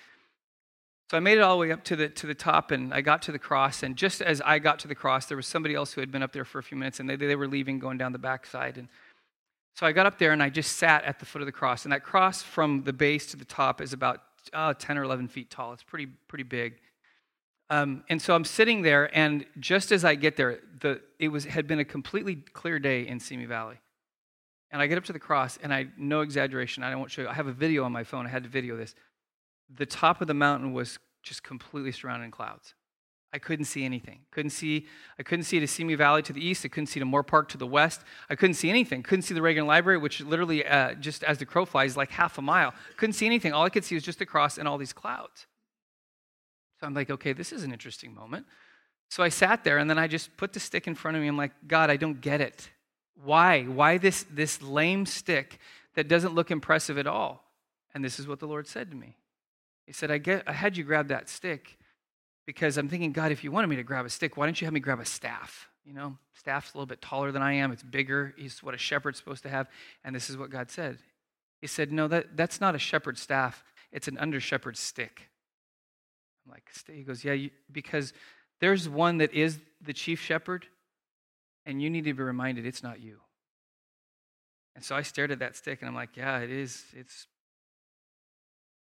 So 1.09 1.15
I 1.15 1.21
made 1.21 1.37
it 1.37 1.41
all 1.41 1.55
the 1.55 1.61
way 1.61 1.71
up 1.71 1.85
to 1.85 1.95
the, 1.95 2.09
to 2.09 2.27
the 2.27 2.35
top 2.35 2.71
and 2.71 2.93
I 2.93 2.99
got 2.99 3.21
to 3.23 3.31
the 3.31 3.39
cross. 3.39 3.81
And 3.81 3.95
just 3.95 4.21
as 4.21 4.41
I 4.41 4.59
got 4.59 4.79
to 4.79 4.89
the 4.89 4.95
cross, 4.95 5.25
there 5.27 5.37
was 5.37 5.47
somebody 5.47 5.73
else 5.73 5.93
who 5.93 6.01
had 6.01 6.11
been 6.11 6.21
up 6.21 6.33
there 6.33 6.43
for 6.43 6.59
a 6.59 6.63
few 6.63 6.77
minutes 6.77 6.99
and 6.99 7.09
they, 7.09 7.15
they 7.15 7.37
were 7.37 7.47
leaving, 7.47 7.79
going 7.79 7.97
down 7.97 8.11
the 8.11 8.19
backside. 8.19 8.77
And 8.77 8.89
so 9.77 9.85
I 9.85 9.91
got 9.91 10.07
up 10.07 10.17
there 10.17 10.31
and 10.31 10.41
I 10.41 10.49
just 10.49 10.77
sat 10.77 11.03
at 11.03 11.19
the 11.19 11.25
foot 11.25 11.43
of 11.43 11.45
the 11.45 11.51
cross. 11.51 11.85
And 11.85 11.91
that 11.91 12.03
cross 12.03 12.41
from 12.41 12.83
the 12.83 12.93
base 12.93 13.27
to 13.27 13.37
the 13.37 13.45
top 13.45 13.79
is 13.79 13.93
about 13.93 14.21
uh, 14.51 14.73
10 14.73 14.97
or 14.97 15.03
11 15.03 15.27
feet 15.27 15.51
tall. 15.51 15.71
It's 15.71 15.83
pretty, 15.83 16.07
pretty 16.27 16.45
big. 16.45 16.79
Um, 17.69 18.03
and 18.09 18.19
so 18.19 18.33
I'm 18.33 18.43
sitting 18.43 18.81
there, 18.81 19.15
and 19.15 19.45
just 19.59 19.91
as 19.91 20.03
I 20.03 20.15
get 20.15 20.35
there, 20.35 20.61
the, 20.79 21.01
it 21.19 21.27
was, 21.27 21.45
had 21.45 21.67
been 21.67 21.77
a 21.77 21.85
completely 21.85 22.37
clear 22.53 22.79
day 22.79 23.05
in 23.07 23.19
Simi 23.19 23.45
Valley. 23.45 23.75
And 24.71 24.81
I 24.81 24.87
get 24.87 24.97
up 24.97 25.03
to 25.05 25.13
the 25.13 25.19
cross, 25.19 25.59
and 25.61 25.71
I, 25.71 25.87
no 25.95 26.21
exaggeration, 26.21 26.81
I 26.81 26.95
won't 26.95 27.11
show 27.11 27.23
you. 27.23 27.27
I 27.27 27.33
have 27.33 27.47
a 27.47 27.53
video 27.53 27.83
on 27.83 27.91
my 27.91 28.03
phone. 28.03 28.25
I 28.25 28.29
had 28.29 28.43
to 28.43 28.49
video 28.49 28.77
this. 28.77 28.95
The 29.69 29.85
top 29.85 30.21
of 30.21 30.27
the 30.27 30.33
mountain 30.33 30.73
was 30.73 30.97
just 31.21 31.43
completely 31.43 31.91
surrounded 31.91 32.25
in 32.25 32.31
clouds. 32.31 32.73
I 33.33 33.39
couldn't 33.39 33.65
see 33.65 33.83
anything. 33.83 34.19
Couldn't 34.31 34.51
see, 34.51 34.87
I 35.19 35.23
couldn't 35.23 35.43
see 35.43 35.59
to 35.59 35.67
Simi 35.67 35.95
Valley 35.95 36.21
to 36.23 36.33
the 36.33 36.45
east. 36.45 36.63
I 36.63 36.69
couldn't 36.69 36.87
see 36.87 36.99
to 36.99 37.05
Moorpark 37.05 37.49
to 37.49 37.57
the 37.57 37.67
west. 37.67 38.01
I 38.29 38.35
couldn't 38.35 38.53
see 38.53 38.69
anything. 38.69 39.03
Couldn't 39.03 39.23
see 39.23 39.33
the 39.33 39.41
Reagan 39.41 39.67
Library, 39.67 39.97
which 39.97 40.21
literally, 40.21 40.65
uh, 40.65 40.93
just 40.93 41.23
as 41.23 41.37
the 41.37 41.45
crow 41.45 41.65
flies, 41.65 41.97
like 41.97 42.09
half 42.09 42.37
a 42.37 42.41
mile. 42.41 42.73
Couldn't 42.95 43.13
see 43.13 43.25
anything. 43.25 43.51
All 43.51 43.65
I 43.65 43.69
could 43.69 43.83
see 43.83 43.95
was 43.95 44.03
just 44.03 44.19
the 44.19 44.25
cross 44.25 44.57
and 44.57 44.67
all 44.67 44.77
these 44.77 44.93
clouds. 44.93 45.45
So 46.79 46.87
I'm 46.87 46.93
like, 46.93 47.09
okay, 47.09 47.33
this 47.33 47.51
is 47.51 47.63
an 47.63 47.73
interesting 47.73 48.13
moment. 48.13 48.45
So 49.09 49.23
I 49.23 49.29
sat 49.29 49.63
there 49.63 49.77
and 49.77 49.89
then 49.89 49.97
I 49.97 50.07
just 50.07 50.35
put 50.37 50.53
the 50.53 50.59
stick 50.59 50.87
in 50.87 50.95
front 50.95 51.17
of 51.17 51.23
me. 51.23 51.27
I'm 51.27 51.37
like, 51.37 51.53
God, 51.67 51.89
I 51.89 51.97
don't 51.97 52.21
get 52.21 52.39
it. 52.39 52.69
Why? 53.23 53.63
Why 53.63 53.97
this, 53.97 54.25
this 54.31 54.61
lame 54.61 55.05
stick 55.05 55.59
that 55.95 56.07
doesn't 56.07 56.33
look 56.33 56.51
impressive 56.51 56.97
at 56.97 57.07
all? 57.07 57.43
And 57.93 58.05
this 58.05 58.19
is 58.19 58.27
what 58.27 58.39
the 58.39 58.47
Lord 58.47 58.67
said 58.67 58.91
to 58.91 58.97
me. 58.97 59.17
He 59.85 59.93
said, 59.93 60.11
I, 60.11 60.17
get, 60.17 60.43
I 60.45 60.53
had 60.53 60.77
you 60.77 60.83
grab 60.83 61.07
that 61.07 61.29
stick 61.29 61.76
because 62.47 62.77
I'm 62.77 62.87
thinking, 62.87 63.11
God, 63.11 63.31
if 63.31 63.43
you 63.43 63.51
wanted 63.51 63.67
me 63.67 63.75
to 63.75 63.83
grab 63.83 64.05
a 64.05 64.09
stick, 64.09 64.37
why 64.37 64.45
don't 64.47 64.59
you 64.59 64.65
have 64.65 64.73
me 64.73 64.79
grab 64.79 65.01
a 65.01 65.05
staff? 65.05 65.67
You 65.85 65.93
know, 65.93 66.17
staff's 66.33 66.73
a 66.73 66.77
little 66.77 66.87
bit 66.87 67.01
taller 67.01 67.31
than 67.31 67.41
I 67.41 67.53
am. 67.53 67.71
It's 67.71 67.83
bigger. 67.83 68.33
It's 68.37 68.63
what 68.63 68.73
a 68.73 68.77
shepherd's 68.77 69.19
supposed 69.19 69.43
to 69.43 69.49
have. 69.49 69.67
And 70.03 70.15
this 70.15 70.29
is 70.29 70.37
what 70.37 70.49
God 70.49 70.71
said. 70.71 70.97
He 71.59 71.67
said, 71.67 71.91
No, 71.91 72.07
that, 72.07 72.37
that's 72.37 72.59
not 72.59 72.73
a 72.73 72.79
shepherd's 72.79 73.21
staff. 73.21 73.63
It's 73.91 74.07
an 74.07 74.17
under 74.17 74.39
shepherd's 74.39 74.79
stick. 74.79 75.29
I'm 76.45 76.53
like, 76.53 76.63
He 76.87 77.03
goes, 77.03 77.23
Yeah, 77.23 77.33
you, 77.33 77.51
because 77.71 78.13
there's 78.61 78.87
one 78.87 79.17
that 79.17 79.33
is 79.33 79.59
the 79.81 79.93
chief 79.93 80.21
shepherd, 80.21 80.65
and 81.65 81.81
you 81.81 81.89
need 81.89 82.05
to 82.05 82.13
be 82.13 82.23
reminded 82.23 82.65
it's 82.65 82.83
not 82.83 83.01
you. 83.01 83.19
And 84.73 84.83
so 84.85 84.95
I 84.95 85.01
stared 85.01 85.31
at 85.31 85.39
that 85.39 85.57
stick 85.57 85.79
and 85.81 85.89
I'm 85.89 85.95
like, 85.95 86.15
Yeah, 86.15 86.39
it 86.39 86.49
is. 86.49 86.85
It's 86.93 87.27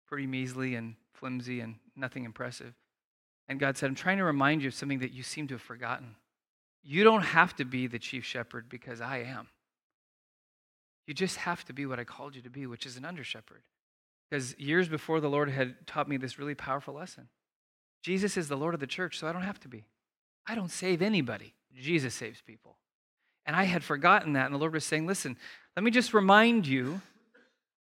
pretty 0.09 0.27
measly 0.27 0.75
and 0.75 0.97
flimsy 1.15 1.61
and 1.61 1.77
nothing 1.95 2.25
impressive. 2.25 2.75
And 3.49 3.61
God 3.61 3.76
said, 3.76 3.88
I'm 3.88 3.95
trying 3.95 4.18
to 4.18 4.24
remind 4.24 4.62
you 4.62 4.68
of 4.68 4.74
something 4.74 5.01
that 5.01 5.12
you 5.12 5.22
seem 5.22 5.49
to 5.49 5.55
have 5.55 5.62
forgotten. 5.62 6.16
You 6.82 7.05
don't 7.05 7.22
have 7.22 7.55
to 7.57 7.64
be 7.64 7.86
the 7.86 7.99
chief 7.99 8.24
shepherd 8.24 8.68
because 8.68 9.01
I 9.01 9.18
am. 9.18 9.49
You 11.07 11.14
just 11.14 11.36
have 11.36 11.64
to 11.66 11.72
be 11.72 11.86
what 11.86 11.99
I 11.99 12.05
called 12.05 12.36
you 12.36 12.43
to 12.43 12.51
be, 12.51 12.66
which 12.66 12.86
is 12.86 12.97
an 12.97 13.05
under 13.05 13.24
shepherd. 13.24 13.62
Because 14.30 14.59
years 14.59 14.88
before, 14.88 15.20
the 15.20 15.28
Lord 15.28 15.51
had 15.51 15.86
taught 15.86 16.09
me 16.09 16.16
this 16.16 16.38
really 16.38 16.55
powerful 16.55 16.95
lesson. 16.95 17.28
Jesus 18.03 18.36
is 18.36 18.49
the 18.49 18.57
Lord 18.57 18.74
of 18.74 18.80
the 18.80 18.86
church, 18.86 19.18
so 19.18 19.26
I 19.26 19.32
don't 19.32 19.43
have 19.43 19.61
to 19.61 19.68
be. 19.68 19.84
I 20.47 20.55
don't 20.55 20.70
save 20.70 21.03
anybody. 21.03 21.55
Jesus 21.78 22.14
saves 22.14 22.40
people. 22.40 22.76
And 23.45 23.55
I 23.55 23.64
had 23.64 23.84
forgotten 23.84 24.32
that. 24.34 24.47
And 24.47 24.55
the 24.55 24.59
Lord 24.59 24.72
was 24.72 24.84
saying, 24.84 25.07
listen, 25.07 25.36
let 25.76 25.84
me 25.84 25.90
just 25.90 26.14
remind 26.14 26.66
you, 26.66 27.01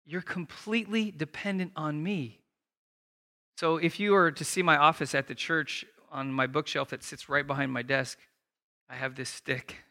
you're 0.05 0.21
completely 0.21 1.11
dependent 1.11 1.73
on 1.77 2.03
me. 2.03 2.41
So 3.57 3.77
if 3.77 4.01
you 4.01 4.13
were 4.13 4.33
to 4.33 4.45
see 4.45 4.63
my 4.63 4.77
office 4.77 5.15
at 5.15 5.29
the 5.29 5.35
church 5.35 5.85
on 6.11 6.33
my 6.33 6.47
bookshelf 6.47 6.91
that 6.91 7.03
sits 7.03 7.29
right 7.29 7.47
behind 7.47 7.73
my 7.73 7.83
desk, 7.83 8.19
I 8.89 8.95
have 8.95 9.15
this 9.15 9.31
stick. 9.31 9.77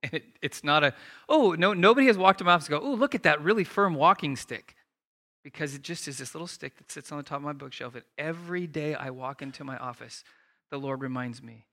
And 0.00 0.14
it, 0.14 0.26
it's 0.40 0.62
not 0.62 0.84
a, 0.84 0.94
oh, 1.28 1.56
no, 1.58 1.72
nobody 1.72 2.06
has 2.06 2.16
walked 2.16 2.40
in 2.40 2.46
my 2.46 2.52
office 2.52 2.68
and 2.68 2.78
go, 2.78 2.86
oh, 2.86 2.94
look 2.94 3.16
at 3.16 3.24
that 3.24 3.42
really 3.42 3.64
firm 3.64 3.96
walking 3.96 4.36
stick. 4.36 4.76
Because 5.42 5.74
it 5.74 5.82
just 5.82 6.06
is 6.06 6.18
this 6.18 6.36
little 6.36 6.46
stick 6.46 6.76
that 6.76 6.88
sits 6.88 7.10
on 7.10 7.18
the 7.18 7.24
top 7.24 7.38
of 7.38 7.42
my 7.42 7.52
bookshelf. 7.52 7.96
And 7.96 8.04
every 8.16 8.68
day 8.68 8.94
I 8.94 9.10
walk 9.10 9.42
into 9.42 9.64
my 9.64 9.76
office, 9.76 10.22
the 10.70 10.78
Lord 10.78 11.00
reminds 11.00 11.42
me, 11.42 11.66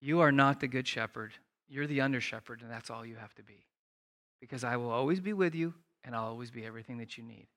you 0.00 0.20
are 0.20 0.30
not 0.30 0.60
the 0.60 0.68
good 0.68 0.86
shepherd. 0.86 1.32
You're 1.68 1.88
the 1.88 2.02
under 2.02 2.20
shepherd, 2.20 2.62
and 2.62 2.70
that's 2.70 2.88
all 2.88 3.04
you 3.04 3.16
have 3.16 3.34
to 3.34 3.42
be. 3.42 3.66
Because 4.40 4.62
I 4.62 4.76
will 4.76 4.90
always 4.90 5.18
be 5.18 5.32
with 5.32 5.56
you, 5.56 5.74
and 6.04 6.14
I'll 6.14 6.26
always 6.26 6.52
be 6.52 6.64
everything 6.64 6.98
that 6.98 7.18
you 7.18 7.24
need. 7.24 7.48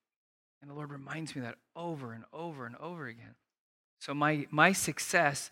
And 0.61 0.69
the 0.69 0.75
Lord 0.75 0.91
reminds 0.91 1.35
me 1.35 1.41
that 1.41 1.55
over 1.75 2.13
and 2.13 2.23
over 2.33 2.65
and 2.65 2.75
over 2.77 3.07
again. 3.07 3.35
So 3.99 4.13
my, 4.13 4.47
my 4.51 4.71
success 4.71 5.49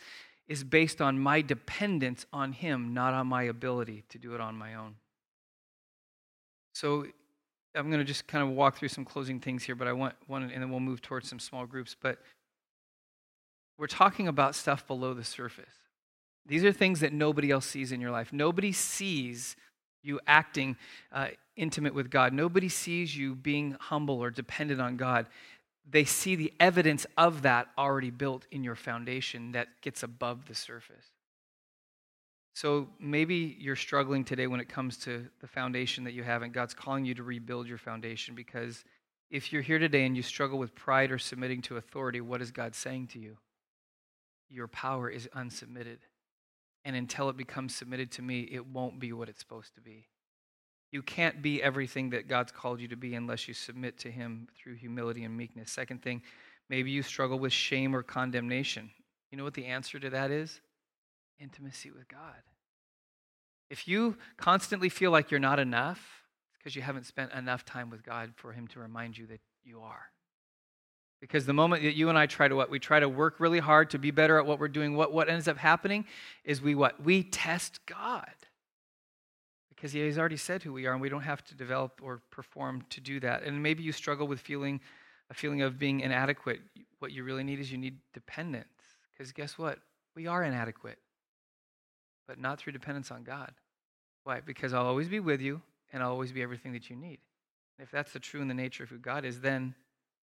is 0.48 0.64
based 0.64 1.02
on 1.02 1.20
my 1.20 1.42
dependence 1.42 2.26
on 2.32 2.54
Him, 2.54 2.94
not 2.94 3.14
on 3.14 3.28
my 3.28 3.44
ability 3.44 4.04
to 4.10 4.18
do 4.18 4.34
it 4.34 4.42
on 4.42 4.56
my 4.56 4.76
own. 4.76 4.96
So 6.74 7.06
I'm 7.76 7.90
going 7.90 8.00
to 8.00 8.06
just 8.06 8.28
kind 8.28 8.44
of 8.44 8.56
walk 8.56 8.78
through 8.78 8.90
some 8.90 9.06
closing 9.06 9.40
things 9.40 9.64
here, 9.64 9.76
but 9.76 9.88
I 9.88 9.94
want, 9.94 10.16
one, 10.28 10.44
and 10.44 10.62
then 10.62 10.70
we'll 10.70 10.80
move 10.80 11.02
towards 11.02 11.30
some 11.30 11.40
small 11.40 11.66
groups. 11.66 11.96
But 12.00 12.20
we're 13.78 13.88
talking 13.88 14.28
about 14.28 14.56
stuff 14.56 14.88
below 14.88 15.14
the 15.14 15.24
surface. 15.24 15.66
These 16.46 16.64
are 16.64 16.72
things 16.72 17.02
that 17.02 17.14
nobody 17.14 17.52
else 17.52 17.66
sees 17.66 17.92
in 17.92 18.00
your 18.00 18.12
life. 18.12 18.32
Nobody 18.32 18.72
sees 18.72 19.56
you 20.02 20.20
acting 20.26 20.78
uh, 21.12 21.28
intimate 21.58 21.94
with 21.94 22.10
God. 22.10 22.34
Nobody 22.34 22.70
sees 22.70 23.18
you 23.18 23.36
being 23.36 23.76
humble 23.80 24.24
or 24.24 24.30
dependent 24.30 24.80
on 24.80 24.96
God. 24.96 25.28
They 25.90 26.06
see 26.06 26.36
the 26.36 26.54
evidence 26.60 27.06
of 27.18 27.42
that 27.42 27.68
already 27.78 28.12
built 28.12 28.46
in 28.52 28.64
your 28.64 28.76
foundation 28.76 29.52
that 29.54 29.68
gets 29.82 30.04
above 30.04 30.48
the 30.48 30.56
surface. 30.56 31.12
So 32.54 32.88
maybe 33.00 33.56
you're 33.60 33.76
struggling 33.76 34.24
today 34.24 34.48
when 34.48 34.60
it 34.60 34.68
comes 34.68 34.98
to 35.00 35.28
the 35.42 35.48
foundation 35.48 36.04
that 36.06 36.14
you 36.14 36.24
have, 36.24 36.42
and 36.42 36.52
God's 36.52 36.74
calling 36.74 37.06
you 37.06 37.14
to 37.16 37.24
rebuild 37.24 37.68
your 37.68 37.78
foundation 37.78 38.34
because 38.34 38.84
if 39.30 39.52
you're 39.54 39.62
here 39.62 39.78
today 39.78 40.06
and 40.06 40.16
you 40.16 40.24
struggle 40.24 40.58
with 40.58 40.74
pride 40.74 41.12
or 41.12 41.20
submitting 41.20 41.62
to 41.64 41.78
authority, 41.78 42.22
what 42.22 42.42
is 42.42 42.52
God 42.52 42.74
saying 42.74 43.08
to 43.08 43.20
you? 43.20 43.38
Your 44.50 44.68
power 44.68 45.10
is 45.10 45.30
unsubmitted. 45.36 45.98
And 46.86 46.96
until 46.96 47.30
it 47.30 47.38
becomes 47.38 47.76
submitted 47.76 48.12
to 48.14 48.22
me, 48.22 48.48
it 48.52 48.66
won't 48.66 49.00
be 49.00 49.12
what 49.12 49.30
it's 49.30 49.40
supposed 49.40 49.76
to 49.76 49.82
be. 49.82 50.08
You 50.92 51.02
can't 51.02 51.42
be 51.42 51.62
everything 51.62 52.12
that 52.12 52.28
God's 52.28 52.52
called 52.52 52.80
you 52.80 52.88
to 52.88 52.96
be 52.96 53.16
unless 53.16 53.48
you 53.48 53.54
submit 53.54 53.98
to 54.00 54.12
Him 54.12 54.48
through 54.56 54.76
humility 54.76 55.24
and 55.24 55.36
meekness. 55.36 55.72
Second 55.72 56.02
thing, 56.02 56.22
maybe 56.70 56.92
you 56.92 57.04
struggle 57.04 57.40
with 57.40 57.52
shame 57.52 57.96
or 57.96 58.04
condemnation. 58.04 58.90
You 59.32 59.38
know 59.38 59.44
what 59.44 59.54
the 59.54 59.66
answer 59.66 60.00
to 60.00 60.10
that 60.12 60.32
is? 60.32 60.62
Intimacy 61.40 61.92
with 61.92 62.08
God. 62.08 62.42
If 63.70 63.88
you 63.88 64.18
constantly 64.38 64.88
feel 64.88 65.12
like 65.12 65.30
you're 65.30 65.42
not 65.42 65.60
enough, 65.60 66.24
it's 66.50 66.58
because 66.58 66.76
you 66.76 66.82
haven't 66.82 67.06
spent 67.06 67.34
enough 67.34 67.66
time 67.66 67.90
with 67.90 68.04
God 68.04 68.32
for 68.38 68.54
Him 68.54 68.68
to 68.68 68.80
remind 68.80 69.18
you 69.18 69.28
that 69.28 69.42
you 69.66 69.82
are. 69.82 70.10
Because 71.20 71.46
the 71.46 71.54
moment 71.54 71.84
that 71.84 71.96
you 71.96 72.10
and 72.10 72.18
I 72.18 72.28
try 72.28 72.48
to 72.48 72.56
what? 72.56 72.70
We 72.70 72.80
try 72.80 73.00
to 73.00 73.10
work 73.10 73.40
really 73.40 73.60
hard 73.60 73.90
to 73.90 74.00
be 74.00 74.12
better 74.12 74.38
at 74.38 74.46
what 74.46 74.60
we're 74.60 74.68
doing. 74.68 74.96
What, 74.96 75.12
what 75.12 75.30
ends 75.30 75.48
up 75.48 75.58
happening 75.58 76.06
is 76.46 76.62
we 76.62 76.76
what? 76.76 77.04
We 77.04 77.24
test 77.24 77.86
God. 77.86 78.32
Because 79.78 79.92
he 79.92 80.00
has 80.00 80.18
already 80.18 80.38
said 80.38 80.64
who 80.64 80.74
we 80.74 80.88
are, 80.88 80.94
and 80.94 81.02
we 81.02 81.08
don't 81.08 81.22
have 81.22 81.44
to 81.46 81.56
develop 81.56 82.02
or 82.04 82.20
perform 82.32 82.84
to 82.90 83.00
do 83.00 83.20
that. 83.20 83.44
And 83.44 83.62
maybe 83.62 83.84
you 83.84 83.92
struggle 83.92 84.28
with 84.28 84.40
feeling 84.40 84.82
a 85.30 85.36
feeling 85.36 85.62
of 85.62 85.78
being 85.78 86.00
inadequate. 86.00 86.62
What 87.00 87.12
you 87.12 87.24
really 87.24 87.44
need 87.44 87.60
is 87.60 87.72
you 87.72 87.78
need 87.78 88.00
dependence. 88.14 88.68
Because 89.12 89.32
guess 89.32 89.58
what? 89.58 89.78
We 90.16 90.26
are 90.26 90.44
inadequate, 90.44 90.98
but 92.28 92.40
not 92.40 92.58
through 92.58 92.74
dependence 92.74 93.12
on 93.12 93.24
God. 93.24 93.52
Why? 94.24 94.42
Because 94.42 94.74
I'll 94.74 94.88
always 94.88 95.10
be 95.10 95.20
with 95.20 95.42
you, 95.42 95.62
and 95.94 96.02
I'll 96.02 96.10
always 96.10 96.32
be 96.32 96.42
everything 96.42 96.74
that 96.74 96.90
you 96.90 96.96
need. 96.96 97.20
If 97.78 97.92
that's 97.92 98.14
the 98.14 98.20
true 98.20 98.42
in 98.42 98.48
the 98.48 98.56
nature 98.56 98.84
of 98.84 98.90
who 98.90 98.98
God 98.98 99.26
is, 99.26 99.42
then 99.42 99.76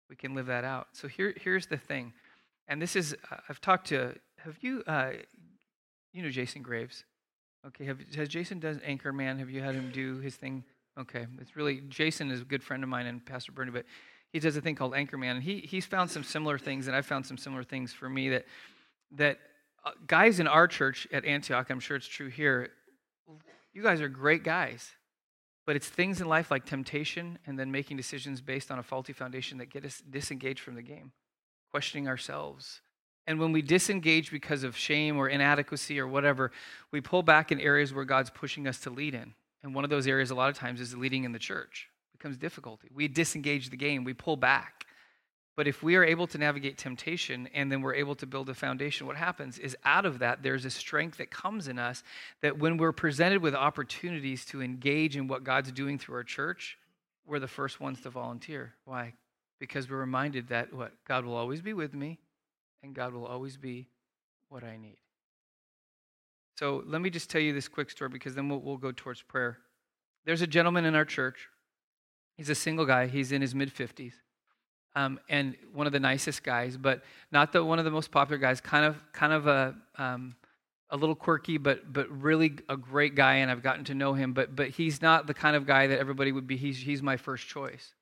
we 0.10 0.16
can 0.16 0.34
live 0.34 0.48
that 0.48 0.64
out. 0.64 0.88
So 0.94 1.08
here, 1.08 1.34
here's 1.38 1.68
the 1.68 1.78
thing, 1.78 2.14
and 2.68 2.82
this 2.82 2.96
is 2.96 3.16
uh, 3.32 3.38
I've 3.48 3.62
talked 3.62 3.88
to. 3.90 4.16
Have 4.40 4.58
you, 4.62 4.84
uh, 4.88 5.12
you 6.12 6.24
know, 6.24 6.30
Jason 6.30 6.64
Graves? 6.64 7.04
Okay, 7.66 7.86
have, 7.86 8.00
has 8.16 8.28
Jason 8.28 8.60
done 8.60 8.82
Anchorman? 8.86 9.40
Have 9.40 9.50
you 9.50 9.62
had 9.62 9.76
him 9.76 9.92
do 9.92 10.18
his 10.18 10.36
thing? 10.36 10.64
Okay, 11.00 11.26
it's 11.40 11.56
really 11.56 11.82
Jason 11.90 12.30
is 12.30 12.42
a 12.42 12.46
good 12.46 12.64
friend 12.64 12.84
of 12.84 12.90
mine 12.90 13.06
and 13.06 13.26
Pastor 13.26 13.52
Bernie, 13.52 13.72
but 13.72 13.86
he 14.32 14.40
does 14.40 14.58
a 14.58 14.62
thing 14.62 14.76
called 14.76 14.94
Anchorman, 14.94 15.32
and 15.32 15.44
he 15.44 15.60
he's 15.60 15.86
found 15.86 16.12
some 16.12 16.24
similar 16.24 16.58
things, 16.58 16.88
and 16.88 16.96
I've 16.96 17.06
found 17.06 17.26
some 17.26 17.38
similar 17.38 17.64
things 17.64 17.94
for 17.94 18.10
me 18.10 18.30
that 18.30 18.46
that 19.14 19.40
uh, 19.86 19.92
guys 20.08 20.40
in 20.40 20.48
our 20.48 20.68
church 20.68 21.08
at 21.12 21.26
Antioch, 21.26 21.70
I'm 21.70 21.80
sure 21.80 21.98
it's 21.98 22.08
true 22.08 22.30
here. 22.30 22.70
You 23.74 23.82
guys 23.82 24.02
are 24.02 24.10
great 24.10 24.44
guys. 24.44 24.92
But 25.66 25.76
it's 25.76 25.88
things 25.88 26.20
in 26.20 26.28
life 26.28 26.52
like 26.52 26.66
temptation 26.66 27.40
and 27.46 27.58
then 27.58 27.72
making 27.72 27.96
decisions 27.98 28.42
based 28.42 28.70
on 28.70 28.80
a 28.80 28.84
faulty 28.84 29.14
foundation 29.14 29.58
that 29.60 29.70
get 29.70 29.86
us 29.86 30.02
disengaged 30.10 30.60
from 30.60 30.76
the 30.76 30.82
game, 30.82 31.14
questioning 31.72 32.08
ourselves. 32.08 32.82
And 33.26 33.40
when 33.40 33.52
we 33.52 33.62
disengage 33.62 34.32
because 34.32 34.64
of 34.64 34.76
shame 34.76 35.18
or 35.18 35.30
inadequacy 35.30 36.00
or 36.00 36.08
whatever, 36.08 36.52
we 36.92 37.00
pull 37.00 37.24
back 37.24 37.52
in 37.52 37.60
areas 37.60 37.94
where 37.94 38.06
God's 38.06 38.30
pushing 38.30 38.68
us 38.68 38.80
to 38.80 38.90
lead 38.90 39.14
in. 39.16 39.34
And 39.64 39.74
one 39.74 39.86
of 39.86 39.90
those 39.90 40.08
areas, 40.08 40.30
a 40.30 40.36
lot 40.36 40.50
of 40.50 40.58
times, 40.58 40.82
is 40.82 40.96
leading 40.96 41.24
in 41.24 41.32
the 41.32 41.40
church. 41.40 41.88
It 42.14 42.18
becomes 42.18 42.38
difficulty. 42.38 42.90
We 42.94 43.08
disengage 43.08 43.70
the 43.70 43.78
game, 43.78 44.04
we 44.04 44.14
pull 44.14 44.36
back. 44.36 44.86
But 45.56 45.68
if 45.68 45.84
we 45.84 45.96
are 45.96 46.04
able 46.04 46.26
to 46.28 46.38
navigate 46.40 46.80
temptation 46.80 47.48
and 47.54 47.72
then 47.72 47.82
we're 47.82 47.94
able 47.94 48.16
to 48.16 48.26
build 48.26 48.50
a 48.50 48.56
foundation, 48.56 49.06
what 49.06 49.16
happens 49.16 49.60
is 49.60 49.78
out 49.86 50.06
of 50.06 50.20
that, 50.20 50.42
there's 50.42 50.66
a 50.66 50.72
strength 50.72 51.20
that 51.20 51.30
comes 51.30 51.68
in 51.68 51.78
us 51.78 52.04
that 52.42 52.58
when 52.58 52.78
we're 52.78 52.92
presented 52.92 53.42
with 53.42 53.54
opportunities 53.54 54.46
to 54.46 54.64
engage 54.64 55.16
in 55.16 55.28
what 55.28 55.44
God's 55.44 55.72
doing 55.72 56.00
through 56.00 56.16
our 56.16 56.24
church, 56.24 56.80
we're 57.26 57.40
the 57.40 57.48
first 57.48 57.80
ones 57.80 58.02
to 58.02 58.10
volunteer. 58.10 58.74
Why? 58.86 59.14
Because 59.60 59.90
we're 59.90 59.98
reminded 59.98 60.48
that 60.48 60.74
what? 60.74 60.92
God 61.08 61.24
will 61.24 61.36
always 61.36 61.62
be 61.62 61.74
with 61.74 61.94
me 61.94 62.18
and 62.84 62.94
God 62.94 63.14
will 63.14 63.26
always 63.26 63.58
be 63.58 63.88
what 64.50 64.64
I 64.64 64.78
need. 64.78 64.98
So 66.56 66.84
let 66.86 67.02
me 67.02 67.10
just 67.10 67.30
tell 67.30 67.42
you 67.42 67.54
this 67.54 67.68
quick 67.68 67.90
story 67.90 68.10
because 68.10 68.36
then 68.36 68.48
we'll, 68.50 68.60
we'll 68.60 68.78
go 68.78 68.92
towards 68.92 69.22
prayer. 69.22 69.58
There's 70.26 70.42
a 70.42 70.48
gentleman 70.48 70.86
in 70.86 70.94
our 70.94 71.06
church. 71.06 71.50
He's 72.38 72.50
a 72.50 72.56
single 72.56 72.86
guy, 72.86 73.08
he's 73.08 73.32
in 73.32 73.42
his 73.42 73.56
mid 73.56 73.74
50s 73.74 74.14
um, 74.96 75.20
and 75.30 75.56
one 75.74 75.88
of 75.88 75.94
the 75.94 76.00
nicest 76.00 76.44
guys, 76.44 76.78
but 76.78 77.04
not 77.32 77.52
the 77.52 77.64
one 77.64 77.80
of 77.80 77.86
the 77.86 77.92
most 77.92 78.12
popular 78.12 78.38
guys. 78.38 78.62
Kind 78.62 78.86
of, 78.86 79.02
kind 79.12 79.34
of 79.34 79.48
a 79.48 79.76
um, 79.98 80.36
a 80.90 80.98
little 80.98 81.16
quirky, 81.16 81.58
but 81.58 81.92
but 81.92 82.10
really 82.10 82.58
a 82.70 82.78
great 82.78 83.16
guy, 83.16 83.36
and 83.36 83.50
I've 83.50 83.64
gotten 83.64 83.84
to 83.86 83.96
know 83.96 84.14
him. 84.14 84.34
But 84.34 84.56
but 84.56 84.70
he's 84.70 85.02
not 85.02 85.28
the 85.28 85.34
kind 85.34 85.56
of 85.56 85.66
guy 85.66 85.88
that 85.88 86.00
everybody 86.00 86.32
would 86.32 86.48
be. 86.48 86.58
He's 86.58 86.78
he's 86.78 87.02
my 87.02 87.18
first 87.18 87.48
choice. 87.48 87.94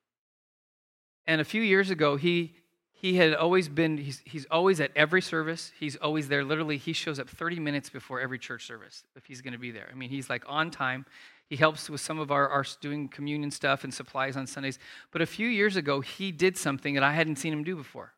And 1.26 1.40
a 1.40 1.44
few 1.44 1.62
years 1.62 1.90
ago, 1.90 2.16
he 2.16 2.54
he 3.02 3.16
had 3.16 3.34
always 3.34 3.68
been. 3.68 3.98
He's 3.98 4.22
he's 4.24 4.46
always 4.48 4.80
at 4.80 4.92
every 4.94 5.20
service. 5.20 5.72
He's 5.78 5.96
always 5.96 6.28
there. 6.28 6.44
Literally, 6.44 6.76
he 6.76 6.92
shows 6.92 7.18
up 7.18 7.28
30 7.28 7.58
minutes 7.58 7.90
before 7.90 8.20
every 8.20 8.38
church 8.38 8.64
service 8.64 9.02
if 9.16 9.26
he's 9.26 9.40
going 9.40 9.54
to 9.54 9.58
be 9.58 9.72
there. 9.72 9.88
I 9.90 9.96
mean, 9.96 10.08
he's 10.08 10.30
like 10.30 10.44
on 10.46 10.70
time. 10.70 11.04
He 11.50 11.56
helps 11.56 11.90
with 11.90 12.00
some 12.00 12.20
of 12.20 12.30
our, 12.30 12.48
our 12.48 12.64
doing 12.80 13.08
communion 13.08 13.50
stuff 13.50 13.82
and 13.82 13.92
supplies 13.92 14.36
on 14.36 14.46
Sundays. 14.46 14.78
But 15.10 15.20
a 15.20 15.26
few 15.26 15.48
years 15.48 15.74
ago, 15.74 16.00
he 16.00 16.30
did 16.30 16.56
something 16.56 16.94
that 16.94 17.02
I 17.02 17.12
hadn't 17.12 17.36
seen 17.36 17.52
him 17.52 17.64
do 17.64 17.74
before. 17.74 18.14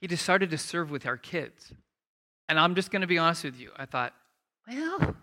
He 0.00 0.08
decided 0.08 0.50
to 0.50 0.58
serve 0.58 0.90
with 0.90 1.06
our 1.06 1.16
kids. 1.16 1.72
And 2.48 2.58
I'm 2.58 2.74
just 2.74 2.90
going 2.90 3.00
to 3.00 3.06
be 3.06 3.16
honest 3.16 3.44
with 3.44 3.58
you. 3.58 3.70
I 3.76 3.86
thought, 3.86 4.12
well, 4.68 5.16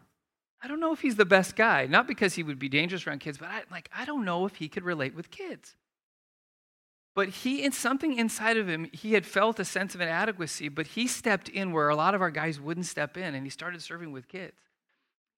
I 0.63 0.67
don't 0.67 0.79
know 0.79 0.93
if 0.93 1.01
he's 1.01 1.17
the 1.17 1.25
best 1.25 1.55
guy. 1.55 1.85
Not 1.85 2.07
because 2.07 2.33
he 2.33 2.41
would 2.41 2.57
be 2.57 2.69
dangerous 2.69 3.05
around 3.05 3.19
kids, 3.19 3.37
but 3.37 3.49
I, 3.49 3.63
like 3.69 3.89
I 3.95 4.05
don't 4.05 4.25
know 4.25 4.45
if 4.45 4.55
he 4.55 4.69
could 4.69 4.83
relate 4.83 5.13
with 5.13 5.29
kids. 5.29 5.75
But 7.13 7.29
he, 7.29 7.63
in 7.63 7.73
something 7.73 8.17
inside 8.17 8.55
of 8.57 8.69
him, 8.69 8.89
he 8.93 9.13
had 9.13 9.25
felt 9.25 9.59
a 9.59 9.65
sense 9.65 9.93
of 9.95 10.01
inadequacy, 10.01 10.69
but 10.69 10.87
he 10.87 11.07
stepped 11.07 11.49
in 11.49 11.73
where 11.73 11.89
a 11.89 11.95
lot 11.95 12.15
of 12.15 12.21
our 12.21 12.31
guys 12.31 12.59
wouldn't 12.59 12.85
step 12.85 13.17
in, 13.17 13.35
and 13.35 13.45
he 13.45 13.49
started 13.49 13.81
serving 13.81 14.11
with 14.13 14.29
kids. 14.29 14.55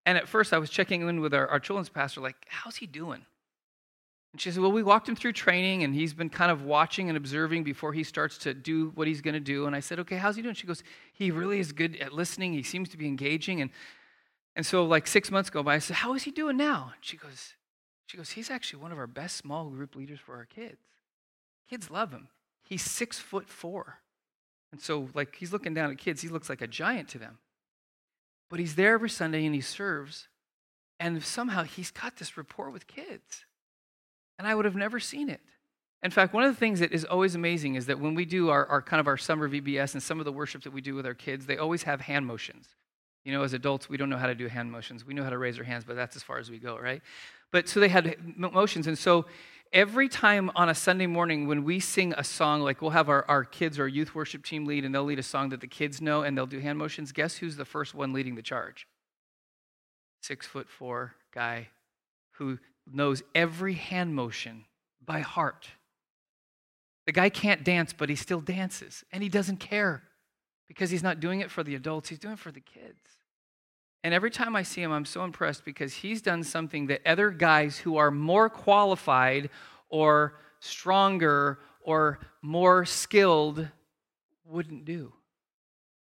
And 0.06 0.18
at 0.18 0.28
first, 0.28 0.54
I 0.54 0.60
was 0.60 0.70
checking 0.70 1.08
in 1.08 1.20
with 1.20 1.34
our, 1.34 1.48
our 1.48 1.60
children's 1.60 1.90
pastor, 1.90 2.22
like, 2.22 2.36
how's 2.48 2.76
he 2.76 2.86
doing? 2.86 3.26
And 4.34 4.42
she 4.42 4.52
said, 4.52 4.62
Well, 4.62 4.72
we 4.72 4.84
walked 4.84 5.08
him 5.08 5.16
through 5.16 5.34
training, 5.34 5.84
and 5.84 5.96
he's 5.96 6.14
been 6.14 6.30
kind 6.30 6.52
of 6.52 6.64
watching 6.64 7.08
and 7.08 7.16
observing 7.16 7.64
before 7.64 7.94
he 7.94 8.04
starts 8.04 8.38
to 8.40 8.54
do 8.54 8.92
what 8.96 9.08
he's 9.08 9.22
going 9.22 9.36
to 9.36 9.40
do. 9.40 9.66
And 9.66 9.76
I 9.76 9.80
said, 9.80 10.00
Okay, 10.00 10.18
how's 10.18 10.36
he 10.36 10.42
doing? 10.42 10.56
She 10.56 10.68
goes, 10.68 10.84
He 11.14 11.32
really 11.32 11.60
is 11.60 11.72
good 11.72 11.96
at 11.98 12.14
listening. 12.14 12.54
He 12.54 12.64
seems 12.64 12.90
to 12.90 12.98
be 12.98 13.08
engaging. 13.08 13.62
And 13.62 13.72
And 14.56 14.66
so, 14.66 14.86
like 14.86 15.08
six 15.08 15.32
months 15.32 15.50
go 15.50 15.64
by, 15.64 15.76
I 15.76 15.80
said, 15.80 15.98
How 15.98 16.14
is 16.16 16.24
he 16.24 16.32
doing 16.32 16.58
now? 16.58 16.92
And 16.96 17.06
she 17.06 17.16
goes, 17.16 17.54
she 18.08 18.18
goes, 18.18 18.32
He's 18.32 18.50
actually 18.50 18.82
one 18.82 18.92
of 18.92 18.98
our 18.98 19.08
best 19.08 19.38
small 19.38 19.70
group 19.70 19.96
leaders 19.96 20.20
for 20.20 20.36
our 20.36 20.46
kids. 20.46 20.82
Kids 21.74 21.90
love 21.90 22.12
him. 22.12 22.28
He's 22.62 22.84
six 22.84 23.18
foot 23.18 23.50
four. 23.50 23.98
And 24.72 24.80
so, 24.80 25.10
like, 25.16 25.34
he's 25.34 25.52
looking 25.52 25.74
down 25.74 25.90
at 25.90 25.98
kids, 25.98 26.22
he 26.22 26.28
looks 26.28 26.48
like 26.48 26.62
a 26.62 26.68
giant 26.68 27.10
to 27.10 27.18
them. 27.18 27.40
But 28.48 28.60
he's 28.60 28.76
there 28.76 28.94
every 28.94 29.10
Sunday 29.10 29.44
and 29.44 29.56
he 29.56 29.62
serves. 29.62 30.28
And 31.00 31.24
somehow 31.24 31.64
he's 31.64 31.90
got 31.90 32.18
this 32.18 32.38
rapport 32.38 32.70
with 32.70 32.86
kids. 32.86 33.46
And 34.38 34.48
I 34.48 34.54
would 34.54 34.66
have 34.66 34.76
never 34.76 35.00
seen 35.00 35.30
it. 35.32 35.42
In 36.04 36.12
fact, 36.12 36.32
one 36.32 36.44
of 36.44 36.54
the 36.54 36.60
things 36.60 36.80
that 36.80 36.92
is 36.92 37.06
always 37.06 37.34
amazing 37.34 37.74
is 37.74 37.88
that 37.88 38.00
when 38.00 38.14
we 38.14 38.26
do 38.26 38.50
our, 38.50 38.68
our 38.68 38.84
kind 38.84 39.00
of 39.00 39.08
our 39.08 39.18
summer 39.18 39.50
VBS 39.50 39.96
and 39.96 40.04
some 40.04 40.20
of 40.20 40.26
the 40.26 40.32
worship 40.32 40.62
that 40.66 40.74
we 40.74 40.82
do 40.82 40.94
with 40.94 41.08
our 41.08 41.16
kids, 41.16 41.48
they 41.48 41.58
always 41.58 41.82
have 41.82 42.02
hand 42.02 42.28
motions. 42.28 42.68
You 43.26 43.34
know, 43.34 43.42
as 43.42 43.54
adults, 43.54 43.90
we 43.90 43.98
don't 43.98 44.12
know 44.12 44.18
how 44.18 44.28
to 44.28 44.36
do 44.36 44.46
hand 44.48 44.72
motions. 44.72 45.04
We 45.04 45.16
know 45.16 45.24
how 45.24 45.32
to 45.32 45.40
raise 45.40 45.58
our 45.58 45.64
hands, 45.64 45.86
but 45.86 45.96
that's 45.96 46.16
as 46.16 46.22
far 46.22 46.38
as 46.38 46.52
we 46.52 46.60
go, 46.60 46.78
right? 46.78 47.02
But 47.52 47.68
so 47.68 47.80
they 47.80 47.90
had 47.90 48.16
motions. 48.38 48.86
And 48.86 48.96
so 48.96 49.26
every 49.74 50.08
time 50.08 50.52
on 50.56 50.70
a 50.70 50.76
Sunday 50.76 51.08
morning 51.08 51.48
when 51.48 51.64
we 51.64 51.80
sing 51.80 52.14
a 52.16 52.24
song, 52.24 52.62
like 52.62 52.82
we'll 52.82 52.92
have 52.92 53.10
our, 53.10 53.26
our 53.28 53.44
kids 53.44 53.80
or 53.80 53.88
youth 53.88 54.14
worship 54.14 54.46
team 54.46 54.66
lead, 54.66 54.86
and 54.86 54.94
they'll 54.94 55.04
lead 55.04 55.20
a 55.20 55.24
song 55.24 55.50
that 55.50 55.60
the 55.60 55.68
kids 55.68 56.00
know, 56.00 56.22
and 56.22 56.38
they'll 56.38 56.46
do 56.46 56.60
hand 56.60 56.78
motions, 56.78 57.12
guess 57.12 57.38
who's 57.38 57.58
the 57.58 57.66
first 57.66 57.96
one 57.96 58.14
leading 58.14 58.36
the 58.36 58.42
charge? 58.42 58.88
Six 60.22 60.46
foot 60.46 60.70
four 60.70 61.16
guy 61.34 61.70
who 62.34 62.60
knows 62.92 63.24
every 63.34 63.74
hand 63.74 64.16
motion 64.16 64.66
by 65.04 65.20
heart. 65.20 65.70
The 67.06 67.12
guy 67.12 67.30
can't 67.30 67.64
dance, 67.64 67.92
but 67.92 68.10
he 68.10 68.16
still 68.16 68.40
dances, 68.40 69.04
and 69.12 69.24
he 69.24 69.30
doesn't 69.30 69.58
care 69.58 70.04
because 70.68 70.92
he's 70.92 71.04
not 71.04 71.20
doing 71.20 71.42
it 71.42 71.52
for 71.52 71.64
the 71.64 71.76
adults, 71.76 72.10
he's 72.10 72.20
doing 72.20 72.36
it 72.36 72.40
for 72.40 72.52
the 72.52 72.62
kids. 72.62 73.23
And 74.04 74.14
every 74.14 74.32
time 74.32 74.56
I 74.56 74.64
see 74.64 74.82
him, 74.82 74.92
I'm 74.92 75.06
so 75.06 75.24
impressed 75.24 75.64
because 75.64 75.94
he's 75.94 76.22
done 76.22 76.44
something 76.44 76.88
that 76.88 77.02
other 77.06 77.30
guys 77.30 77.78
who 77.78 77.96
are 77.98 78.12
more 78.12 78.50
qualified 78.50 79.50
or 79.90 80.36
stronger 80.60 81.60
or 81.82 82.20
more 82.42 82.84
skilled 82.84 83.68
wouldn't 84.46 84.84
do. 84.84 85.14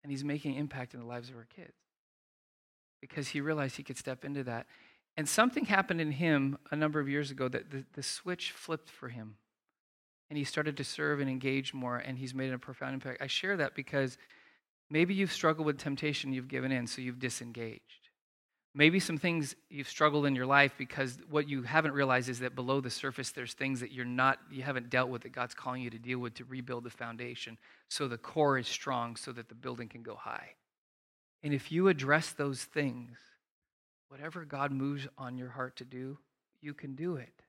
And 0.03 0.12
he's 0.12 0.24
making 0.24 0.55
impact 0.55 0.95
in 0.95 1.01
the 1.01 1.07
lives 1.07 1.30
of 1.30 1.36
our 1.36 1.47
kids 1.55 1.72
because 3.01 3.28
he 3.28 3.41
realized 3.41 3.76
he 3.76 3.82
could 3.82 3.97
step 3.97 4.24
into 4.24 4.45
that. 4.45 4.66
And 5.16 5.28
something 5.28 5.64
happened 5.64 6.01
in 6.01 6.12
him 6.12 6.59
a 6.70 6.76
number 6.76 7.01
of 7.01 7.09
years 7.09 7.30
ago 7.30 7.49
that 7.49 7.70
the, 7.70 7.84
the 7.95 8.03
switch 8.03 8.53
flipped 8.53 8.91
for 8.91 9.09
him. 9.09 9.36
And 10.30 10.36
he 10.36 10.45
started 10.45 10.76
to 10.76 10.84
serve 10.84 11.20
and 11.20 11.30
engage 11.30 11.72
more, 11.72 11.97
and 11.97 12.18
he's 12.18 12.34
made 12.34 12.53
a 12.53 12.59
profound 12.59 12.95
impact. 12.95 13.22
I 13.22 13.26
share 13.28 13.57
that 13.57 13.74
because 13.74 14.18
Maybe 14.91 15.14
you've 15.14 15.32
struggled 15.32 15.66
with 15.66 15.78
temptation, 15.78 16.32
you've 16.32 16.49
given 16.49 16.72
in, 16.72 16.86
so 16.86 17.03
you've 17.03 17.18
disengaged. 17.18 18.09
Maybe 18.74 19.01
some 19.01 19.18
things 19.18 19.57
you've 19.70 19.89
struggled 19.89 20.26
in 20.26 20.34
your 20.34 20.47
life 20.47 20.72
because 20.78 21.18
what 21.30 21.49
you 21.49 21.62
haven't 21.62 21.93
realized 21.93 22.28
is 22.28 22.41
that 22.41 22.55
below 22.55 22.80
the 22.80 22.91
surface 22.91 23.32
there's 23.32 23.55
things 23.55 23.80
that 23.80 23.93
you're 23.93 24.05
not 24.05 24.39
you 24.51 24.62
haven't 24.62 24.91
dealt 24.91 25.09
with 25.09 25.22
that 25.22 25.32
God's 25.32 25.55
calling 25.55 25.82
you 25.82 25.91
to 25.91 25.99
deal 25.99 26.18
with 26.18 26.34
to 26.34 26.45
rebuild 26.45 26.84
the 26.84 26.91
foundation 26.91 27.59
so 27.89 28.07
the 28.07 28.18
core 28.18 28.59
is 28.59 28.68
strong 28.68 29.16
so 29.16 29.32
that 29.32 29.49
the 29.49 29.55
building 29.55 29.89
can 29.89 30.03
go 30.03 30.14
high. 30.14 30.51
And 31.43 31.55
if 31.55 31.72
you 31.72 31.89
address 31.89 32.32
those 32.32 32.62
things, 32.62 33.18
whatever 34.09 34.45
God 34.45 34.70
moves 34.72 35.07
on 35.16 35.39
your 35.39 35.51
heart 35.51 35.76
to 35.76 35.84
do, 35.84 36.18
you 36.61 36.74
can 36.74 36.95
do 36.95 37.16
it. 37.16 37.43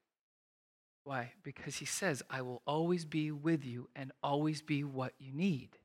Why? 1.03 1.33
Because 1.43 1.77
he 1.77 1.85
says, 1.85 2.21
I 2.29 2.41
will 2.41 2.61
always 2.67 3.05
be 3.05 3.31
with 3.31 3.65
you 3.65 3.89
and 3.95 4.11
always 4.21 4.61
be 4.61 4.83
what 4.83 5.13
you 5.17 5.33
need. 5.33 5.78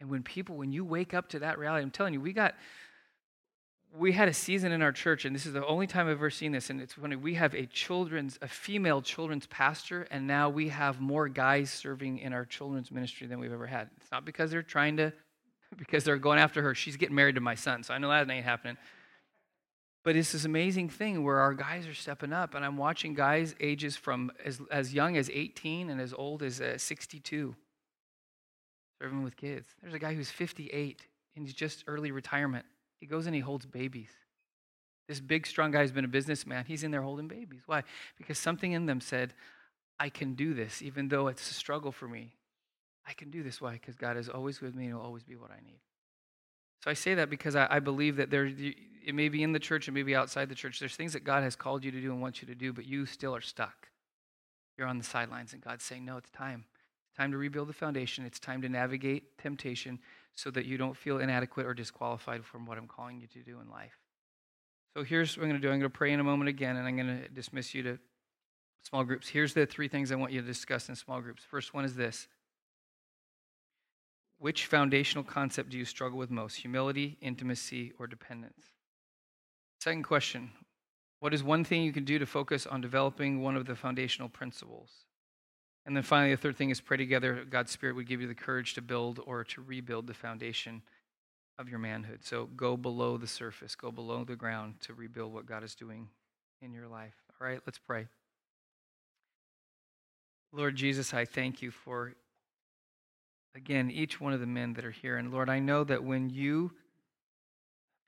And 0.00 0.10
when 0.10 0.22
people, 0.22 0.56
when 0.56 0.72
you 0.72 0.84
wake 0.84 1.14
up 1.14 1.28
to 1.30 1.38
that 1.40 1.58
reality, 1.58 1.82
I'm 1.82 1.90
telling 1.90 2.12
you, 2.12 2.20
we 2.20 2.32
got, 2.32 2.54
we 3.96 4.12
had 4.12 4.28
a 4.28 4.34
season 4.34 4.72
in 4.72 4.82
our 4.82 4.92
church, 4.92 5.24
and 5.24 5.34
this 5.34 5.46
is 5.46 5.54
the 5.54 5.64
only 5.66 5.86
time 5.86 6.06
I've 6.06 6.16
ever 6.16 6.30
seen 6.30 6.52
this. 6.52 6.68
And 6.68 6.80
it's 6.80 6.92
funny, 6.92 7.16
we 7.16 7.34
have 7.34 7.54
a 7.54 7.66
children's, 7.66 8.38
a 8.42 8.48
female 8.48 9.00
children's 9.00 9.46
pastor, 9.46 10.06
and 10.10 10.26
now 10.26 10.50
we 10.50 10.68
have 10.68 11.00
more 11.00 11.28
guys 11.28 11.70
serving 11.70 12.18
in 12.18 12.32
our 12.32 12.44
children's 12.44 12.90
ministry 12.90 13.26
than 13.26 13.38
we've 13.38 13.52
ever 13.52 13.66
had. 13.66 13.88
It's 14.00 14.10
not 14.12 14.24
because 14.24 14.50
they're 14.50 14.62
trying 14.62 14.98
to, 14.98 15.12
because 15.76 16.04
they're 16.04 16.18
going 16.18 16.38
after 16.38 16.62
her. 16.62 16.74
She's 16.74 16.96
getting 16.96 17.16
married 17.16 17.36
to 17.36 17.40
my 17.40 17.54
son, 17.54 17.82
so 17.82 17.94
I 17.94 17.98
know 17.98 18.08
that 18.10 18.30
ain't 18.30 18.44
happening. 18.44 18.76
But 20.04 20.14
it's 20.14 20.30
this 20.30 20.44
amazing 20.44 20.90
thing 20.90 21.24
where 21.24 21.40
our 21.40 21.54
guys 21.54 21.86
are 21.86 21.94
stepping 21.94 22.32
up, 22.32 22.54
and 22.54 22.64
I'm 22.64 22.76
watching 22.76 23.14
guys 23.14 23.56
ages 23.60 23.96
from 23.96 24.30
as, 24.44 24.60
as 24.70 24.94
young 24.94 25.16
as 25.16 25.30
18 25.30 25.90
and 25.90 26.00
as 26.00 26.12
old 26.12 26.42
as 26.42 26.60
uh, 26.60 26.78
62 26.78 27.56
serving 29.00 29.22
with 29.22 29.36
kids. 29.36 29.68
There's 29.80 29.94
a 29.94 29.98
guy 29.98 30.14
who's 30.14 30.30
58 30.30 31.02
and 31.34 31.44
he's 31.44 31.54
just 31.54 31.84
early 31.86 32.10
retirement. 32.10 32.64
He 33.00 33.06
goes 33.06 33.26
and 33.26 33.34
he 33.34 33.40
holds 33.40 33.66
babies. 33.66 34.10
This 35.08 35.20
big, 35.20 35.46
strong 35.46 35.70
guy 35.70 35.80
has 35.80 35.92
been 35.92 36.04
a 36.04 36.08
businessman. 36.08 36.64
He's 36.66 36.82
in 36.82 36.90
there 36.90 37.02
holding 37.02 37.28
babies. 37.28 37.60
Why? 37.66 37.84
Because 38.16 38.38
something 38.38 38.72
in 38.72 38.86
them 38.86 39.00
said, 39.00 39.34
I 40.00 40.08
can 40.08 40.34
do 40.34 40.52
this, 40.52 40.82
even 40.82 41.08
though 41.08 41.28
it's 41.28 41.50
a 41.50 41.54
struggle 41.54 41.92
for 41.92 42.08
me. 42.08 42.34
I 43.06 43.12
can 43.12 43.30
do 43.30 43.42
this. 43.42 43.60
Why? 43.60 43.72
Because 43.72 43.94
God 43.94 44.16
is 44.16 44.28
always 44.28 44.60
with 44.60 44.74
me 44.74 44.86
and 44.86 44.96
will 44.96 45.02
always 45.02 45.22
be 45.22 45.36
what 45.36 45.50
I 45.50 45.64
need. 45.64 45.78
So 46.82 46.90
I 46.90 46.94
say 46.94 47.14
that 47.14 47.30
because 47.30 47.54
I, 47.54 47.68
I, 47.70 47.78
believe 47.78 48.16
that 48.16 48.30
there, 48.30 48.46
it 48.46 49.14
may 49.14 49.28
be 49.28 49.42
in 49.42 49.52
the 49.52 49.58
church 49.58 49.86
and 49.86 49.94
maybe 49.94 50.14
outside 50.14 50.48
the 50.48 50.54
church. 50.54 50.80
There's 50.80 50.96
things 50.96 51.12
that 51.12 51.24
God 51.24 51.42
has 51.42 51.54
called 51.54 51.84
you 51.84 51.90
to 51.92 52.00
do 52.00 52.10
and 52.12 52.20
wants 52.20 52.42
you 52.42 52.48
to 52.48 52.54
do, 52.54 52.72
but 52.72 52.84
you 52.84 53.06
still 53.06 53.34
are 53.34 53.40
stuck. 53.40 53.88
You're 54.76 54.88
on 54.88 54.98
the 54.98 55.04
sidelines, 55.04 55.52
and 55.52 55.62
God's 55.62 55.84
saying, 55.84 56.04
No, 56.04 56.16
it's 56.18 56.30
time 56.30 56.64
time 57.16 57.30
to 57.32 57.38
rebuild 57.38 57.68
the 57.68 57.72
foundation. 57.72 58.24
It's 58.24 58.38
time 58.38 58.62
to 58.62 58.68
navigate 58.68 59.38
temptation 59.38 59.98
so 60.34 60.50
that 60.50 60.66
you 60.66 60.76
don't 60.76 60.96
feel 60.96 61.18
inadequate 61.18 61.66
or 61.66 61.74
disqualified 61.74 62.44
from 62.44 62.66
what 62.66 62.76
I'm 62.78 62.86
calling 62.86 63.20
you 63.20 63.26
to 63.28 63.38
do 63.38 63.58
in 63.60 63.70
life. 63.70 63.98
So 64.94 65.02
here's 65.02 65.36
what 65.36 65.44
I'm 65.44 65.50
going 65.50 65.60
to 65.60 65.66
do 65.66 65.72
I'm 65.72 65.78
going 65.78 65.90
to 65.90 65.98
pray 65.98 66.12
in 66.12 66.20
a 66.20 66.24
moment 66.24 66.48
again, 66.48 66.76
and 66.76 66.86
I'm 66.86 66.96
going 66.96 67.22
to 67.22 67.28
dismiss 67.28 67.74
you 67.74 67.82
to 67.84 67.98
small 68.82 69.04
groups. 69.04 69.28
Here's 69.28 69.54
the 69.54 69.66
three 69.66 69.88
things 69.88 70.12
I 70.12 70.14
want 70.16 70.32
you 70.32 70.40
to 70.40 70.46
discuss 70.46 70.88
in 70.88 70.96
small 70.96 71.20
groups. 71.20 71.42
First 71.42 71.74
one 71.74 71.84
is 71.84 71.96
this 71.96 72.28
Which 74.38 74.66
foundational 74.66 75.24
concept 75.24 75.70
do 75.70 75.78
you 75.78 75.84
struggle 75.84 76.18
with 76.18 76.30
most? 76.30 76.56
Humility, 76.56 77.16
intimacy, 77.20 77.92
or 77.98 78.06
dependence? 78.06 78.62
Second 79.80 80.02
question 80.02 80.50
What 81.20 81.32
is 81.32 81.42
one 81.42 81.64
thing 81.64 81.82
you 81.82 81.92
can 81.92 82.04
do 82.04 82.18
to 82.18 82.26
focus 82.26 82.66
on 82.66 82.80
developing 82.80 83.42
one 83.42 83.56
of 83.56 83.66
the 83.66 83.74
foundational 83.74 84.28
principles? 84.28 85.05
And 85.86 85.96
then 85.96 86.02
finally, 86.02 86.34
the 86.34 86.40
third 86.40 86.56
thing 86.56 86.70
is 86.70 86.80
pray 86.80 86.96
together. 86.96 87.44
God's 87.48 87.70
Spirit 87.70 87.94
would 87.94 88.08
give 88.08 88.20
you 88.20 88.26
the 88.26 88.34
courage 88.34 88.74
to 88.74 88.82
build 88.82 89.20
or 89.24 89.44
to 89.44 89.62
rebuild 89.62 90.08
the 90.08 90.14
foundation 90.14 90.82
of 91.58 91.68
your 91.68 91.78
manhood. 91.78 92.24
So 92.24 92.46
go 92.56 92.76
below 92.76 93.16
the 93.16 93.28
surface, 93.28 93.76
go 93.76 93.92
below 93.92 94.24
the 94.24 94.34
ground 94.34 94.74
to 94.82 94.94
rebuild 94.94 95.32
what 95.32 95.46
God 95.46 95.62
is 95.62 95.76
doing 95.76 96.08
in 96.60 96.72
your 96.72 96.88
life. 96.88 97.14
All 97.40 97.46
right, 97.46 97.60
let's 97.64 97.78
pray. 97.78 98.08
Lord 100.52 100.74
Jesus, 100.74 101.14
I 101.14 101.24
thank 101.24 101.62
you 101.62 101.70
for, 101.70 102.14
again, 103.54 103.90
each 103.90 104.20
one 104.20 104.32
of 104.32 104.40
the 104.40 104.46
men 104.46 104.72
that 104.74 104.84
are 104.84 104.90
here. 104.90 105.16
And 105.16 105.32
Lord, 105.32 105.48
I 105.48 105.60
know 105.60 105.84
that 105.84 106.02
when 106.02 106.30
you, 106.30 106.72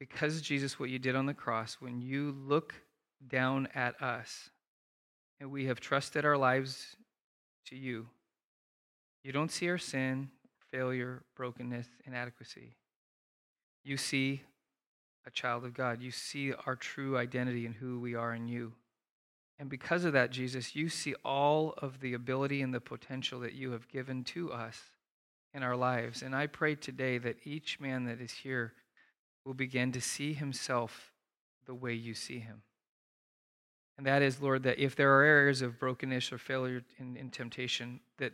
because 0.01 0.41
Jesus, 0.41 0.81
what 0.81 0.91
you 0.91 0.99
did 0.99 1.15
on 1.15 1.27
the 1.27 1.35
cross, 1.35 1.77
when 1.79 2.01
you 2.01 2.35
look 2.47 2.75
down 3.27 3.69
at 3.75 4.01
us, 4.03 4.51
and 5.41 5.53
we 5.53 5.67
have 5.67 5.79
trusted 5.79 6.25
our 6.25 6.37
lives 6.37 6.97
to 7.69 7.77
you. 7.77 8.07
You 9.25 9.33
don't 9.33 9.51
see 9.51 9.69
our 9.69 9.79
sin, 9.79 10.31
failure, 10.71 11.23
brokenness, 11.37 11.87
inadequacy. 12.07 12.77
You 13.85 13.97
see 13.97 14.43
a 15.27 15.31
child 15.31 15.65
of 15.65 15.75
God. 15.75 16.01
You 16.03 16.11
see 16.11 16.53
our 16.67 16.77
true 16.77 17.17
identity 17.17 17.67
and 17.67 17.75
who 17.75 18.01
we 18.01 18.15
are 18.15 18.35
in 18.35 18.49
you. 18.49 18.73
And 19.59 19.69
because 19.69 20.05
of 20.05 20.13
that, 20.13 20.31
Jesus, 20.31 20.77
you 20.77 20.89
see 20.89 21.15
all 21.25 21.75
of 21.79 22.01
the 22.01 22.15
ability 22.15 22.63
and 22.63 22.73
the 22.73 22.81
potential 22.81 23.41
that 23.41 23.55
you 23.55 23.73
have 23.73 23.89
given 23.89 24.23
to 24.25 24.53
us 24.53 24.81
in 25.53 25.63
our 25.63 25.77
lives. 25.77 26.23
And 26.23 26.35
I 26.35 26.47
pray 26.47 26.75
today 26.77 27.19
that 27.19 27.39
each 27.45 27.81
man 27.81 28.05
that 28.05 28.21
is 28.21 28.33
here 28.33 28.73
will 29.45 29.55
begin 29.55 29.91
to 29.93 30.01
see 30.01 30.33
himself 30.33 31.13
the 31.67 31.75
way 31.75 31.93
you 31.93 32.15
see 32.15 32.39
him. 32.39 32.63
And 33.99 34.07
that 34.07 34.23
is, 34.23 34.41
Lord, 34.41 34.63
that 34.63 34.79
if 34.79 34.95
there 34.95 35.13
are 35.19 35.25
areas 35.25 35.61
of 35.61 35.79
brokenness 35.79 36.33
or 36.33 36.39
failure 36.39 36.83
in, 36.99 37.17
in 37.17 37.31
temptation, 37.31 37.99
that 38.19 38.33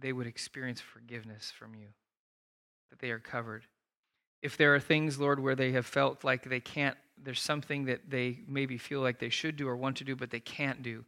they 0.00 0.12
would 0.12 0.26
experience 0.26 0.80
forgiveness 0.80 1.52
from 1.56 1.74
you, 1.74 1.88
that 2.90 2.98
they 2.98 3.10
are 3.10 3.18
covered. 3.18 3.66
If 4.42 4.56
there 4.56 4.74
are 4.74 4.80
things, 4.80 5.18
Lord, 5.18 5.38
where 5.38 5.54
they 5.54 5.72
have 5.72 5.84
felt 5.84 6.24
like 6.24 6.48
they 6.48 6.60
can't, 6.60 6.96
there's 7.22 7.40
something 7.40 7.84
that 7.84 8.08
they 8.08 8.38
maybe 8.48 8.78
feel 8.78 9.00
like 9.00 9.18
they 9.18 9.28
should 9.28 9.56
do 9.56 9.68
or 9.68 9.76
want 9.76 9.98
to 9.98 10.04
do, 10.04 10.16
but 10.16 10.30
they 10.30 10.40
can't 10.40 10.82
do, 10.82 11.04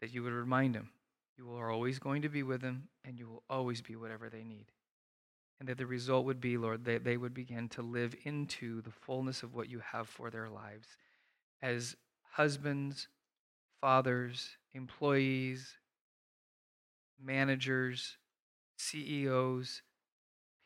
that 0.00 0.12
you 0.12 0.24
would 0.24 0.32
remind 0.32 0.74
them. 0.74 0.90
You 1.36 1.54
are 1.54 1.70
always 1.70 2.00
going 2.00 2.22
to 2.22 2.28
be 2.28 2.42
with 2.42 2.60
them, 2.60 2.88
and 3.04 3.16
you 3.16 3.28
will 3.28 3.44
always 3.48 3.80
be 3.80 3.94
whatever 3.94 4.28
they 4.28 4.42
need. 4.42 4.66
And 5.60 5.68
that 5.68 5.78
the 5.78 5.86
result 5.86 6.24
would 6.24 6.40
be, 6.40 6.56
Lord, 6.56 6.84
that 6.84 7.04
they 7.04 7.16
would 7.16 7.34
begin 7.34 7.68
to 7.70 7.82
live 7.82 8.16
into 8.24 8.82
the 8.82 8.90
fullness 8.90 9.44
of 9.44 9.54
what 9.54 9.68
you 9.68 9.80
have 9.92 10.08
for 10.08 10.28
their 10.28 10.48
lives 10.48 10.88
as 11.62 11.96
husbands, 12.30 13.08
fathers, 13.80 14.56
employees, 14.74 15.76
managers, 17.22 18.16
CEOs, 18.78 19.82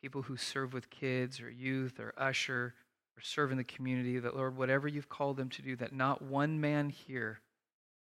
people 0.01 0.23
who 0.23 0.37
serve 0.37 0.73
with 0.73 0.89
kids 0.89 1.39
or 1.39 1.49
youth 1.49 1.99
or 1.99 2.13
usher, 2.17 2.73
or 3.17 3.21
serve 3.21 3.51
in 3.51 3.57
the 3.57 3.63
community, 3.63 4.19
that, 4.19 4.35
Lord, 4.35 4.57
whatever 4.57 4.87
you've 4.87 5.09
called 5.09 5.37
them 5.37 5.49
to 5.49 5.61
do, 5.61 5.75
that 5.77 5.93
not 5.93 6.21
one 6.21 6.59
man 6.59 6.89
here 6.89 7.41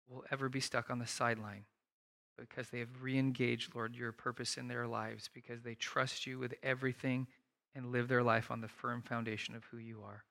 will 0.09 0.25
ever 0.31 0.49
be 0.49 0.61
stuck 0.61 0.91
on 0.91 0.99
the 0.99 1.07
sideline 1.07 1.65
because 2.39 2.69
they 2.71 2.79
have 2.79 3.03
re 3.03 3.19
engaged, 3.19 3.75
Lord, 3.75 3.97
your 3.97 4.13
purpose 4.13 4.57
in 4.57 4.69
their 4.69 4.87
lives, 4.87 5.29
because 5.33 5.63
they 5.63 5.75
trust 5.75 6.27
you 6.27 6.39
with 6.39 6.55
everything 6.63 7.27
and 7.75 7.93
live 7.93 8.09
their 8.09 8.23
life 8.23 8.51
on 8.51 8.61
the 8.61 8.69
firm 8.69 9.03
foundation 9.03 9.55
of 9.55 9.65
who 9.65 9.79
you 9.79 10.03
are. 10.05 10.25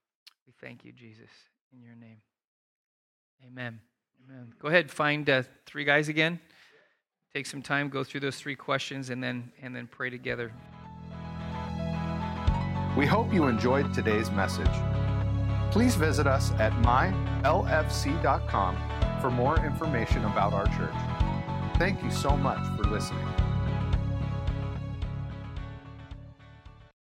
We 0.46 0.54
thank 0.62 0.86
you, 0.86 0.92
Jesus, 0.92 1.30
in 1.74 1.82
your 1.82 1.96
name. 1.96 2.22
Amen. 3.46 3.82
Amen. 4.26 4.54
Go 4.60 4.68
ahead, 4.68 4.90
find 4.92 5.30
uh, 5.30 5.44
three 5.66 5.84
guys 5.84 6.10
again. 6.10 6.40
Take 7.34 7.46
some 7.46 7.62
time, 7.62 7.90
go 7.90 8.04
through 8.04 8.22
those 8.22 8.38
three 8.38 8.56
questions, 8.56 9.10
and 9.10 9.24
then 9.24 9.52
and 9.62 9.76
then 9.76 9.88
pray 9.88 10.10
together. 10.10 10.52
We 12.98 13.06
hope 13.06 13.32
you 13.32 13.46
enjoyed 13.46 13.94
today's 13.94 14.32
message. 14.32 14.66
Please 15.72 15.96
visit 15.96 16.26
us 16.26 16.52
at 16.54 16.72
mylfc.com 16.82 18.78
for 19.22 19.30
more 19.30 19.64
information 19.64 20.26
about 20.26 20.54
our 20.54 20.66
church. 20.66 20.96
Thank 21.78 22.02
you 22.04 22.10
so 22.10 22.36
much 22.36 22.66
for 22.76 22.86
listening. 22.86 23.47